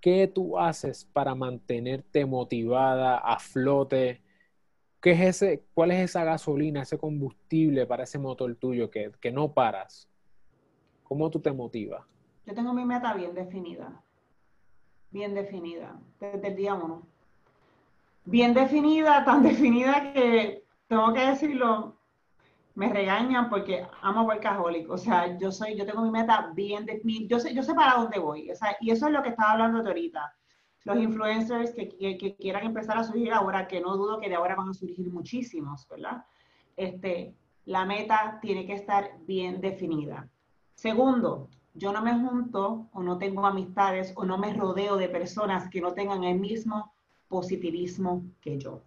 ¿qué 0.00 0.26
tú 0.26 0.58
haces 0.58 1.04
para 1.04 1.34
mantenerte 1.34 2.26
motivada, 2.26 3.18
a 3.18 3.38
flote? 3.38 4.20
¿Qué 5.00 5.12
es 5.12 5.20
ese, 5.20 5.64
¿Cuál 5.72 5.92
es 5.92 6.10
esa 6.10 6.24
gasolina, 6.24 6.82
ese 6.82 6.98
combustible 6.98 7.86
para 7.86 8.04
ese 8.04 8.18
motor 8.18 8.54
tuyo 8.56 8.90
que, 8.90 9.10
que 9.18 9.32
no 9.32 9.52
paras? 9.52 10.08
¿Cómo 11.04 11.30
tú 11.30 11.40
te 11.40 11.52
motivas? 11.52 12.02
Yo 12.44 12.54
tengo 12.54 12.74
mi 12.74 12.84
meta 12.84 13.14
bien 13.14 13.34
definida, 13.34 14.02
bien 15.10 15.34
definida, 15.34 15.98
desde 16.20 16.48
el 16.48 16.56
día 16.56 16.74
uno. 16.74 17.06
Bien 18.26 18.52
definida, 18.52 19.24
tan 19.24 19.42
definida 19.50 20.12
que 20.12 20.64
tengo 20.86 21.14
que 21.14 21.20
decirlo, 21.20 21.96
me 22.74 22.92
regañan 22.92 23.48
porque 23.48 23.86
amo 24.02 24.24
workaholic. 24.24 24.90
O 24.90 24.98
sea, 24.98 25.38
yo 25.38 25.50
soy, 25.50 25.76
yo 25.76 25.86
tengo 25.86 26.02
mi 26.02 26.10
meta 26.10 26.52
bien 26.54 26.84
definida, 26.84 27.26
yo 27.26 27.40
sé, 27.40 27.54
yo 27.54 27.62
sé 27.62 27.74
para 27.74 27.94
dónde 27.94 28.18
voy. 28.18 28.50
O 28.50 28.54
sea, 28.54 28.76
y 28.80 28.90
eso 28.90 29.06
es 29.06 29.12
lo 29.12 29.22
que 29.22 29.30
estaba 29.30 29.52
hablando 29.52 29.78
ahorita 29.78 30.30
los 30.84 30.98
influencers 30.98 31.72
que, 31.72 31.88
que, 31.88 32.36
quieran 32.36 32.66
empezar 32.66 32.96
a 32.96 33.04
surgir 33.04 33.32
ahora, 33.32 33.68
que 33.68 33.80
no 33.80 33.96
dudo 33.96 34.18
que 34.18 34.28
de 34.28 34.34
ahora 34.34 34.56
van 34.56 34.70
a 34.70 34.74
surgir 34.74 35.10
muchísimos, 35.10 35.86
¿verdad? 35.88 36.24
Este, 36.76 37.34
la 37.66 37.84
meta 37.84 38.38
tiene 38.40 38.66
que 38.66 38.74
estar 38.74 39.10
bien 39.26 39.60
definida. 39.60 40.28
Segundo, 40.74 41.48
yo 41.74 41.92
no 41.92 42.02
me 42.02 42.14
junto 42.14 42.88
o 42.92 43.02
no 43.02 43.18
tengo 43.18 43.46
amistades 43.46 44.12
o 44.16 44.24
no 44.24 44.38
me 44.38 44.54
rodeo 44.54 44.96
de 44.96 45.08
personas 45.08 45.68
que 45.68 45.80
no 45.80 45.92
tengan 45.92 46.24
el 46.24 46.38
mismo 46.38 46.92
positivismo 47.28 48.24
que 48.40 48.58
yo. 48.58 48.82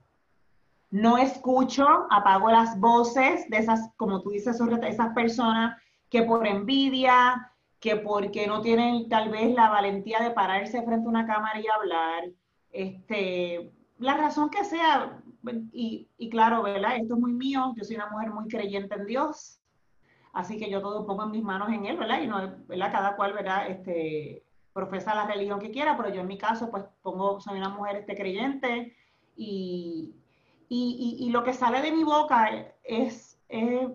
No 0.92 1.18
escucho, 1.18 1.88
apago 2.12 2.52
las 2.52 2.80
voces 2.80 3.50
de 3.50 3.58
esas, 3.58 3.90
como 3.98 4.22
tú 4.22 4.32
dices, 4.32 4.60
esas 4.60 5.14
personas 5.14 5.78
que 6.10 6.24
por 6.24 6.46
envidia, 6.46 7.52
que 7.84 7.98
porque 7.98 8.48
no 8.48 8.62
tienen 8.62 9.10
tal 9.10 9.28
vez 9.30 9.54
la 9.54 9.70
valentía 9.70 10.22
de 10.22 10.32
pararse 10.32 10.82
frente 10.84 11.06
a 11.06 11.10
una 11.10 11.28
cámara 11.28 11.60
y 11.60 11.68
hablar, 11.68 12.30
este, 12.72 13.74
la 14.00 14.16
razón 14.16 14.50
que 14.50 14.64
sea, 14.64 15.22
y, 15.74 16.08
y, 16.18 16.30
claro, 16.30 16.64
¿verdad? 16.64 16.96
Esto 16.96 17.16
es 17.16 17.20
muy 17.20 17.34
mío, 17.34 17.74
yo 17.76 17.84
soy 17.84 17.98
una 17.98 18.10
mujer 18.10 18.32
muy 18.32 18.48
creyente 18.48 18.96
en 18.96 19.06
Dios, 19.06 19.60
así 20.32 20.58
que 20.58 20.70
yo 20.70 20.82
todo 20.82 21.06
pongo 21.06 21.24
en 21.24 21.32
mis 21.32 21.44
manos 21.44 21.68
en 21.74 21.86
Él, 21.86 21.98
¿verdad? 21.98 22.22
Y 22.22 22.28
no, 22.28 22.56
¿verdad? 22.68 22.90
Cada 22.90 23.18
cual, 23.18 23.34
¿verdad? 23.34 23.70
Este, 23.70 24.46
profesa 24.72 25.14
la 25.14 25.28
religión 25.28 25.60
que 25.60 25.72
quiera, 25.72 25.98
pero 25.98 26.08
yo 26.08 26.22
en 26.22 26.28
mi 26.28 26.38
caso, 26.38 26.72
pues 26.72 26.86
pongo, 27.02 27.42
soy 27.42 27.58
una 27.58 27.68
mujer 27.68 27.98
este, 27.98 28.16
creyente 28.16 28.96
y, 29.36 30.16
y, 30.70 31.18
y, 31.20 31.30
lo 31.32 31.44
que 31.44 31.52
sale 31.52 31.82
de 31.82 31.92
mi 31.92 32.06
boca 32.06 32.50
es, 32.82 33.44
es 33.50 33.90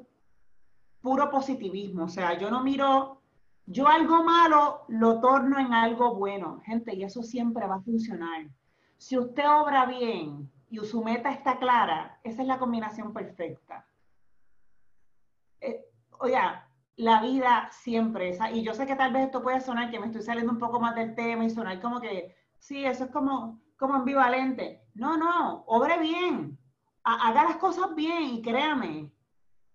puro 1.01 1.31
positivismo, 1.31 2.05
o 2.05 2.09
sea, 2.09 2.37
yo 2.37 2.51
no 2.51 2.63
miro 2.63 3.18
yo 3.71 3.87
algo 3.87 4.25
malo 4.25 4.85
lo 4.89 5.21
torno 5.21 5.59
en 5.59 5.75
algo 5.75 6.15
bueno, 6.15 6.61
gente, 6.65 6.95
y 6.95 7.05
eso 7.05 7.23
siempre 7.23 7.67
va 7.67 7.77
a 7.77 7.83
funcionar. 7.83 8.47
Si 8.97 9.19
usted 9.19 9.45
obra 9.47 9.85
bien 9.85 10.51
y 10.71 10.79
su 10.79 11.05
meta 11.05 11.31
está 11.31 11.59
clara, 11.59 12.19
esa 12.25 12.41
es 12.41 12.49
la 12.49 12.59
combinación 12.59 13.13
perfecta. 13.13 13.87
Eh, 15.61 15.85
oye, 16.19 16.39
la 16.97 17.21
vida 17.21 17.69
siempre, 17.71 18.31
esa, 18.31 18.51
y 18.51 18.63
yo 18.63 18.73
sé 18.73 18.87
que 18.87 18.97
tal 18.97 19.13
vez 19.13 19.27
esto 19.27 19.43
puede 19.43 19.61
sonar 19.61 19.91
que 19.91 20.01
me 20.01 20.07
estoy 20.07 20.23
saliendo 20.23 20.53
un 20.53 20.59
poco 20.59 20.81
más 20.81 20.95
del 20.95 21.15
tema 21.15 21.45
y 21.45 21.51
sonar 21.51 21.79
como 21.83 22.01
que, 22.01 22.35
sí, 22.59 22.87
eso 22.87 23.05
es 23.05 23.11
como, 23.11 23.61
como 23.77 23.97
ambivalente. 23.97 24.83
No, 24.95 25.19
no, 25.19 25.65
obre 25.67 25.99
bien, 25.99 26.59
haga 27.05 27.45
las 27.45 27.57
cosas 27.57 27.95
bien 27.95 28.23
y 28.23 28.41
créame, 28.41 29.13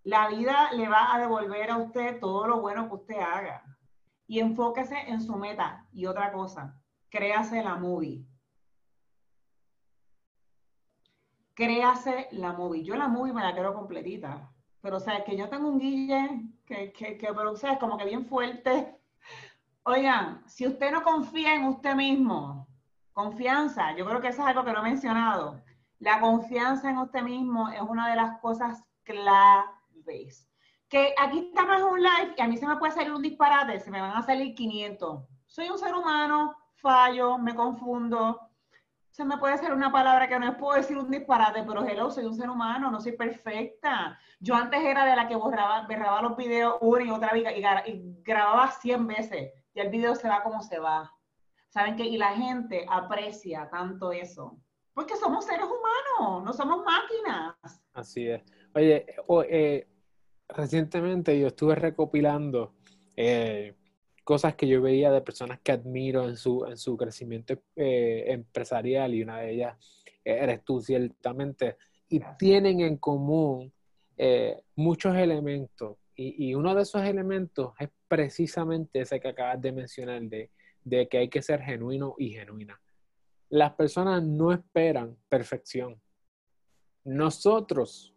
la 0.03 0.29
vida 0.29 0.71
le 0.71 0.89
va 0.89 1.13
a 1.13 1.19
devolver 1.19 1.69
a 1.69 1.77
usted 1.77 2.19
todo 2.19 2.47
lo 2.47 2.59
bueno 2.59 2.89
que 2.89 2.95
usted 2.95 3.19
haga 3.19 3.63
y 4.27 4.39
enfóquese 4.39 4.97
en 5.07 5.21
su 5.21 5.35
meta. 5.35 5.87
Y 5.91 6.05
otra 6.05 6.31
cosa, 6.31 6.79
créase 7.09 7.63
la 7.63 7.75
movie. 7.75 8.25
Créase 11.53 12.29
la 12.31 12.53
movie. 12.53 12.83
Yo 12.83 12.95
la 12.95 13.07
movie 13.07 13.33
me 13.33 13.43
la 13.43 13.53
quiero 13.53 13.73
completita. 13.73 14.49
Pero, 14.81 14.97
o 14.97 14.99
sea, 14.99 15.23
que 15.23 15.37
yo 15.37 15.47
tengo 15.49 15.69
un 15.69 15.79
guille 15.79 16.41
que, 16.65 16.91
que, 16.91 17.17
que 17.17 17.27
pero, 17.33 17.51
o 17.51 17.55
sea, 17.55 17.73
es 17.73 17.79
como 17.79 17.97
que 17.97 18.05
bien 18.05 18.25
fuerte. 18.25 18.97
Oigan, 19.83 20.43
si 20.47 20.67
usted 20.67 20.91
no 20.91 21.03
confía 21.03 21.55
en 21.55 21.65
usted 21.65 21.95
mismo, 21.95 22.67
confianza, 23.13 23.95
yo 23.95 24.05
creo 24.05 24.21
que 24.21 24.29
eso 24.29 24.41
es 24.41 24.47
algo 24.47 24.63
que 24.63 24.71
no 24.71 24.79
he 24.79 24.89
mencionado. 24.89 25.61
La 25.99 26.19
confianza 26.19 26.89
en 26.89 26.97
usted 26.97 27.21
mismo 27.21 27.69
es 27.69 27.81
una 27.81 28.09
de 28.09 28.15
las 28.15 28.39
cosas 28.39 28.83
claves 29.03 30.49
que 30.93 31.15
aquí 31.17 31.39
estamos 31.47 31.77
en 31.77 31.83
un 31.85 32.03
live 32.03 32.35
y 32.37 32.41
a 32.43 32.47
mí 32.47 32.55
se 32.55 32.67
me 32.67 32.77
puede 32.77 32.93
salir 32.93 33.11
un 33.11 33.23
disparate, 33.23 33.79
se 33.79 33.89
me 33.89 33.99
van 33.99 34.15
a 34.15 34.21
salir 34.21 34.53
500. 34.53 35.23
Soy 35.47 35.67
un 35.67 35.79
ser 35.79 35.95
humano, 35.95 36.55
fallo, 36.75 37.39
me 37.39 37.55
confundo. 37.55 38.39
Se 39.09 39.25
me 39.25 39.39
puede 39.39 39.57
salir 39.57 39.73
una 39.73 39.91
palabra 39.91 40.27
que 40.27 40.37
no 40.37 40.47
es, 40.47 40.55
puedo 40.55 40.77
decir 40.77 40.95
un 40.99 41.09
disparate, 41.09 41.63
pero 41.63 41.83
hello, 41.83 42.11
soy 42.11 42.25
un 42.25 42.35
ser 42.35 42.47
humano, 42.47 42.91
no 42.91 43.01
soy 43.01 43.13
perfecta. 43.13 44.19
Yo 44.39 44.53
antes 44.53 44.83
era 44.83 45.03
de 45.05 45.15
la 45.15 45.27
que 45.27 45.35
borraba, 45.35 45.87
borraba 45.87 46.21
los 46.21 46.37
videos 46.37 46.75
una 46.81 47.03
y 47.03 47.09
otra 47.09 47.33
vez 47.33 47.43
y, 47.87 48.21
grababa 48.21 48.69
100 48.69 49.07
veces 49.07 49.51
y 49.73 49.79
el 49.79 49.89
video 49.89 50.13
se 50.13 50.29
va 50.29 50.43
como 50.43 50.61
se 50.61 50.77
va. 50.77 51.11
¿Saben 51.69 51.95
qué? 51.95 52.03
Y 52.03 52.17
la 52.17 52.35
gente 52.35 52.85
aprecia 52.87 53.67
tanto 53.71 54.11
eso. 54.11 54.59
Porque 54.93 55.15
somos 55.15 55.43
seres 55.43 55.65
humanos, 55.65 56.43
no 56.43 56.53
somos 56.53 56.85
máquinas. 56.85 57.81
Así 57.93 58.29
es. 58.29 58.43
Oye, 58.75 59.07
eh, 59.49 59.87
recientemente 60.49 61.39
yo 61.39 61.47
estuve 61.47 61.75
recopilando 61.75 62.73
eh, 63.15 63.75
cosas 64.23 64.55
que 64.55 64.67
yo 64.67 64.81
veía 64.81 65.11
de 65.11 65.21
personas 65.21 65.59
que 65.61 65.71
admiro 65.71 66.27
en 66.27 66.37
su, 66.37 66.65
en 66.65 66.77
su 66.77 66.95
crecimiento 66.97 67.53
eh, 67.75 68.25
empresarial 68.27 69.13
y 69.13 69.23
una 69.23 69.39
de 69.39 69.51
ellas 69.51 69.77
eres 70.23 70.63
tú 70.63 70.81
ciertamente 70.81 71.77
y 72.09 72.21
tienen 72.37 72.79
en 72.79 72.97
común 72.97 73.73
eh, 74.17 74.61
muchos 74.75 75.15
elementos 75.15 75.97
y, 76.15 76.49
y, 76.49 76.53
uno 76.53 76.75
de 76.75 76.83
esos 76.83 77.03
elementos 77.03 77.73
es 77.79 77.89
precisamente 78.07 79.01
ese 79.01 79.19
que 79.19 79.29
acabas 79.29 79.59
de 79.59 79.71
mencionar 79.71 80.21
de, 80.21 80.51
de 80.83 81.07
que 81.07 81.17
hay 81.17 81.29
que 81.29 81.41
ser 81.41 81.61
genuino 81.61 82.13
y 82.19 82.29
genuina. 82.29 82.79
Las 83.49 83.73
personas 83.73 84.21
no 84.23 84.51
esperan 84.51 85.17
perfección. 85.27 85.99
Nosotros 87.03 88.12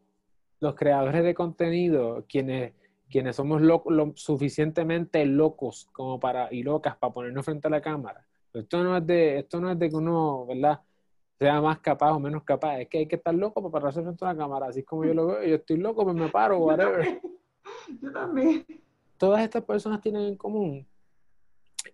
los 0.61 0.75
creadores 0.75 1.23
de 1.23 1.35
contenido, 1.35 2.25
quienes, 2.29 2.75
quienes 3.11 3.37
somos 3.37 3.61
lo, 3.63 3.83
suficientemente 4.15 5.25
locos 5.27 5.89
como 5.93 6.19
para, 6.19 6.53
y 6.53 6.63
locas 6.63 6.97
para 6.97 7.13
ponernos 7.13 7.45
frente 7.45 7.69
a 7.69 7.71
la 7.71 7.81
cámara. 7.81 8.27
Esto 8.55 8.83
no 8.83 8.97
es 8.97 9.07
de, 9.07 9.39
esto 9.41 9.61
no 9.61 9.71
es 9.71 9.79
de 9.79 9.91
que 9.91 9.97
uno, 9.97 10.47
¿verdad? 10.47 10.81
sea 11.39 11.61
más 11.61 11.81
capaz 11.81 12.13
o 12.13 12.21
menos 12.21 12.45
capaz, 12.45 12.81
es 12.81 12.89
que 12.89 12.99
hay 12.99 13.07
que 13.07 13.17
estar 13.17 13.35
loco 13.35 13.61
para 13.61 13.73
pararse 13.73 14.03
frente 14.03 14.25
a 14.25 14.29
la 14.29 14.37
cámara, 14.37 14.69
así 14.69 14.83
como 14.83 15.05
yo 15.05 15.13
lo 15.13 15.27
veo, 15.27 15.43
yo 15.45 15.57
estoy 15.57 15.77
loco, 15.77 16.03
pues 16.05 16.17
me 16.17 16.29
paro, 16.29 16.59
whatever. 16.65 17.21
Yo 18.01 18.11
también. 18.13 18.65
Todas 19.19 19.43
estas 19.43 19.63
personas 19.65 20.01
tienen 20.01 20.23
en 20.23 20.37
común 20.37 20.87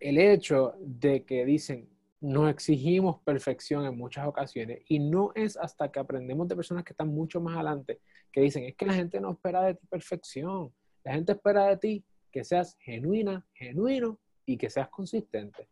el 0.00 0.18
hecho 0.18 0.74
de 0.78 1.24
que 1.24 1.44
dicen, 1.44 1.88
no 2.22 2.48
exigimos 2.48 3.20
perfección 3.24 3.84
en 3.84 3.98
muchas 3.98 4.28
ocasiones 4.28 4.82
y 4.88 5.00
no 5.00 5.32
es 5.34 5.56
hasta 5.56 5.90
que 5.90 5.98
aprendemos 5.98 6.46
de 6.46 6.54
personas 6.54 6.84
que 6.84 6.92
están 6.92 7.08
mucho 7.08 7.40
más 7.40 7.56
adelante 7.56 8.00
que 8.30 8.40
dicen, 8.40 8.62
es 8.64 8.76
que 8.76 8.86
la 8.86 8.94
gente 8.94 9.20
no 9.20 9.32
espera 9.32 9.62
de 9.62 9.74
ti 9.74 9.86
perfección, 9.88 10.72
la 11.02 11.14
gente 11.14 11.32
espera 11.32 11.66
de 11.66 11.76
ti 11.76 12.04
que 12.30 12.44
seas 12.44 12.76
genuina, 12.78 13.44
genuino 13.52 14.20
y 14.46 14.56
que 14.56 14.70
seas 14.70 14.88
consistente. 14.88 15.68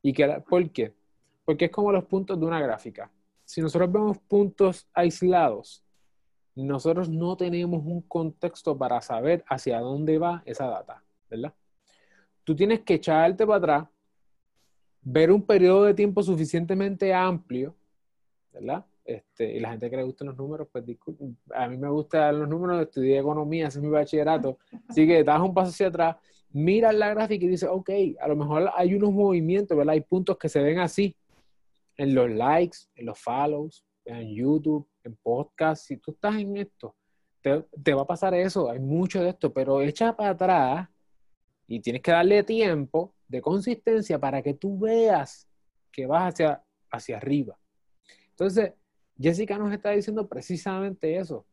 ¿Y 0.00 0.12
que, 0.12 0.26
por 0.48 0.70
qué? 0.70 0.94
Porque 1.44 1.66
es 1.66 1.70
como 1.72 1.90
los 1.90 2.04
puntos 2.04 2.38
de 2.38 2.46
una 2.46 2.60
gráfica. 2.60 3.10
Si 3.44 3.60
nosotros 3.60 3.90
vemos 3.90 4.18
puntos 4.18 4.88
aislados, 4.94 5.84
nosotros 6.54 7.08
no 7.08 7.36
tenemos 7.36 7.84
un 7.84 8.02
contexto 8.02 8.78
para 8.78 9.00
saber 9.00 9.44
hacia 9.48 9.80
dónde 9.80 10.16
va 10.18 10.44
esa 10.46 10.66
data, 10.66 11.02
¿verdad? 11.28 11.52
Tú 12.44 12.54
tienes 12.54 12.80
que 12.80 12.94
echarte 12.94 13.44
para 13.44 13.58
atrás 13.58 13.88
ver 15.10 15.32
un 15.32 15.42
periodo 15.42 15.84
de 15.84 15.94
tiempo 15.94 16.22
suficientemente 16.22 17.14
amplio, 17.14 17.74
¿verdad? 18.52 18.84
Este, 19.04 19.56
y 19.56 19.58
la 19.58 19.70
gente 19.70 19.88
que 19.88 19.96
le 19.96 20.02
gustan 20.02 20.28
los 20.28 20.36
números, 20.36 20.68
pues 20.70 20.84
a 21.54 21.66
mí 21.66 21.78
me 21.78 21.88
gustan 21.88 22.40
los 22.40 22.48
números, 22.48 22.82
estudié 22.82 23.18
economía, 23.18 23.68
ese 23.68 23.78
es 23.78 23.84
mi 23.84 23.90
bachillerato, 23.90 24.58
así 24.86 25.06
que 25.06 25.24
das 25.24 25.40
un 25.40 25.54
paso 25.54 25.70
hacia 25.70 25.86
atrás, 25.86 26.16
miras 26.50 26.94
la 26.94 27.08
gráfica 27.08 27.42
y 27.42 27.48
dices, 27.48 27.70
ok, 27.72 27.88
a 28.20 28.28
lo 28.28 28.36
mejor 28.36 28.70
hay 28.76 28.94
unos 28.94 29.10
movimientos, 29.12 29.78
¿verdad? 29.78 29.94
Hay 29.94 30.02
puntos 30.02 30.36
que 30.36 30.50
se 30.50 30.62
ven 30.62 30.78
así, 30.78 31.16
en 31.96 32.14
los 32.14 32.30
likes, 32.30 32.78
en 32.94 33.06
los 33.06 33.18
follows, 33.18 33.82
en 34.04 34.28
YouTube, 34.28 34.86
en 35.04 35.16
podcast, 35.16 35.86
si 35.86 35.96
tú 35.96 36.10
estás 36.10 36.36
en 36.36 36.58
esto, 36.58 36.94
te, 37.40 37.64
te 37.82 37.94
va 37.94 38.02
a 38.02 38.06
pasar 38.06 38.34
eso, 38.34 38.70
hay 38.70 38.78
mucho 38.78 39.22
de 39.22 39.30
esto, 39.30 39.54
pero 39.54 39.80
echa 39.80 40.14
para 40.14 40.30
atrás 40.30 40.88
Y 41.68 41.80
tienes 41.80 42.02
que 42.02 42.10
darle 42.10 42.42
tiempo 42.42 43.14
de 43.28 43.40
consistencia 43.40 44.18
para 44.18 44.42
que 44.42 44.54
tú 44.54 44.78
veas 44.78 45.46
que 45.92 46.06
vas 46.06 46.32
hacia, 46.32 46.64
hacia 46.90 47.18
arriba. 47.18 47.58
Entonces, 48.30 48.72
Jessica 49.20 49.58
nos 49.58 49.72
está 49.72 49.90
diciendo 49.90 50.28
precisamente 50.28 51.16
eso. 51.16 51.44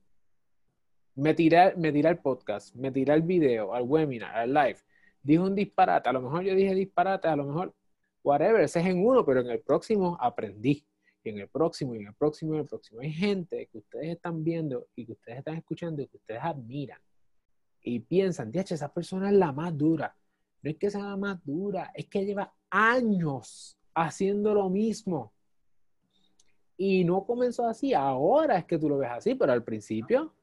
Me 1.16 1.34
tiré, 1.34 1.76
me 1.76 1.92
tiré 1.92 2.10
el 2.10 2.20
podcast, 2.20 2.76
me 2.76 2.92
tiré 2.92 3.14
el 3.14 3.24
video, 3.24 3.74
al 3.74 3.84
webinar, 3.84 4.36
al 4.36 4.54
live. 4.54 4.78
Dijo 5.24 5.44
un 5.44 5.56
disparate. 5.56 6.10
A 6.10 6.14
lo 6.14 6.22
mejor 6.22 6.44
yo 6.44 6.54
dije 6.56 6.76
disparate, 6.76 7.28
a 7.28 7.36
lo 7.36 7.46
mejor, 7.46 7.74
whatever, 8.24 8.62
ese 8.62 8.80
es 8.80 8.86
en 8.86 9.06
uno, 9.06 9.26
pero 9.26 9.42
en 9.42 9.50
el 9.50 9.62
próximo 9.62 10.18
aprendí. 10.20 10.86
Y 11.24 11.30
en 11.30 11.40
el 11.40 11.48
próximo, 11.48 11.96
y 11.96 12.00
en 12.00 12.08
el 12.08 12.14
próximo, 12.14 12.54
y 12.54 12.58
en 12.58 12.62
el 12.62 12.68
próximo. 12.68 13.02
Hay 13.02 13.12
gente 13.12 13.68
que 13.72 13.80
ustedes 13.80 14.10
están 14.10 14.44
viendo 14.44 14.88
y 14.96 15.08
que 15.08 15.14
ustedes 15.14 15.40
están 15.40 15.56
escuchando 15.56 16.04
y 16.04 16.08
que 16.08 16.18
ustedes 16.18 16.42
admiran. 16.44 17.00
Y 17.88 18.00
piensan, 18.00 18.52
diache, 18.52 18.74
esa 18.74 18.92
persona 18.92 19.30
es 19.30 19.36
la 19.36 19.52
más 19.52 19.78
dura. 19.78 20.16
No 20.64 20.72
es 20.72 20.78
que 20.78 20.90
sea 20.90 21.04
la 21.04 21.18
más 21.18 21.40
dura, 21.46 21.92
es 21.94 22.08
que 22.08 22.26
lleva 22.26 22.52
años 22.72 23.78
haciendo 23.94 24.56
lo 24.56 24.70
mismo. 24.70 25.32
Y 26.78 27.04
no 27.04 27.24
comenzó 27.24 27.68
así, 27.68 27.94
ahora 27.94 28.58
es 28.58 28.66
que 28.66 28.80
tú 28.80 28.90
lo 28.90 28.98
ves 28.98 29.12
así, 29.12 29.36
pero 29.36 29.54
al 29.54 29.64
principio 29.64 30.34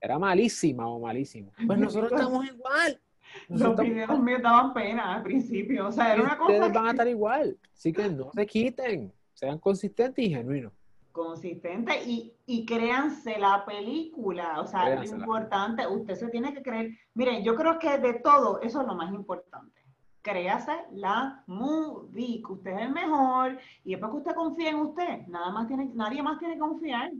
era 0.00 0.18
malísima 0.18 0.88
o 0.88 0.98
malísimo. 0.98 1.52
Pues 1.64 1.78
nosotros 1.78 2.10
estamos 2.12 2.44
igual. 2.46 3.00
Los 3.48 3.76
videos 3.76 4.20
me 4.20 4.38
daban 4.40 4.74
pena 4.74 5.14
al 5.14 5.22
principio, 5.22 5.86
o 5.86 5.92
sea, 5.92 6.14
era 6.14 6.22
una 6.22 6.36
cosa. 6.36 6.52
Ustedes 6.52 6.72
van 6.72 6.86
a 6.86 6.90
estar 6.90 7.08
igual, 7.08 7.58
así 7.72 7.92
que 7.92 8.08
no 8.08 8.32
se 8.32 8.44
quiten, 8.44 9.12
sean 9.34 9.60
consistentes 9.60 10.24
y 10.24 10.30
genuinos. 10.30 10.72
Consistentes 11.12 12.06
y, 12.06 12.32
y 12.46 12.64
créanse 12.64 13.38
la 13.38 13.64
película, 13.66 14.60
o 14.60 14.66
sea, 14.66 14.94
lo 14.94 15.04
importante, 15.04 15.86
usted 15.86 16.14
se 16.14 16.28
tiene 16.28 16.54
que 16.54 16.62
creer. 16.62 16.90
Miren, 17.14 17.44
yo 17.44 17.54
creo 17.54 17.78
que 17.78 17.98
de 17.98 18.14
todo, 18.14 18.60
eso 18.62 18.80
es 18.80 18.86
lo 18.86 18.94
más 18.94 19.12
importante 19.12 19.82
créase 20.22 20.72
la 20.92 21.42
movie, 21.46 22.42
que 22.46 22.52
usted 22.52 22.70
es 22.70 22.80
el 22.82 22.92
mejor, 22.92 23.58
y 23.84 23.90
después 23.90 24.12
que 24.12 24.18
usted 24.18 24.34
confía 24.34 24.70
en 24.70 24.76
usted, 24.76 25.26
nada 25.26 25.50
más 25.50 25.66
tiene, 25.66 25.90
nadie 25.94 26.22
más 26.22 26.38
tiene 26.38 26.54
que 26.54 26.60
confiar. 26.60 27.10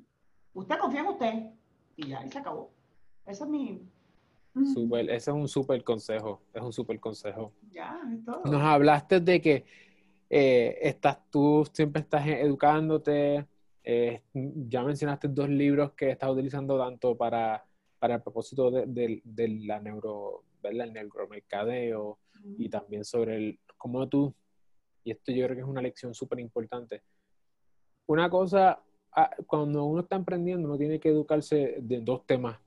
Usted 0.55 0.78
confía 0.78 1.01
en 1.01 1.07
usted, 1.07 1.34
y 1.97 2.09
ya, 2.09 2.24
y 2.24 2.30
se 2.30 2.38
acabó. 2.38 2.70
Ese 3.26 3.45
es 3.45 3.51
mi... 3.51 3.82
Super, 4.74 5.09
ese 5.09 5.30
es 5.30 5.36
un 5.36 5.49
súper 5.49 5.82
consejo, 5.82 6.43
es 6.53 6.62
un 6.62 6.72
súper 6.72 7.01
consejo. 7.01 7.53
Ya, 7.70 7.99
es 8.12 8.22
todo. 8.22 8.43
Nos 8.45 8.62
hablaste 8.62 9.18
de 9.20 9.40
que 9.40 9.64
eh, 10.28 10.78
estás, 10.82 11.18
tú 11.30 11.66
siempre 11.72 12.03
estás 12.03 12.26
educándote, 12.26 13.47
eh, 13.85 14.22
ya 14.33 14.83
mencionaste 14.85 15.28
dos 15.28 15.49
libros 15.49 15.93
que 15.93 16.11
estás 16.11 16.30
utilizando 16.30 16.78
tanto 16.78 17.16
para, 17.16 17.64
para 17.99 18.16
el 18.16 18.22
propósito 18.22 18.70
de, 18.70 19.20
de 19.24 19.49
la 19.66 19.80
neuro, 19.80 20.45
¿verdad? 20.62 20.87
el 20.87 20.93
neuromercadeo, 20.93 22.18
y 22.59 22.68
también 22.68 23.05
sobre 23.05 23.37
el, 23.37 23.61
cómo 23.76 24.09
tú, 24.09 24.35
y 25.05 25.11
esto 25.11 25.33
yo 25.33 25.45
creo 25.47 25.57
que 25.57 25.62
es 25.62 25.68
una 25.68 25.83
lección 25.83 26.14
súper 26.14 26.41
importante. 26.41 27.03
Una 28.07 28.28
cosa, 28.30 28.83
ah, 29.12 29.30
cuando 29.47 29.85
uno 29.85 30.03
está 30.03 30.16
emprendiendo, 30.16 30.68
uno 30.68 30.78
tiene 30.78 31.01
que 31.01 31.09
educarse 31.09 31.76
de 31.80 32.01
dos 32.01 32.26
temas 32.26 32.59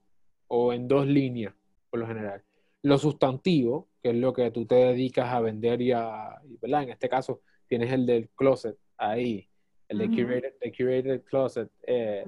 o 0.47 0.73
en 0.73 0.87
dos 0.87 1.07
líneas, 1.07 1.53
por 1.89 1.99
lo 1.99 2.07
general. 2.07 2.43
Lo 2.81 2.97
sustantivo, 2.97 3.89
que 4.01 4.09
es 4.09 4.15
lo 4.15 4.33
que 4.33 4.51
tú 4.51 4.65
te 4.65 4.75
dedicas 4.75 5.33
a 5.33 5.39
vender 5.39 5.81
y 5.81 5.91
a, 5.91 6.41
¿verdad? 6.61 6.83
En 6.83 6.89
este 6.89 7.09
caso, 7.09 7.41
tienes 7.67 7.91
el 7.91 8.05
del 8.05 8.29
closet 8.29 8.77
ahí, 8.97 9.47
el 9.87 9.97
de 9.97 10.71
curated, 10.71 11.23
closet. 11.23 11.69
Eh, 11.83 12.25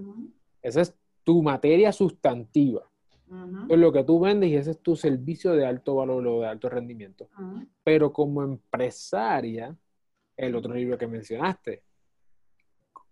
esa 0.61 0.81
es 0.81 0.95
tu 1.23 1.41
materia 1.41 1.91
sustantiva 1.91 2.87
es 3.69 3.77
lo 3.77 3.91
que 3.91 4.03
tú 4.03 4.19
vendes 4.19 4.49
y 4.49 4.55
ese 4.55 4.71
es 4.71 4.79
tu 4.79 4.95
servicio 4.95 5.53
de 5.53 5.65
alto 5.65 5.95
valor 5.95 6.25
o 6.27 6.41
de 6.41 6.47
alto 6.47 6.69
rendimiento. 6.69 7.27
Pero 7.83 8.13
como 8.13 8.41
empresaria, 8.41 9.75
el 10.37 10.55
otro 10.55 10.73
libro 10.73 10.97
que 10.97 11.07
mencionaste, 11.07 11.83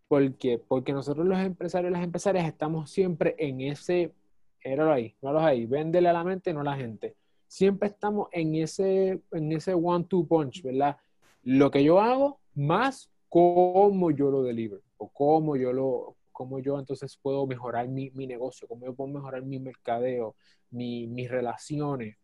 porque, 0.08 0.62
porque 0.66 0.93
nosotros 0.93 1.26
los 1.26 1.39
empresarios 1.39 1.89
y 1.91 1.93
las 1.93 2.04
empresarias 2.04 2.48
estamos 2.48 2.89
siempre 2.89 3.36
en 3.38 3.62
ese, 3.62 4.14
era 4.62 4.93
ahí, 4.93 5.16
no 5.22 5.34
los 5.34 5.43
ahí, 5.43 5.66
véndele 5.66 6.10
a 6.10 6.14
la 6.14 6.24
mente, 6.24 6.54
no 6.54 6.62
a 6.62 6.66
la 6.66 6.78
gente. 6.78 7.16
Siempre 7.48 7.89
estamos 7.89 8.30
en 8.32 8.56
ese, 8.56 9.22
en 9.32 9.52
ese 9.52 9.74
one-two 9.74 10.28
punch, 10.28 10.64
¿verdad? 10.64 10.98
Lo 11.43 11.70
que 11.72 11.84
yo 11.84 12.00
hago 12.00 12.39
más 12.54 13.12
cómo 13.30 14.11
yo 14.11 14.32
lo 14.32 14.43
deliver 14.43 14.82
o 14.97 15.09
cómo 15.09 15.55
yo 15.55 15.73
lo, 15.73 16.17
cómo 16.32 16.59
yo 16.59 16.78
entonces 16.78 17.17
puedo 17.21 17.47
mejorar 17.47 17.88
mi, 17.88 18.09
negocio, 18.11 18.67
cómo 18.67 18.86
yo 18.86 18.93
puedo 18.93 19.11
mejorar 19.11 19.43
mi 19.43 19.59
mercadeo, 19.59 20.36
mis 20.69 21.30
relaciones. 21.30 22.17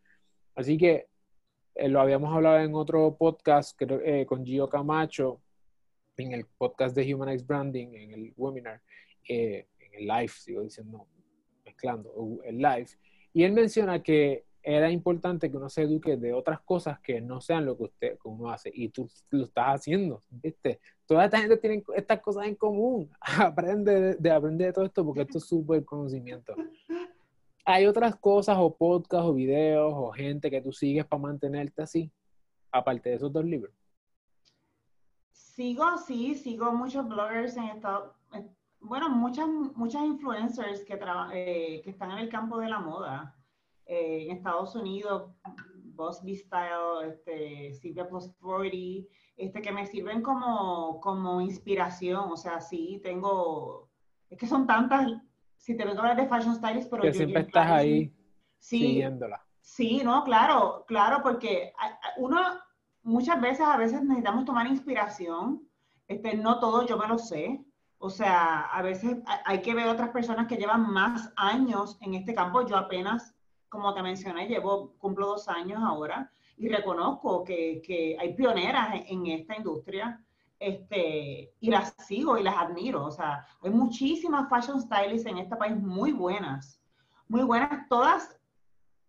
Así 0.54 0.76
que 0.76 1.08
eh, 1.74 1.88
lo 1.88 2.00
habíamos 2.00 2.32
hablado 2.34 2.58
en 2.58 2.74
otro 2.74 3.16
podcast 3.16 3.80
eh, 3.80 4.26
con 4.26 4.44
Gio 4.44 4.68
Camacho, 4.68 5.40
en 6.18 6.32
el 6.32 6.44
podcast 6.44 6.94
de 6.94 7.14
Humanize 7.14 7.44
Branding, 7.44 7.88
en 7.94 8.12
el 8.12 8.34
webinar, 8.36 8.82
eh, 9.26 9.66
en 9.78 9.94
el 9.94 10.06
live, 10.06 10.28
sigo 10.28 10.62
diciendo, 10.62 11.06
mezclando, 11.64 12.40
el 12.44 12.58
live. 12.58 12.88
Y 13.32 13.44
él 13.44 13.52
menciona 13.52 14.02
que 14.02 14.44
era 14.62 14.90
importante 14.90 15.50
que 15.50 15.56
uno 15.56 15.68
se 15.68 15.82
eduque 15.82 16.16
de 16.16 16.32
otras 16.32 16.60
cosas 16.60 17.00
que 17.00 17.20
no 17.20 17.40
sean 17.40 17.66
lo 17.66 17.76
que 17.76 17.84
usted 17.84 18.18
que 18.18 18.28
uno 18.28 18.50
hace 18.50 18.70
y 18.72 18.88
tú 18.90 19.10
lo 19.30 19.44
estás 19.44 19.80
haciendo, 19.80 20.22
¿viste? 20.30 20.80
Toda 21.06 21.24
esta 21.24 21.38
gente 21.38 21.56
tiene 21.56 21.82
estas 21.96 22.20
cosas 22.20 22.46
en 22.46 22.54
común. 22.54 23.10
Aprende 23.20 24.16
de, 24.16 24.30
aprender 24.30 24.68
de 24.68 24.72
todo 24.72 24.84
esto 24.84 25.04
porque 25.04 25.22
esto 25.22 25.38
es 25.38 25.44
súper 25.44 25.84
conocimiento. 25.84 26.54
Hay 27.64 27.86
otras 27.86 28.16
cosas 28.16 28.56
o 28.58 28.74
podcasts 28.74 29.26
o 29.26 29.34
videos 29.34 29.92
o 29.96 30.12
gente 30.12 30.50
que 30.50 30.60
tú 30.60 30.72
sigues 30.72 31.04
para 31.06 31.22
mantenerte 31.22 31.82
así, 31.82 32.10
aparte 32.70 33.10
de 33.10 33.16
esos 33.16 33.32
dos 33.32 33.44
libros. 33.44 33.74
Sigo, 35.30 35.98
sí, 35.98 36.34
sigo 36.34 36.72
muchos 36.72 37.06
bloggers 37.08 37.56
en 37.56 37.64
Estados 37.64 38.12
bueno, 38.84 39.08
muchas, 39.10 39.46
muchas 39.76 40.02
influencers 40.02 40.84
que, 40.84 40.98
eh, 41.34 41.82
que 41.84 41.90
están 41.90 42.10
en 42.12 42.18
el 42.18 42.28
campo 42.28 42.58
de 42.58 42.68
la 42.68 42.80
moda 42.80 43.36
eh, 43.86 44.24
en 44.24 44.36
Estados 44.36 44.74
Unidos, 44.74 45.30
Boss 45.94 46.18
Style, 46.18 47.08
este, 47.08 47.72
Silvia 47.74 48.08
Plus 48.08 48.30
40, 48.40 49.08
este, 49.36 49.62
que 49.62 49.72
me 49.72 49.86
sirven 49.86 50.22
como, 50.22 51.00
como 51.00 51.40
inspiración. 51.40 52.30
O 52.30 52.36
sea, 52.36 52.60
sí, 52.60 53.00
tengo, 53.02 53.90
es 54.30 54.38
que 54.38 54.46
son 54.46 54.66
tantas, 54.66 55.10
si 55.56 55.76
te 55.76 55.84
vengo 55.84 55.98
a 55.98 56.10
hablar 56.10 56.16
de 56.16 56.28
Fashion 56.28 56.56
Stylist, 56.56 56.90
pero... 56.90 57.02
Que 57.02 57.12
siempre 57.12 57.42
estás 57.42 57.70
ahí 57.70 58.12
sí, 58.58 58.78
siguiéndola. 58.78 59.44
Sí, 59.60 60.02
no, 60.04 60.24
claro, 60.24 60.84
claro, 60.86 61.22
porque 61.22 61.72
uno, 62.16 62.40
muchas 63.02 63.40
veces, 63.40 63.66
a 63.66 63.76
veces 63.76 64.02
necesitamos 64.02 64.44
tomar 64.44 64.66
inspiración. 64.66 65.68
Este, 66.08 66.36
no 66.36 66.58
todo 66.58 66.86
yo 66.86 66.96
me 66.96 67.06
lo 67.06 67.18
sé. 67.18 67.64
O 67.98 68.10
sea, 68.10 68.62
a 68.62 68.82
veces 68.82 69.18
hay 69.44 69.62
que 69.62 69.74
ver 69.74 69.88
otras 69.88 70.10
personas 70.10 70.48
que 70.48 70.56
llevan 70.56 70.92
más 70.92 71.32
años 71.36 71.96
en 72.00 72.14
este 72.14 72.34
campo. 72.34 72.66
Yo 72.66 72.76
apenas 72.76 73.31
como 73.72 73.94
te 73.94 74.02
mencioné, 74.02 74.46
llevo, 74.46 74.92
cumplo 74.98 75.28
dos 75.28 75.48
años 75.48 75.80
ahora 75.82 76.30
y 76.58 76.68
reconozco 76.68 77.42
que, 77.42 77.80
que 77.82 78.14
hay 78.20 78.34
pioneras 78.34 79.00
en, 79.06 79.26
esta 79.28 79.56
industria 79.56 80.22
este, 80.58 81.54
y 81.58 81.70
las 81.70 81.94
sigo 82.06 82.36
y 82.36 82.42
las 82.42 82.54
admiro. 82.54 83.06
O 83.06 83.10
sea, 83.10 83.46
hay 83.62 83.70
muchísimas 83.70 84.50
fashion 84.50 84.78
stylists 84.78 85.26
en 85.26 85.38
este 85.38 85.56
país 85.56 85.74
muy 85.74 86.12
buenas, 86.12 86.82
muy 87.28 87.44
buenas, 87.44 87.88
todas. 87.88 88.38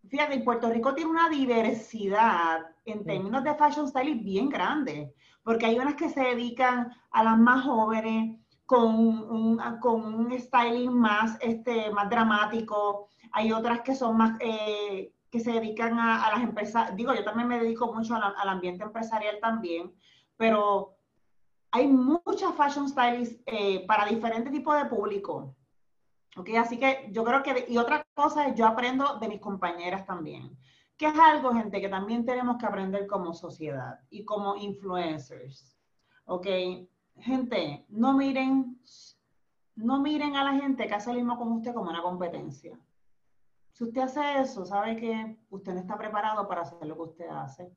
Fíjate, 0.07 0.39
Puerto 0.39 0.69
Rico 0.69 0.95
tiene 0.95 1.11
una 1.11 1.27
diversidad 1.27 2.65
en 2.85 3.03
términos 3.03 3.43
de 3.43 3.55
fashion 3.55 3.89
stylist 3.89 4.23
bien 4.23 4.47
grande, 4.47 5.13
porque 5.43 5.65
hay 5.65 5.77
unas 5.77 5.95
que 5.95 6.07
se 6.07 6.21
dedican 6.21 6.89
a 7.11 7.21
las 7.21 7.37
más 7.37 7.65
jóvenes 7.65 8.39
con 8.65 8.95
un, 8.95 9.61
con 9.81 10.03
un 10.03 10.39
styling 10.39 10.93
más, 10.93 11.37
este, 11.41 11.91
más 11.91 12.09
dramático, 12.09 13.07
hay 13.31 13.51
otras 13.51 13.81
que 13.81 13.95
son 13.95 14.17
más, 14.17 14.37
eh, 14.39 15.11
que 15.29 15.39
se 15.39 15.51
dedican 15.51 15.99
a, 15.99 16.29
las 16.31 16.43
empresas, 16.43 16.95
digo, 16.95 17.13
yo 17.13 17.23
también 17.23 17.47
me 17.47 17.59
dedico 17.59 17.91
mucho 17.93 18.15
al 18.15 18.49
ambiente 18.49 18.83
empresarial 18.83 19.39
también, 19.41 19.91
pero 20.37 20.95
hay 21.71 21.87
muchas 21.87 22.53
fashion 22.55 22.87
stylists 22.87 23.41
eh, 23.47 23.83
para 23.87 24.05
diferentes 24.05 24.53
tipos 24.53 24.75
de 24.77 24.85
público. 24.85 25.55
¿Ok? 26.37 26.49
Así 26.57 26.77
que 26.77 27.09
yo 27.11 27.23
creo 27.23 27.41
que, 27.41 27.65
y 27.67 27.77
otra 27.77 28.05
cosa 28.13 28.47
es, 28.47 28.55
yo 28.55 28.67
aprendo 28.67 29.17
de 29.19 29.27
mis 29.27 29.39
compañeras 29.39 30.05
también, 30.05 30.55
que 30.97 31.07
es 31.07 31.17
algo, 31.17 31.51
gente, 31.53 31.81
que 31.81 31.89
también 31.89 32.25
tenemos 32.25 32.57
que 32.57 32.65
aprender 32.67 33.07
como 33.07 33.33
sociedad 33.33 33.99
y 34.11 34.23
como 34.23 34.55
influencers. 34.55 35.75
¿Ok? 36.25 36.47
Gente, 37.17 37.85
no 37.89 38.13
miren, 38.13 38.79
no 39.75 40.01
miren 40.01 40.35
a 40.35 40.43
la 40.43 40.59
gente 40.59 40.87
que 40.87 40.93
hace 40.93 41.11
lo 41.11 41.15
mismo 41.15 41.37
con 41.37 41.51
usted 41.53 41.73
como 41.73 41.89
una 41.89 42.01
competencia. 42.01 42.77
Si 43.71 43.83
usted 43.83 44.01
hace 44.01 44.41
eso, 44.41 44.65
sabe 44.65 44.95
que 44.97 45.37
usted 45.49 45.73
no 45.73 45.79
está 45.79 45.97
preparado 45.97 46.47
para 46.47 46.61
hacer 46.61 46.85
lo 46.87 46.95
que 46.95 47.01
usted 47.01 47.27
hace. 47.29 47.71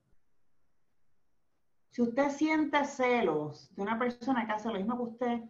Si 1.91 2.03
usted 2.03 2.31
siente 2.31 2.85
celos 2.85 3.75
de 3.75 3.83
una 3.83 3.99
persona 3.99 4.47
que 4.47 4.53
hace 4.53 4.69
lo 4.69 4.75
mismo 4.75 4.97
que 4.97 5.03
usted, 5.03 5.43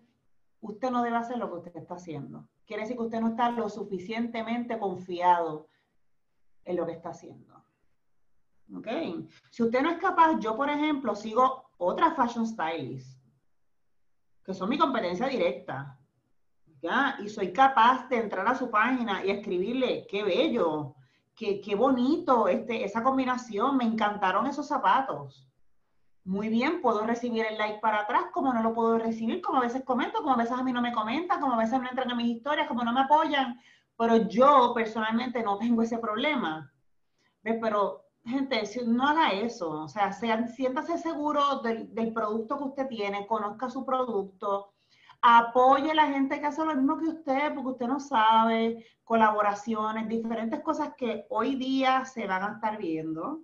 usted 0.60 0.90
no 0.90 1.02
debe 1.02 1.16
hacer 1.16 1.38
lo 1.38 1.50
que 1.50 1.56
usted 1.58 1.76
está 1.76 1.94
haciendo. 1.94 2.46
Quiere 2.66 2.82
decir 2.82 2.96
que 2.96 3.02
usted 3.02 3.20
no 3.20 3.28
está 3.28 3.50
lo 3.50 3.68
suficientemente 3.68 4.78
confiado 4.78 5.68
en 6.64 6.76
lo 6.76 6.86
que 6.86 6.92
está 6.92 7.10
haciendo. 7.10 7.64
¿Ok? 8.76 8.88
Si 9.50 9.62
usted 9.62 9.82
no 9.82 9.90
es 9.90 9.98
capaz, 9.98 10.38
yo 10.38 10.56
por 10.56 10.68
ejemplo 10.68 11.14
sigo 11.14 11.70
otras 11.78 12.14
fashion 12.16 12.46
stylists, 12.46 13.15
que 14.46 14.54
son 14.54 14.68
mi 14.68 14.78
competencia 14.78 15.26
directa. 15.26 15.98
¿Ya? 16.80 17.16
Y 17.20 17.28
soy 17.28 17.52
capaz 17.52 18.08
de 18.08 18.18
entrar 18.18 18.46
a 18.46 18.54
su 18.54 18.70
página 18.70 19.24
y 19.24 19.30
escribirle, 19.30 20.06
qué 20.08 20.22
bello, 20.22 20.94
qué, 21.34 21.60
qué 21.60 21.74
bonito 21.74 22.46
este, 22.46 22.84
esa 22.84 23.02
combinación, 23.02 23.76
me 23.76 23.84
encantaron 23.84 24.46
esos 24.46 24.68
zapatos. 24.68 25.48
Muy 26.24 26.48
bien, 26.48 26.80
puedo 26.80 27.04
recibir 27.04 27.44
el 27.44 27.58
like 27.58 27.80
para 27.80 28.02
atrás, 28.02 28.26
como 28.32 28.52
no 28.52 28.62
lo 28.62 28.72
puedo 28.72 28.98
recibir, 28.98 29.40
como 29.40 29.58
a 29.58 29.62
veces 29.62 29.84
comento, 29.84 30.18
como 30.18 30.34
a 30.34 30.36
veces 30.36 30.52
a 30.52 30.62
mí 30.62 30.72
no 30.72 30.82
me 30.82 30.92
comentan, 30.92 31.40
como 31.40 31.54
a 31.54 31.58
veces 31.58 31.80
no 31.80 31.88
entran 31.88 32.10
a 32.10 32.14
mis 32.14 32.36
historias, 32.36 32.68
como 32.68 32.84
no 32.84 32.92
me 32.92 33.00
apoyan, 33.00 33.60
pero 33.96 34.28
yo 34.28 34.72
personalmente 34.74 35.42
no 35.42 35.58
tengo 35.58 35.82
ese 35.82 35.98
problema. 35.98 36.72
¿Ves? 37.42 37.58
Pero 37.60 38.05
gente, 38.26 38.62
no 38.86 39.06
haga 39.06 39.32
eso, 39.32 39.70
o 39.70 39.88
sea, 39.88 40.12
siéntase 40.12 40.98
seguro 40.98 41.60
del, 41.60 42.12
producto 42.12 42.58
que 42.58 42.64
usted 42.64 42.88
tiene, 42.88 43.26
conozca 43.26 43.70
su 43.70 43.84
producto, 43.84 44.72
apoye 45.22 45.90
a 45.90 45.94
la 45.94 46.06
gente 46.06 46.40
que 46.40 46.46
hace 46.46 46.64
lo 46.64 46.74
mismo 46.74 46.98
que 46.98 47.08
usted, 47.08 47.54
porque 47.54 47.70
usted 47.70 47.86
no 47.86 48.00
sabe, 48.00 48.84
colaboraciones, 49.04 50.08
diferentes 50.08 50.60
cosas 50.60 50.92
que 50.96 51.26
hoy 51.30 51.54
día 51.54 52.04
se 52.04 52.26
van 52.26 52.42
a 52.42 52.54
estar 52.54 52.78
viendo. 52.78 53.40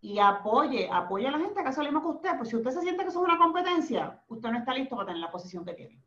Y 0.00 0.18
apoye, 0.18 0.88
apoye 0.92 1.26
a 1.26 1.32
la 1.32 1.38
gente 1.38 1.62
que 1.62 1.68
hace 1.68 1.82
lo 1.82 1.90
mismo 1.90 2.02
que 2.02 2.16
usted, 2.18 2.36
pues 2.36 2.50
si 2.50 2.56
usted 2.56 2.70
se 2.70 2.82
siente 2.82 3.02
que 3.02 3.08
eso 3.08 3.20
es 3.20 3.28
una 3.28 3.38
competencia, 3.38 4.22
usted 4.28 4.50
no 4.50 4.58
está 4.58 4.74
listo 4.74 4.94
para 4.94 5.06
tener 5.06 5.20
la 5.20 5.32
posición 5.32 5.64
que 5.64 5.74
tiene. 5.74 6.00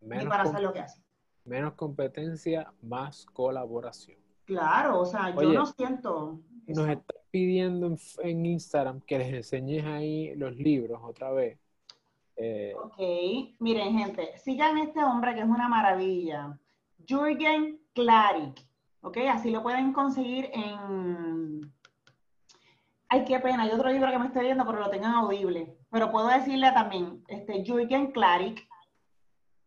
ni 0.00 0.26
para 0.26 0.44
hacer 0.44 0.62
lo 0.62 0.72
que 0.72 0.80
hace. 0.80 1.02
Menos 1.44 1.74
competencia, 1.74 2.72
más 2.80 3.26
colaboración. 3.26 4.18
Claro, 4.44 5.00
o 5.00 5.04
sea, 5.04 5.34
yo 5.34 5.52
no 5.52 5.66
siento, 5.66 6.40
nos 6.66 6.88
está 6.88 7.14
pidiendo 7.30 7.96
en, 8.22 8.46
Instagram 8.46 9.00
que 9.02 9.18
les 9.18 9.32
enseñes 9.32 9.84
ahí 9.84 10.34
los 10.36 10.56
libros 10.56 11.00
otra 11.02 11.30
vez. 11.30 11.58
Eh, 12.36 12.74
ok, 12.82 13.56
miren 13.58 13.98
gente, 13.98 14.36
sigan 14.38 14.78
este 14.78 15.02
hombre 15.02 15.34
que 15.34 15.40
es 15.40 15.46
una 15.46 15.68
maravilla. 15.68 16.58
Jürgen 17.06 17.80
Klarik, 17.94 18.66
ok, 19.02 19.18
así 19.30 19.50
lo 19.50 19.62
pueden 19.62 19.92
conseguir 19.92 20.50
en... 20.52 21.72
Ay, 23.08 23.24
qué 23.24 23.40
pena, 23.40 23.64
hay 23.64 23.70
otro 23.70 23.90
libro 23.90 24.10
que 24.10 24.18
me 24.18 24.26
estoy 24.26 24.44
viendo, 24.44 24.64
pero 24.64 24.78
lo 24.78 24.90
tengan 24.90 25.14
audible. 25.14 25.76
Pero 25.90 26.12
puedo 26.12 26.28
decirle 26.28 26.70
también, 26.72 27.24
este, 27.26 27.64
Jürgen 27.64 28.12
Klarik, 28.12 28.68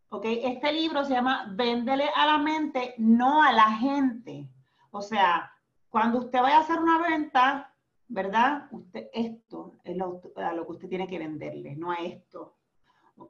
ok, 0.09 0.25
este 0.25 0.71
libro 0.71 1.03
se 1.03 1.13
llama 1.13 1.47
Véndele 1.51 2.09
a 2.15 2.25
la 2.25 2.37
mente, 2.37 2.95
no 2.97 3.43
a 3.43 3.51
la 3.51 3.71
gente. 3.71 4.47
O 4.91 5.01
sea, 5.01 5.52
cuando 5.93 6.17
usted 6.17 6.41
vaya 6.41 6.57
a 6.57 6.61
hacer 6.61 6.79
una 6.79 6.97
venta, 7.07 7.71
¿verdad? 8.07 8.65
Usted, 8.71 9.09
esto 9.13 9.73
es 9.83 9.95
lo, 9.95 10.21
a 10.37 10.51
lo 10.51 10.65
que 10.65 10.71
usted 10.71 10.89
tiene 10.89 11.07
que 11.07 11.19
venderle, 11.19 11.75
no 11.75 11.91
a 11.91 11.97
esto. 11.97 12.55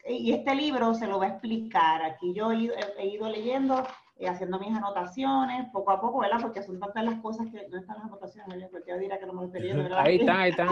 Y 0.07 0.32
este 0.32 0.55
libro 0.55 0.93
se 0.93 1.05
lo 1.05 1.20
va 1.20 1.26
a 1.26 1.30
explicar. 1.32 2.01
Aquí 2.03 2.34
yo 2.34 2.53
he, 2.53 3.05
ido 3.05 3.28
leyendo, 3.28 3.86
eh, 4.16 4.30
haciendo 4.30 4.59
mis 4.59 4.74
anotaciones, 4.74 5.70
poco 5.74 5.91
a 5.91 5.99
poco, 5.99 6.20
¿verdad? 6.20 6.38
Porque 6.41 6.64
son 6.64 6.80
tantas 6.80 7.03
las 7.03 7.20
cosas 7.20 7.47
que 7.51 7.68
no 7.68 7.80
están 7.80 7.97
las 7.97 8.05
anotaciones, 8.05 8.70
porque 8.72 8.91
yo 8.91 8.97
dirá 8.97 9.20
que 9.20 9.26
no 9.26 9.34
me 9.34 9.41
lo 9.41 9.47
estoy 9.47 9.59
leyendo, 9.59 9.84
¿verdad? 9.84 9.99
Ahí 9.99 10.16
está, 10.22 10.39
ahí 10.39 10.51
está. 10.51 10.68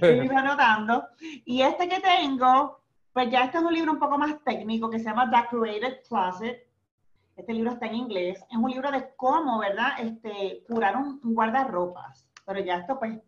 he 0.00 0.24
ido 0.24 0.34
anotando. 0.34 1.08
Y 1.44 1.60
este 1.60 1.90
que 1.90 2.00
tengo, 2.00 2.80
pues 3.12 3.30
ya 3.30 3.44
este 3.44 3.58
es 3.58 3.64
un 3.64 3.74
libro 3.74 3.92
un 3.92 3.98
poco 3.98 4.16
más 4.16 4.42
técnico 4.44 4.88
que 4.88 4.98
se 4.98 5.04
llama 5.04 5.30
The 5.30 5.54
Created 5.54 5.98
Closet 6.08 6.67
este 7.38 7.54
libro 7.54 7.70
está 7.70 7.86
en 7.86 7.94
inglés. 7.94 8.44
Es 8.50 8.56
un 8.56 8.70
libro 8.70 8.90
de 8.90 9.14
cómo, 9.16 9.60
¿verdad? 9.60 9.92
Este, 10.00 10.64
curar 10.68 10.96
un, 10.96 11.20
guardarropas. 11.22 12.28
Pero 12.44 12.60
ya 12.60 12.78
esto, 12.78 12.98
pues, 12.98 13.18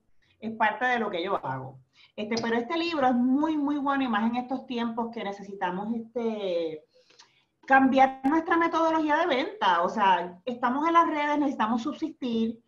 es 0.41 0.53
parte 0.57 0.85
de 0.85 0.99
lo 0.99 1.11
que 1.11 1.23
yo 1.23 1.37
hago. 1.47 1.79
Este, 2.17 2.35
pero 2.43 2.57
este 2.57 2.77
libro 2.77 3.07
es 3.07 3.15
muy, 3.15 3.57
muy 3.57 3.77
bueno 3.79 4.03
y 4.03 4.09
más 4.09 4.29
en 4.29 4.37
estos 4.37 4.67
tiempos 4.67 5.11
que 5.15 5.23
necesitamos 5.23 5.95
este, 5.95 6.85
cambiar 7.67 8.21
nuestra 8.25 8.57
metodología 8.57 9.17
de 9.19 9.27
venta. 9.27 9.83
O 9.83 9.89
sea, 9.89 10.41
estamos 10.45 10.87
en 10.89 10.95
las 10.95 11.07
redes, 11.07 11.39
necesitamos 11.39 11.83
subsistir, 11.83 12.61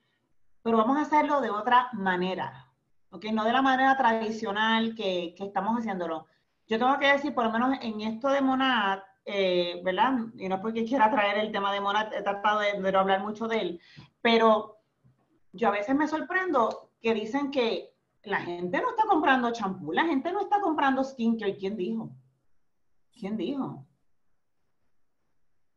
pero 0.62 0.76
vamos 0.76 0.96
a 0.96 1.02
hacerlo 1.02 1.40
de 1.40 1.50
otra 1.50 1.88
manera. 1.92 2.68
¿Ok? 3.10 3.24
No 3.32 3.44
de 3.44 3.52
la 3.52 3.62
manera 3.62 3.96
tradicional 3.96 4.94
que, 4.94 5.34
que 5.36 5.44
estamos 5.44 5.76
haciéndolo. 5.76 6.26
Yo 6.68 6.78
tengo 6.78 6.98
que 7.00 7.12
decir, 7.12 7.34
por 7.34 7.44
lo 7.44 7.50
menos 7.50 7.78
en 7.82 8.00
esto 8.00 8.28
de 8.28 8.40
Monad, 8.40 9.00
eh, 9.24 9.80
¿verdad? 9.84 10.18
Y 10.36 10.48
no 10.48 10.56
es 10.56 10.60
porque 10.60 10.84
quiera 10.84 11.10
traer 11.10 11.38
el 11.38 11.52
tema 11.52 11.72
de 11.72 11.80
Mona, 11.80 12.10
he 12.12 12.22
tratado 12.22 12.60
de, 12.60 12.78
no 12.78 12.98
hablar 12.98 13.22
mucho 13.22 13.46
de 13.46 13.60
él, 13.60 13.80
pero 14.20 14.78
yo 15.52 15.68
a 15.68 15.72
veces 15.72 15.94
me 15.94 16.08
sorprendo 16.08 16.90
que 17.00 17.14
dicen 17.14 17.50
que 17.50 17.94
la 18.24 18.40
gente 18.40 18.80
no 18.80 18.90
está 18.90 19.04
comprando 19.06 19.52
champú, 19.52 19.92
la 19.92 20.04
gente 20.04 20.32
no 20.32 20.40
está 20.40 20.60
comprando 20.60 21.04
skincare. 21.04 21.56
¿Quién 21.56 21.76
dijo? 21.76 22.10
¿Quién 23.12 23.36
dijo? 23.36 23.86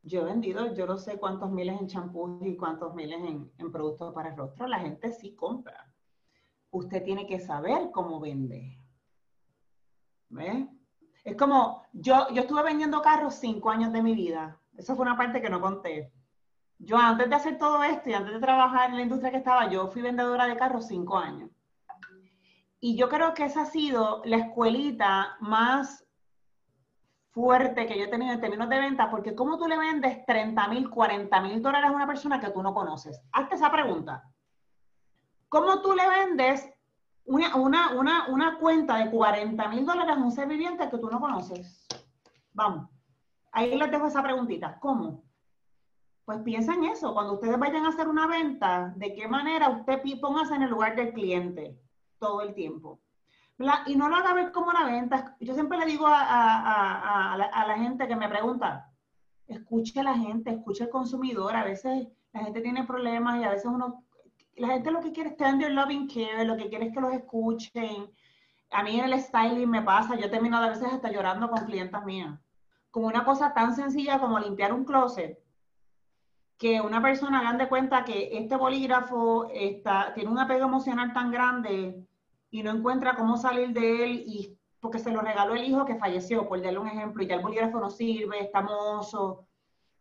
Yo 0.04 0.22
he 0.22 0.26
vendido, 0.26 0.74
yo 0.76 0.86
no 0.86 0.98
sé 0.98 1.18
cuántos 1.18 1.52
miles 1.52 1.80
en 1.80 1.88
champú 1.88 2.40
y 2.44 2.56
cuántos 2.56 2.94
miles 2.94 3.20
en, 3.20 3.52
en 3.58 3.72
productos 3.72 4.14
para 4.14 4.30
el 4.30 4.38
rostro. 4.38 4.68
La 4.68 4.80
gente 4.80 5.12
sí 5.12 5.36
compra. 5.36 5.92
Usted 6.70 7.04
tiene 7.04 7.26
que 7.26 7.40
saber 7.40 7.90
cómo 7.92 8.20
vende. 8.20 8.80
¿Ves? 10.30 10.68
Es 11.26 11.36
como, 11.36 11.84
yo, 11.92 12.30
yo 12.30 12.44
estuve 12.44 12.62
vendiendo 12.62 13.02
carros 13.02 13.34
cinco 13.34 13.72
años 13.72 13.92
de 13.92 14.04
mi 14.04 14.14
vida. 14.14 14.60
Esa 14.78 14.96
fue 14.96 15.06
una 15.06 15.18
parte 15.18 15.42
que 15.42 15.50
no 15.50 15.60
conté. 15.60 16.14
Yo 16.78 16.98
antes 16.98 17.28
de 17.28 17.36
hacer 17.36 17.58
todo 17.58 17.84
esto 17.84 18.12
y 18.12 18.14
antes 18.14 18.32
de 18.32 18.40
trabajar 18.40 18.92
en 18.92 18.98
la 18.98 19.02
industria 19.02 19.32
que 19.32 19.38
estaba, 19.38 19.68
yo 19.68 19.88
fui 19.88 20.04
vendedora 20.04 20.46
de 20.46 20.56
carros 20.56 20.88
cinco 20.88 21.18
años. 21.18 21.50
Y 22.80 22.96
yo 22.96 23.10
creo 23.10 23.34
que 23.34 23.46
esa 23.46 23.64
ha 23.64 23.66
sido 23.66 24.22
la 24.26 24.38
escuelita 24.38 25.36
más 25.40 26.06
fuerte 27.32 27.88
que 27.88 27.98
yo 27.98 28.06
he 28.06 28.10
tenido 28.10 28.32
en 28.32 28.40
términos 28.40 28.70
de 28.70 28.80
venta, 28.80 29.10
porque 29.10 29.34
¿cómo 29.34 29.58
tú 29.58 29.68
le 29.68 29.80
vendes 29.80 30.24
30 30.28 30.68
mil, 30.68 30.92
40 30.92 31.42
mil 31.42 31.60
dólares 31.60 31.90
a 31.90 31.94
una 31.94 32.06
persona 32.06 32.40
que 32.40 32.52
tú 32.52 32.62
no 32.62 32.76
conoces? 32.76 33.20
Hazte 33.32 33.56
esa 33.56 33.72
pregunta. 33.72 34.30
¿Cómo 35.50 35.82
tú 35.82 35.94
le 35.94 36.08
vendes 36.08 36.70
una, 37.26 37.56
una, 37.56 37.96
una, 37.96 38.28
una 38.28 38.58
cuenta 38.58 38.98
de 38.98 39.12
40 39.12 39.68
mil 39.70 39.86
dólares 39.86 40.16
a 40.16 40.20
un 40.20 40.32
ser 40.32 40.48
viviente 40.48 40.90
que 40.90 40.98
tú 40.98 41.10
no 41.10 41.20
conoces. 41.20 41.88
Vamos. 42.54 42.90
Ahí 43.52 43.76
les 43.76 43.92
dejo 43.92 44.08
esa 44.08 44.24
preguntita. 44.24 44.80
¿Cómo? 44.80 45.24
Pues 46.26 46.40
piensa 46.42 46.74
en 46.74 46.86
eso. 46.86 47.14
Cuando 47.14 47.34
ustedes 47.34 47.58
vayan 47.58 47.86
a 47.86 47.90
hacer 47.90 48.08
una 48.08 48.28
venta, 48.28 48.94
¿de 48.96 49.14
qué 49.14 49.28
manera 49.28 49.70
usted 49.70 50.02
póngase 50.22 50.56
en 50.56 50.64
el 50.64 50.70
lugar 50.70 50.96
del 50.96 51.14
cliente 51.14 51.80
todo 52.20 52.42
el 52.42 52.54
tiempo? 52.54 53.00
Y 53.86 53.96
no 53.96 54.10
lo 54.10 54.16
haga 54.16 54.34
ver 54.34 54.52
como 54.52 54.70
una 54.70 54.86
venta. 54.86 55.36
Yo 55.40 55.54
siempre 55.54 55.78
le 55.78 55.86
digo 55.86 56.08
a, 56.08 56.20
a, 56.20 57.34
a, 57.34 57.38
la, 57.38 57.46
a, 57.46 57.68
la, 57.68 57.78
gente 57.78 58.08
que 58.08 58.16
me 58.16 58.28
pregunta, 58.28 58.92
escuche 59.48 60.00
a 60.00 60.04
la 60.04 60.16
gente, 60.16 60.52
escuche 60.52 60.84
al 60.84 60.90
consumidor. 60.90 61.56
A 61.56 61.64
veces 61.64 62.08
la 62.34 62.44
gente 62.44 62.62
tiene 62.62 62.84
problemas 62.84 63.40
y 63.40 63.44
a 63.46 63.52
veces 63.52 63.68
uno 63.68 64.05
la 64.56 64.70
gente 64.70 64.92
lo 64.92 65.02
que 65.02 65.12
quiere 65.12 65.32
es 65.32 65.38
tener 65.38 65.72
loving 65.72 66.08
care, 66.08 66.46
lo 66.46 66.56
que 66.56 66.70
quiere 66.70 66.88
es 66.88 66.94
que 66.94 67.02
los 67.02 67.14
escuchen. 67.14 68.10
A 68.72 68.84
mí 68.84 69.00
en 69.00 69.06
el 69.06 69.22
styling 69.22 69.70
me 69.70 69.82
pasa, 69.82 70.16
yo 70.16 70.30
termino 70.30 70.58
a 70.58 70.70
veces 70.70 70.88
hasta 70.92 71.12
llorando 71.12 71.50
con 71.50 71.66
clientas 71.66 72.06
mías. 72.06 72.40
Como 72.92 73.08
una 73.08 73.26
cosa 73.26 73.54
tan 73.54 73.76
sencilla 73.76 74.20
como 74.20 74.40
limpiar 74.40 74.74
un 74.74 74.86
closet, 74.86 75.38
que 76.58 76.80
una 76.80 77.02
persona 77.02 77.40
hagan 77.40 77.58
de 77.58 77.68
cuenta 77.68 78.06
que 78.06 78.38
este 78.38 78.56
bolígrafo 78.56 79.50
está, 79.54 80.14
tiene 80.14 80.30
un 80.30 80.40
apego 80.40 80.66
emocional 80.66 81.12
tan 81.12 81.32
grande 81.32 82.08
y 82.50 82.64
no 82.64 82.72
encuentra 82.72 83.16
cómo 83.16 83.36
salir 83.36 83.74
de 83.74 84.04
él 84.04 84.24
y 84.26 84.58
porque 84.80 85.00
se 85.00 85.12
lo 85.12 85.22
regaló 85.22 85.56
el 85.56 85.66
hijo 85.66 85.84
que 85.84 85.96
falleció, 85.96 86.48
por 86.48 86.62
darle 86.62 86.80
un 86.80 86.88
ejemplo, 86.88 87.24
y 87.24 87.28
ya 87.28 87.36
el 87.36 87.42
bolígrafo 87.42 87.80
no 87.80 87.90
sirve, 87.90 88.44
está 88.44 88.62
mozo. 88.62 89.48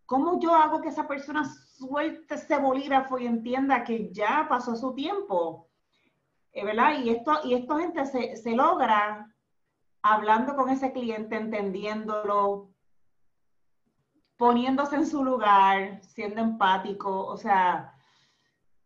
¿Cómo 0.04 0.38
yo 0.38 0.54
hago 0.54 0.82
que 0.82 0.90
esa 0.90 1.08
persona 1.08 1.42
suelte 1.76 2.34
ese 2.34 2.58
bolígrafo 2.58 3.18
y 3.18 3.26
entienda 3.26 3.84
que 3.84 4.12
ya 4.12 4.46
pasó 4.48 4.76
su 4.76 4.94
tiempo. 4.94 5.68
Eh, 6.52 6.64
¿Verdad? 6.64 7.00
Y 7.02 7.10
esto, 7.10 7.40
y 7.44 7.54
esto 7.54 7.78
gente 7.78 8.06
se, 8.06 8.36
se 8.36 8.54
logra 8.54 9.34
hablando 10.02 10.54
con 10.54 10.70
ese 10.70 10.92
cliente, 10.92 11.36
entendiéndolo, 11.36 12.70
poniéndose 14.36 14.96
en 14.96 15.06
su 15.06 15.24
lugar, 15.24 16.00
siendo 16.02 16.40
empático. 16.40 17.26
O 17.26 17.36
sea, 17.36 17.92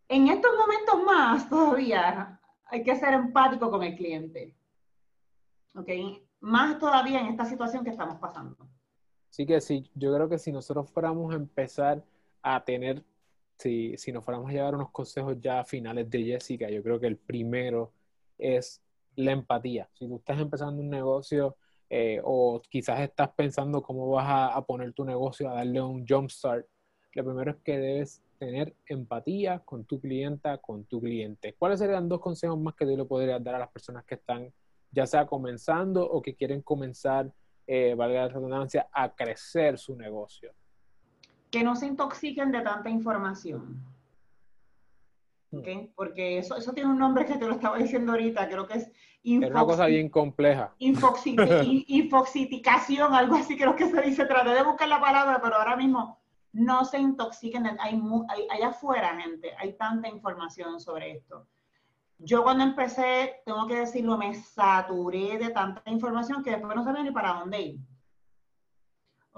en 0.08 0.28
estos 0.28 0.52
momentos 0.56 1.02
más 1.04 1.48
todavía 1.48 2.40
hay 2.66 2.82
que 2.82 2.96
ser 2.96 3.12
empático 3.14 3.70
con 3.70 3.82
el 3.82 3.96
cliente. 3.96 4.56
¿Ok? 5.74 5.88
Más 6.40 6.78
todavía 6.78 7.20
en 7.20 7.26
esta 7.26 7.44
situación 7.44 7.84
que 7.84 7.90
estamos 7.90 8.18
pasando. 8.18 8.56
Sí 9.28 9.44
que 9.44 9.60
sí, 9.60 9.90
yo 9.94 10.14
creo 10.14 10.28
que 10.28 10.38
si 10.38 10.52
nosotros 10.52 10.90
fuéramos 10.90 11.32
a 11.32 11.36
empezar 11.36 12.02
a 12.54 12.64
tener, 12.64 13.02
si, 13.58 13.96
si 13.96 14.12
nos 14.12 14.24
fuéramos 14.24 14.50
a 14.50 14.52
llevar 14.52 14.74
unos 14.74 14.90
consejos 14.90 15.36
ya 15.40 15.64
finales 15.64 16.08
de 16.10 16.24
Jessica, 16.24 16.70
yo 16.70 16.82
creo 16.82 17.00
que 17.00 17.06
el 17.06 17.16
primero 17.16 17.92
es 18.38 18.82
la 19.16 19.32
empatía. 19.32 19.88
Si 19.94 20.06
tú 20.06 20.16
estás 20.16 20.38
empezando 20.40 20.80
un 20.80 20.90
negocio 20.90 21.56
eh, 21.90 22.20
o 22.22 22.60
quizás 22.68 23.00
estás 23.00 23.30
pensando 23.30 23.82
cómo 23.82 24.10
vas 24.10 24.52
a, 24.54 24.62
poner 24.62 24.92
tu 24.92 25.04
negocio, 25.04 25.50
a 25.50 25.54
darle 25.54 25.80
un 25.80 26.06
jump 26.06 26.30
start, 26.30 26.66
lo 27.14 27.24
primero 27.24 27.50
es 27.50 27.56
que 27.58 27.78
debes 27.78 28.22
tener 28.38 28.76
empatía 28.86 29.60
con 29.60 29.84
tu 29.84 30.00
clienta, 30.00 30.58
con 30.58 30.84
tu 30.84 31.00
cliente. 31.00 31.54
¿Cuáles 31.58 31.80
serían 31.80 32.08
dos 32.08 32.20
consejos 32.20 32.58
más 32.58 32.74
que 32.74 32.84
tú 32.84 32.96
le 32.96 33.04
podrías 33.04 33.42
dar 33.42 33.56
a 33.56 33.58
las 33.58 33.70
personas 33.70 34.04
que 34.04 34.14
están 34.14 34.52
ya 34.90 35.06
sea 35.06 35.26
comenzando 35.26 36.08
o 36.08 36.22
que 36.22 36.34
quieren 36.34 36.62
comenzar, 36.62 37.32
eh, 37.66 37.94
valga 37.94 38.22
la 38.22 38.28
redundancia, 38.28 38.88
a 38.92 39.14
crecer 39.14 39.78
su 39.78 39.96
negocio? 39.96 40.52
Que 41.50 41.62
no 41.62 41.76
se 41.76 41.86
intoxiquen 41.86 42.52
de 42.52 42.60
tanta 42.60 42.90
información. 42.90 43.82
Hmm. 45.50 45.58
¿Okay? 45.58 45.92
Porque 45.94 46.38
eso, 46.38 46.56
eso 46.56 46.72
tiene 46.72 46.90
un 46.90 46.98
nombre 46.98 47.24
que 47.24 47.36
te 47.36 47.46
lo 47.46 47.54
estaba 47.54 47.78
diciendo 47.78 48.12
ahorita, 48.12 48.48
creo 48.48 48.66
que 48.66 48.78
es 48.78 48.92
es 49.36 49.50
una 49.50 49.64
cosa 49.64 49.86
bien 49.86 50.08
compleja. 50.08 50.72
Infoxiticación, 50.78 53.14
algo 53.14 53.36
así 53.36 53.56
creo 53.56 53.76
que 53.76 53.88
se 53.88 54.02
dice. 54.02 54.26
Traté 54.26 54.50
de 54.50 54.62
buscar 54.62 54.88
la 54.88 55.00
palabra, 55.00 55.40
pero 55.42 55.56
ahora 55.56 55.76
mismo 55.76 56.20
no 56.52 56.84
se 56.84 56.98
intoxiquen. 56.98 57.66
Hay, 57.66 58.00
hay, 58.28 58.46
allá 58.50 58.68
afuera, 58.68 59.16
gente, 59.20 59.50
hay 59.58 59.72
tanta 59.74 60.08
información 60.08 60.80
sobre 60.80 61.12
esto. 61.12 61.46
Yo 62.18 62.42
cuando 62.42 62.64
empecé, 62.64 63.42
tengo 63.44 63.66
que 63.66 63.76
decirlo, 63.76 64.18
me 64.18 64.34
saturé 64.34 65.38
de 65.38 65.50
tanta 65.50 65.88
información 65.88 66.42
que 66.42 66.50
después 66.50 66.74
no 66.74 66.82
sabía 66.82 67.04
ni 67.04 67.12
para 67.12 67.34
dónde 67.34 67.60
ir. 67.60 67.78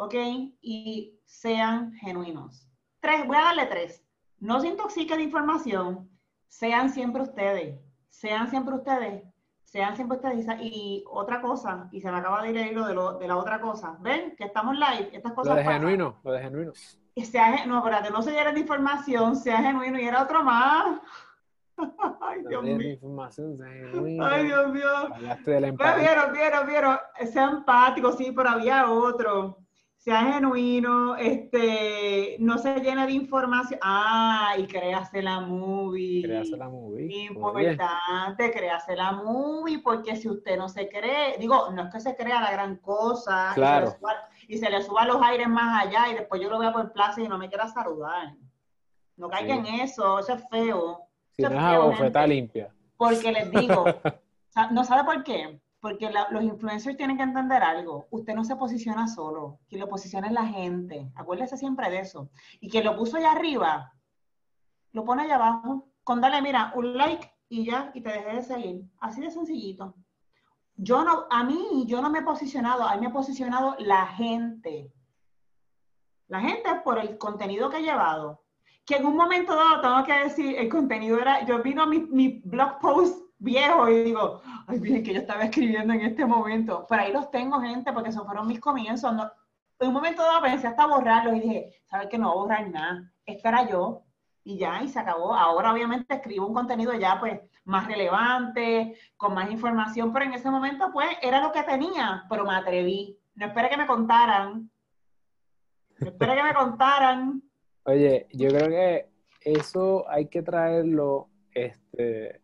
¿Ok? 0.01 0.15
Y 0.61 1.21
sean 1.25 1.93
genuinos. 1.95 2.67
Tres, 3.01 3.27
voy 3.27 3.37
a 3.37 3.43
darle 3.43 3.67
tres. 3.67 4.05
No 4.39 4.61
se 4.61 4.69
intoxiquen 4.69 5.19
de 5.19 5.25
información. 5.25 6.11
Sean 6.49 6.91
siempre 6.91 7.23
ustedes. 7.23 7.79
Sean 8.09 8.49
siempre 8.51 8.75
ustedes 8.75 9.25
sean 9.71 9.95
siempre 9.95 10.17
ustedes. 10.17 10.47
Y 10.61 11.05
otra 11.09 11.41
cosa, 11.41 11.89
y 11.93 12.01
se 12.01 12.11
me 12.11 12.19
acaba 12.19 12.43
de 12.43 12.51
ir 12.51 12.57
el 12.57 12.73
hilo 12.73 12.87
de, 12.87 12.95
lo, 12.95 13.19
de 13.19 13.29
la 13.29 13.37
otra 13.37 13.61
cosa. 13.61 13.97
¿Ven? 14.01 14.35
Que 14.37 14.45
estamos 14.45 14.75
live, 14.75 15.11
estas 15.13 15.33
cosas. 15.33 15.55
Lo 15.55 15.59
de 15.59 15.65
genuino, 15.65 16.17
lo 16.25 16.33
de 16.33 16.41
genuino. 16.41 16.73
Y 17.15 17.25
sea, 17.25 17.67
no, 17.67 17.79
espérate, 17.79 18.11
no 18.11 18.21
se 18.21 18.33
llenen 18.33 18.55
de 18.55 18.61
información, 18.61 19.37
sea 19.37 19.59
genuino. 19.59 19.99
Y 20.01 20.05
era 20.05 20.23
otro 20.23 20.43
más. 20.43 21.01
Ay, 22.21 22.43
Dios 22.49 22.63
mío. 22.65 22.91
Información. 22.91 23.59
Ay, 24.21 24.47
Dios 24.47 24.73
mío. 24.73 24.91
Hablaste 25.15 25.51
de 25.53 25.61
la 25.61 25.69
empatía. 25.69 25.97
Vieron, 25.99 26.33
vieron, 26.33 26.67
vieron. 26.67 26.99
Sea 27.33 27.51
empático, 27.51 28.13
sí, 28.13 28.33
pero 28.35 28.51
había 28.51 28.91
otro 28.91 29.60
sea 30.01 30.33
genuino, 30.33 31.15
este, 31.17 32.37
no 32.39 32.57
se 32.57 32.81
llene 32.81 33.05
de 33.05 33.13
información. 33.13 33.79
Ah, 33.83 34.55
y 34.57 34.67
créase 34.67 35.21
la 35.21 35.41
movie. 35.41 36.23
Créase 36.23 36.57
la 36.57 36.71
movie. 36.71 37.27
Importante, 37.27 38.51
créase 38.51 38.97
la 38.97 39.13
movie, 39.13 39.81
porque 39.81 40.17
si 40.17 40.31
usted 40.31 40.57
no 40.57 40.71
se 40.71 40.89
cree, 40.89 41.37
digo, 41.39 41.71
no 41.73 41.83
es 41.83 41.93
que 41.93 42.01
se 42.01 42.17
crea 42.17 42.41
la 42.41 42.51
gran 42.51 42.77
cosa. 42.77 43.53
Claro. 43.55 43.95
Y 44.49 44.57
se 44.57 44.71
le 44.71 44.83
suba, 44.83 45.05
los 45.05 45.21
aires 45.21 45.49
más 45.49 45.85
allá 45.85 46.09
y 46.11 46.15
después 46.15 46.41
yo 46.41 46.49
lo 46.49 46.59
vea 46.59 46.73
por 46.73 46.93
plaza 46.95 47.21
y 47.21 47.29
no 47.29 47.37
me 47.37 47.51
quiera 47.51 47.69
saludar. 47.69 48.33
No 49.19 49.29
caiga 49.29 49.55
en 49.55 49.67
eso, 49.67 50.19
eso 50.19 50.33
es 50.33 50.49
feo. 50.49 51.09
Si 51.33 51.43
no 51.43 51.51
es, 51.51 52.09
feo, 52.11 52.27
limpia. 52.27 52.75
Porque 52.97 53.33
les 53.33 53.51
digo, 53.51 53.85
¿no 54.71 54.83
sabe 54.83 55.05
por 55.05 55.23
qué? 55.25 55.61
Porque 55.81 56.11
los 56.31 56.43
influencers 56.43 56.97
tienen 56.97 57.17
que 57.17 57.23
entender 57.23 57.63
algo. 57.63 58.07
Usted 58.11 58.35
no 58.35 58.45
se 58.45 58.57
posiciona 58.57 59.09
solo, 59.09 59.61
quien 59.69 59.81
lo 59.81 59.89
posiciona 59.89 60.27
es 60.27 60.33
la 60.35 60.47
gente. 60.47 61.11
Acuérdese 61.15 61.57
siempre 61.57 61.89
de 61.91 62.01
eso. 62.01 62.31
Y 62.61 62.69
quien 62.69 62.85
lo 62.85 62.97
puso 62.97 63.17
allá 63.17 63.33
arriba, 63.33 63.93
lo 64.93 65.05
pone 65.05 65.23
allá 65.23 65.37
abajo. 65.37 65.89
Con 66.05 66.21
dale, 66.21 66.43
mira, 66.43 66.73
un 66.75 66.97
like 66.97 67.33
y 67.49 67.65
ya, 67.65 67.91
y 67.95 68.03
te 68.03 68.11
dejé 68.11 68.37
de 68.37 68.43
seguir. 68.43 68.83
Así 69.01 69.23
de 69.23 69.31
sencillito. 69.31 69.95
Yo 70.77 71.03
no, 71.03 71.27
a 71.31 71.45
mí, 71.45 71.85
yo 71.87 72.03
no 72.03 72.11
me 72.11 72.21
he 72.21 72.23
posicionado, 72.23 72.85
a 72.85 72.95
mí 72.95 73.01
me 73.01 73.07
ha 73.09 73.13
posicionado 73.13 73.77
la 73.79 74.07
gente. 74.07 74.93
La 76.29 76.41
gente 76.41 76.71
por 76.85 76.99
el 76.99 77.17
contenido 77.17 77.71
que 77.71 77.79
he 77.79 77.83
llevado. 77.83 78.43
Que 78.85 78.97
en 78.97 79.07
un 79.07 79.17
momento 79.17 79.55
dado, 79.55 79.81
tengo 79.81 80.05
que 80.05 80.25
decir, 80.25 80.57
el 80.59 80.69
contenido 80.69 81.19
era, 81.19 81.45
yo 81.45 81.63
vino 81.63 81.87
mi, 81.87 82.01
mi 82.01 82.41
blog 82.45 82.79
post 82.81 83.30
viejo 83.41 83.89
y 83.89 84.05
digo, 84.05 84.43
ay, 84.67 84.79
bien 84.79 85.03
que 85.03 85.15
yo 85.15 85.21
estaba 85.21 85.45
escribiendo 85.45 85.93
en 85.93 86.03
este 86.03 86.25
momento. 86.25 86.87
Pero 86.89 87.03
ahí 87.03 87.13
los 87.13 87.31
tengo, 87.31 87.61
gente, 87.61 87.93
porque 87.93 88.11
esos 88.11 88.25
fueron 88.25 88.47
mis 88.47 88.61
comienzos. 88.61 89.13
en 89.81 89.89
un 89.89 89.95
momento 89.95 90.23
dado 90.23 90.43
pensé 90.43 90.69
hasta 90.69 90.87
borrarlos 90.87 91.35
y 91.37 91.41
dije, 91.41 91.73
¿sabes 91.87 92.09
que 92.09 92.19
no 92.19 92.35
borrar 92.35 92.71
nada? 92.71 93.11
Esto 93.27 93.49
era 93.49 93.69
yo 93.69 94.05
y 94.45 94.59
ya, 94.59 94.83
y 94.83 94.89
se 94.89 95.01
acabó. 95.01 95.35
Ahora 95.35 95.73
obviamente 95.73 96.15
escribo 96.15 96.47
un 96.47 96.55
contenido 96.55 96.95
ya 96.95 97.19
pues 97.19 97.41
más 97.65 97.87
relevante, 97.87 98.97
con 99.17 99.35
más 99.35 99.51
información, 99.51 100.13
pero 100.13 100.27
en 100.27 100.35
ese 100.35 100.51
momento 100.51 100.91
pues 100.93 101.09
era 101.23 101.41
lo 101.41 101.51
que 101.53 101.63
tenía, 101.63 102.25
pero 102.29 102.45
me 102.45 102.55
atreví. 102.55 103.19
No 103.35 103.47
esperé 103.47 103.71
que 103.71 103.77
me 103.77 103.87
contaran. 103.87 104.71
No 105.99 106.09
esperé 106.09 106.37
que 106.37 106.43
me 106.43 106.55
contaran. 106.55 107.43
Oye, 107.85 108.29
yo 108.33 108.49
creo 108.49 108.69
que 108.69 109.11
eso 109.41 110.07
hay 110.11 110.29
que 110.29 110.43
traerlo, 110.43 111.31
este, 111.53 112.43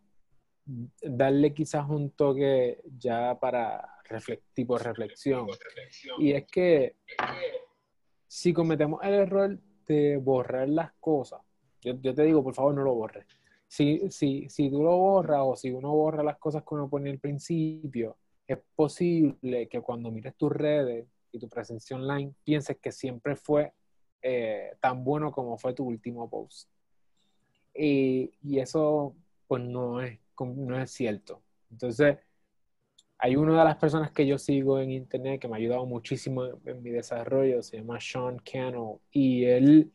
darle 1.01 1.53
quizás 1.53 1.87
un 1.89 2.11
toque 2.11 2.81
ya 2.97 3.39
para 3.39 3.97
tipo 4.53 4.77
reflexión. 4.77 5.47
Y 6.19 6.33
es 6.33 6.45
que 6.45 6.95
si 8.27 8.53
cometemos 8.53 9.01
el 9.03 9.13
error 9.13 9.59
de 9.87 10.17
borrar 10.17 10.67
las 10.67 10.91
cosas, 10.99 11.41
yo, 11.81 12.13
te 12.13 12.23
digo, 12.23 12.43
por 12.43 12.53
favor, 12.53 12.73
no 12.73 12.83
lo 12.83 12.93
borres. 12.95 13.25
Si, 13.65 14.09
si, 14.11 14.49
si 14.49 14.69
tú 14.69 14.83
lo 14.83 14.97
borras 14.97 15.41
o 15.43 15.55
si 15.55 15.71
uno 15.71 15.91
borra 15.93 16.23
las 16.23 16.37
cosas 16.37 16.63
que 16.63 16.75
uno 16.75 16.89
pone 16.89 17.09
al 17.09 17.19
principio, 17.19 18.17
es 18.45 18.57
posible 18.75 19.67
que 19.67 19.81
cuando 19.81 20.11
mires 20.11 20.35
tus 20.35 20.51
redes 20.51 21.07
y 21.31 21.39
tu 21.39 21.47
presencia 21.47 21.95
online 21.95 22.33
pienses 22.43 22.77
que 22.77 22.91
siempre 22.91 23.35
fue 23.35 23.73
eh, 24.21 24.71
tan 24.81 25.03
bueno 25.03 25.31
como 25.31 25.57
fue 25.57 25.73
tu 25.73 25.85
último 25.85 26.29
post. 26.29 26.69
Y, 27.73 28.31
y 28.41 28.59
eso 28.59 29.15
pues 29.47 29.63
no 29.63 30.01
es 30.01 30.19
no 30.39 30.79
es 30.79 30.91
cierto. 30.91 31.41
Entonces, 31.71 32.17
hay 33.19 33.35
una 33.35 33.59
de 33.59 33.65
las 33.65 33.77
personas 33.77 34.11
que 34.11 34.27
yo 34.27 34.37
sigo 34.37 34.79
en 34.79 34.91
internet 34.91 35.41
que 35.41 35.47
me 35.47 35.55
ha 35.55 35.57
ayudado 35.57 35.85
muchísimo 35.85 36.45
en, 36.65 36.83
mi 36.83 36.91
desarrollo, 36.91 37.63
se 37.63 37.77
llama 37.77 37.99
Sean 37.99 38.37
Cannell, 38.39 38.97
y 39.11 39.45
él 39.45 39.91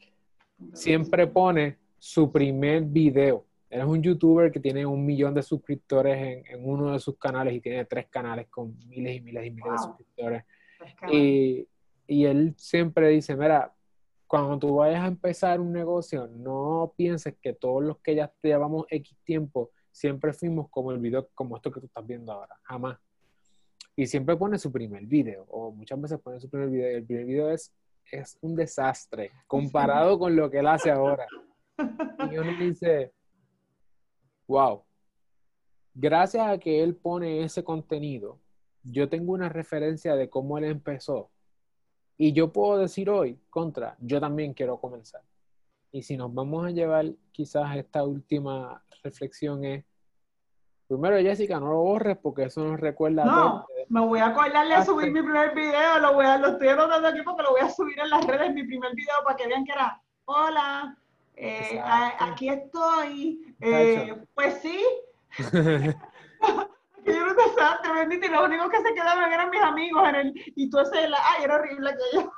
siempre 0.72 1.26
pone 1.26 1.78
su 1.98 2.32
primer 2.32 2.82
video. 2.82 3.46
Él 3.70 3.80
es 3.80 3.86
un 3.86 4.02
youtuber 4.02 4.50
que 4.50 4.60
tiene 4.60 4.84
un 4.84 5.06
millón 5.06 5.34
de 5.34 5.42
suscriptores 5.42 6.44
en, 6.48 6.68
uno 6.68 6.92
de 6.92 6.98
sus 6.98 7.16
canales 7.16 7.54
y 7.54 7.60
tiene 7.60 7.84
tres 7.84 8.06
canales 8.08 8.48
con 8.48 8.76
miles 8.88 9.16
y 9.16 9.20
miles 9.20 9.46
y 9.46 9.50
miles 9.50 9.72
de 9.72 9.78
suscriptores. 9.78 10.44
Y, 11.10 11.68
y 12.06 12.24
él 12.24 12.54
siempre 12.58 13.08
dice, 13.08 13.36
mira, 13.36 13.72
cuando 14.26 14.58
tú 14.58 14.76
vayas 14.76 15.04
a 15.04 15.06
empezar 15.06 15.60
un 15.60 15.72
negocio, 15.72 16.26
no 16.26 16.92
pienses 16.96 17.34
que 17.40 17.52
todos 17.52 17.84
los 17.84 17.98
que 17.98 18.16
ya 18.16 18.32
te 18.40 18.48
llevamos 18.48 18.86
X 18.90 19.16
tiempo 19.24 19.70
siempre 19.92 20.32
fuimos 20.32 20.68
como 20.70 20.90
el 20.90 20.98
video, 20.98 21.28
como 21.34 21.56
esto 21.56 21.70
que 21.70 21.80
tú 21.80 21.86
estás 21.86 22.04
viendo 22.04 22.32
ahora, 22.32 22.58
jamás. 22.64 22.98
Y 23.94 24.06
siempre 24.06 24.36
pone 24.36 24.58
su 24.58 24.72
primer 24.72 25.04
video, 25.06 25.44
o 25.50 25.70
muchas 25.70 26.00
veces 26.00 26.18
pone 26.20 26.40
su 26.40 26.48
primer 26.48 26.70
video, 26.70 26.90
y 26.90 26.94
el 26.94 27.04
primer 27.04 27.26
video 27.26 27.50
es, 27.50 27.72
es 28.10 28.38
un 28.40 28.56
desastre 28.56 29.30
comparado 29.46 30.18
con 30.18 30.34
lo 30.34 30.50
que 30.50 30.58
él 30.58 30.66
hace 30.66 30.90
ahora. 30.90 31.26
Y 32.30 32.38
uno 32.38 32.58
dice, 32.58 33.12
wow, 34.48 34.82
gracias 35.94 36.48
a 36.48 36.58
que 36.58 36.82
él 36.82 36.96
pone 36.96 37.44
ese 37.44 37.62
contenido, 37.62 38.38
yo 38.82 39.08
tengo 39.08 39.32
una 39.32 39.48
referencia 39.48 40.16
de 40.16 40.28
cómo 40.30 40.58
él 40.58 40.64
empezó. 40.64 41.30
Y 42.16 42.32
yo 42.32 42.52
puedo 42.52 42.78
decir 42.78 43.10
hoy, 43.10 43.38
contra, 43.50 43.96
yo 44.00 44.20
también 44.20 44.54
quiero 44.54 44.78
comenzar. 44.78 45.22
Y 45.92 46.02
si 46.02 46.16
nos 46.16 46.32
vamos 46.32 46.66
a 46.66 46.70
llevar 46.70 47.04
quizás 47.32 47.76
esta 47.76 48.02
última 48.02 48.82
reflexión 49.04 49.62
es, 49.64 49.84
primero 50.88 51.18
Jessica, 51.18 51.60
no 51.60 51.70
lo 51.70 51.80
borres 51.80 52.16
porque 52.16 52.44
eso 52.44 52.64
nos 52.64 52.80
recuerda 52.80 53.24
no, 53.24 53.66
me 53.88 54.00
voy 54.00 54.20
a 54.20 54.28
acordarle 54.28 54.74
a 54.74 54.84
subir 54.84 55.12
mi 55.12 55.20
primer 55.20 55.54
video, 55.54 55.98
lo, 55.98 56.14
voy 56.14 56.24
a, 56.24 56.38
lo 56.38 56.48
estoy 56.48 56.68
anotando 56.68 57.08
aquí 57.08 57.20
porque 57.22 57.42
lo 57.42 57.50
voy 57.50 57.60
a 57.60 57.68
subir 57.68 57.98
en 58.00 58.08
las 58.08 58.26
redes, 58.26 58.54
mi 58.54 58.64
primer 58.64 58.94
video 58.94 59.14
para 59.22 59.36
que 59.36 59.46
vean 59.46 59.66
que 59.66 59.72
era, 59.72 60.00
hola, 60.24 60.96
eh, 61.36 61.78
aquí 62.18 62.48
estoy, 62.48 63.54
eh, 63.60 64.16
pues 64.34 64.54
sí. 64.62 64.82
yo 65.38 67.26
no 67.26 67.36
te 67.36 67.42
desastre, 67.42 67.92
bendito, 67.94 68.26
y 68.26 68.30
los 68.30 68.46
únicos 68.46 68.70
que 68.70 68.82
se 68.82 68.94
quedaban 68.94 69.30
eran 69.30 69.50
mis 69.50 69.62
amigos 69.62 70.08
en 70.08 70.14
el, 70.14 70.52
y 70.56 70.70
tú 70.70 70.78
ese, 70.78 70.98
ay, 70.98 71.44
era 71.44 71.56
horrible 71.56 71.90
aquello. 71.90 72.32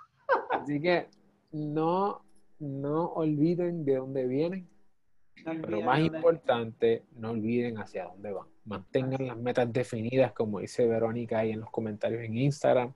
Así 0.51 0.81
que 0.81 1.09
no 1.53 2.25
no 2.59 3.07
olviden 3.13 3.85
de 3.85 3.97
dónde 3.97 4.27
vienen, 4.27 4.69
pero 5.45 5.81
más 5.83 6.01
importante, 6.01 7.05
no 7.17 7.31
olviden 7.31 7.79
hacia 7.79 8.05
dónde 8.05 8.33
van. 8.33 8.47
Mantengan 8.65 9.27
las 9.27 9.37
metas 9.37 9.73
definidas, 9.73 10.33
como 10.33 10.61
dice 10.61 10.87
Verónica 10.87 11.41
ahí 11.41 11.51
en 11.51 11.61
los 11.61 11.71
comentarios 11.71 12.23
en 12.23 12.37
Instagram. 12.37 12.95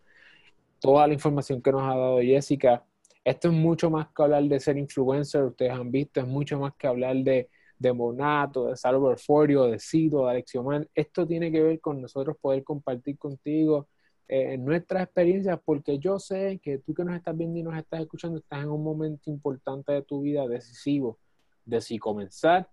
Toda 0.80 1.06
la 1.06 1.14
información 1.14 1.61
que 1.61 1.72
nos 1.72 1.82
ha 1.82 1.96
dado 1.96 2.20
Jessica. 2.20 2.84
Esto 3.24 3.48
es 3.48 3.54
mucho 3.54 3.90
más 3.90 4.09
que 4.09 4.22
hablar 4.22 4.44
de 4.44 4.61
ser 4.61 4.78
influencer, 4.78 5.42
ustedes 5.42 5.72
han 5.72 5.90
visto, 5.90 6.20
es 6.20 6.26
mucho 6.26 6.59
más 6.59 6.74
que 6.76 6.86
hablar 6.86 7.16
de, 7.16 7.50
de 7.78 7.92
Monato, 7.92 8.68
de 8.68 8.76
Salvador 8.76 9.18
Forio, 9.18 9.64
de 9.64 9.78
Cido, 9.78 10.24
de 10.24 10.30
Alexiomar. 10.30 10.88
Esto 10.94 11.26
tiene 11.26 11.52
que 11.52 11.62
ver 11.62 11.80
con 11.80 12.00
nosotros 12.00 12.36
poder 12.40 12.64
compartir 12.64 13.18
contigo 13.18 13.88
eh, 14.28 14.58
nuestras 14.58 15.04
experiencias, 15.04 15.58
porque 15.64 15.98
yo 15.98 16.18
sé 16.18 16.60
que 16.62 16.78
tú 16.78 16.92
que 16.92 17.02
nos 17.02 17.16
estás 17.16 17.36
viendo 17.36 17.58
y 17.58 17.62
nos 17.62 17.76
estás 17.76 18.00
escuchando, 18.00 18.38
estás 18.38 18.62
en 18.62 18.68
un 18.68 18.84
momento 18.84 19.30
importante 19.30 19.92
de 19.92 20.02
tu 20.02 20.20
vida 20.20 20.46
decisivo, 20.46 21.18
de 21.64 21.80
si 21.80 21.98
comenzar, 21.98 22.68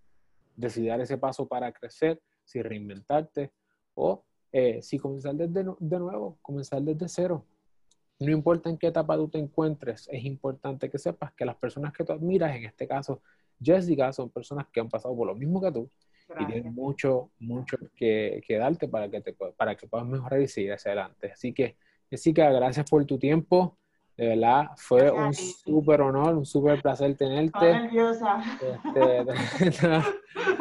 de 0.58 0.70
si 0.70 0.86
dar 0.86 1.00
ese 1.00 1.18
paso 1.18 1.48
para 1.48 1.72
crecer, 1.72 2.22
si 2.44 2.62
reinventarte 2.62 3.52
o 3.94 4.24
eh, 4.52 4.82
si 4.82 5.00
comenzar 5.00 5.36
desde 5.36 5.66
de 5.80 6.00
nuevo, 6.00 6.38
comenzar 6.42 6.82
desde 6.82 7.08
cero. 7.08 7.46
No 8.20 8.32
importa 8.32 8.70
en 8.70 8.78
qué 8.78 8.88
etapa 8.88 9.16
tú 9.16 9.30
te 9.30 9.38
encuentres, 9.38 10.10
es 10.12 10.24
importante 10.26 10.90
que 10.90 10.98
sepas 10.98 11.34
que 11.34 11.46
las 11.46 11.56
personas 11.56 11.94
que 11.94 12.04
tú 12.04 12.12
admiras, 12.12 12.56
en 12.56 12.66
este 12.66 12.88
caso 12.88 13.22
Jessica, 13.62 14.12
son 14.12 14.30
personas 14.30 14.68
que 14.74 14.82
han 14.82 14.90
pasado 14.90 15.16
por 15.16 15.28
lo 15.28 15.36
mismo 15.36 15.62
que 15.62 15.72
tú 15.72 15.90
y 16.40 16.46
tienen 16.46 16.74
mucho, 16.74 17.32
mucho 17.40 17.78
que, 17.96 18.42
que, 18.46 18.58
darte 18.58 18.88
para 18.88 19.10
que, 19.10 19.22
te, 19.22 19.34
para 19.34 19.76
que 19.76 19.88
puedas 19.88 20.08
mejorar 20.08 20.42
y 20.42 20.48
seguir 20.48 20.74
hacia 20.74 20.92
adelante. 20.92 21.32
Así 21.32 21.54
que, 21.54 21.78
Jessica, 22.10 22.52
gracias 22.52 22.90
por 22.90 23.06
tu 23.06 23.18
tiempo. 23.18 23.78
De 24.18 24.30
verdad, 24.30 24.68
fue 24.78 25.12
un 25.12 25.34
súper 25.34 26.02
honor, 26.02 26.36
un 26.36 26.46
súper 26.46 26.82
placer 26.82 27.18
tenerte. 27.18 27.70
Estoy 27.70 27.82
nerviosa. 27.82 28.44
Este, 28.62 29.24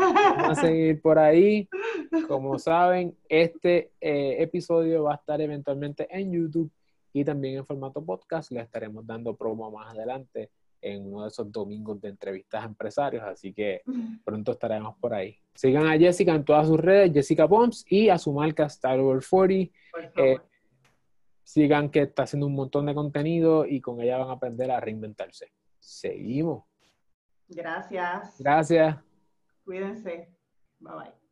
vamos 0.05 0.59
a 0.59 0.61
seguir 0.61 1.01
por 1.01 1.19
ahí. 1.19 1.69
Como 2.27 2.59
saben, 2.59 3.17
este 3.29 3.93
eh, 4.01 4.37
episodio 4.41 5.05
va 5.05 5.13
a 5.13 5.17
estar 5.17 5.41
eventualmente 5.41 6.09
en 6.11 6.33
YouTube 6.33 6.71
y 7.13 7.25
también 7.25 7.59
en 7.59 7.65
formato 7.65 8.05
podcast. 8.05 8.51
Le 8.51 8.61
estaremos 8.61 9.07
dando 9.07 9.37
promo 9.37 9.71
más 9.71 9.95
adelante 9.95 10.51
en 10.85 11.07
uno 11.07 11.23
de 11.23 11.29
esos 11.29 11.51
domingos 11.51 12.01
de 12.01 12.11
entrevistas 12.11 12.63
a 12.63 12.67
empresarios, 12.67 13.23
así 13.23 13.53
que 13.53 13.83
pronto 14.23 14.53
estaremos 14.53 14.97
por 14.99 15.15
ahí. 15.15 15.39
Sigan 15.55 15.87
a 15.87 15.99
Jessica 15.99 16.35
en 16.35 16.45
todas 16.45 16.67
sus 16.69 16.79
redes, 16.79 17.13
Jessica 17.13 17.47
Bombs, 17.47 17.85
y 17.89 18.11
a 18.11 18.19
su 18.19 18.33
marca 18.33 18.67
Star 18.67 19.01
Wars 19.01 19.27
40. 19.29 19.73
Eh, 20.17 20.39
sigan 21.43 21.91
que 21.91 22.03
está 22.03 22.25
haciendo 22.25 22.47
un 22.47 22.55
montón 22.55 22.87
de 22.87 22.95
contenido 22.95 23.65
y 23.67 23.81
con 23.81 24.01
ella 24.01 24.19
van 24.19 24.29
a 24.29 24.33
aprender 24.33 24.71
a 24.71 24.81
reinventarse. 24.81 25.53
Seguimos. 25.79 26.65
Gracias. 27.49 28.37
Gracias. 28.39 28.97
Cuídense. 29.65 30.29
Bye 30.81 30.93
bye. 30.95 31.24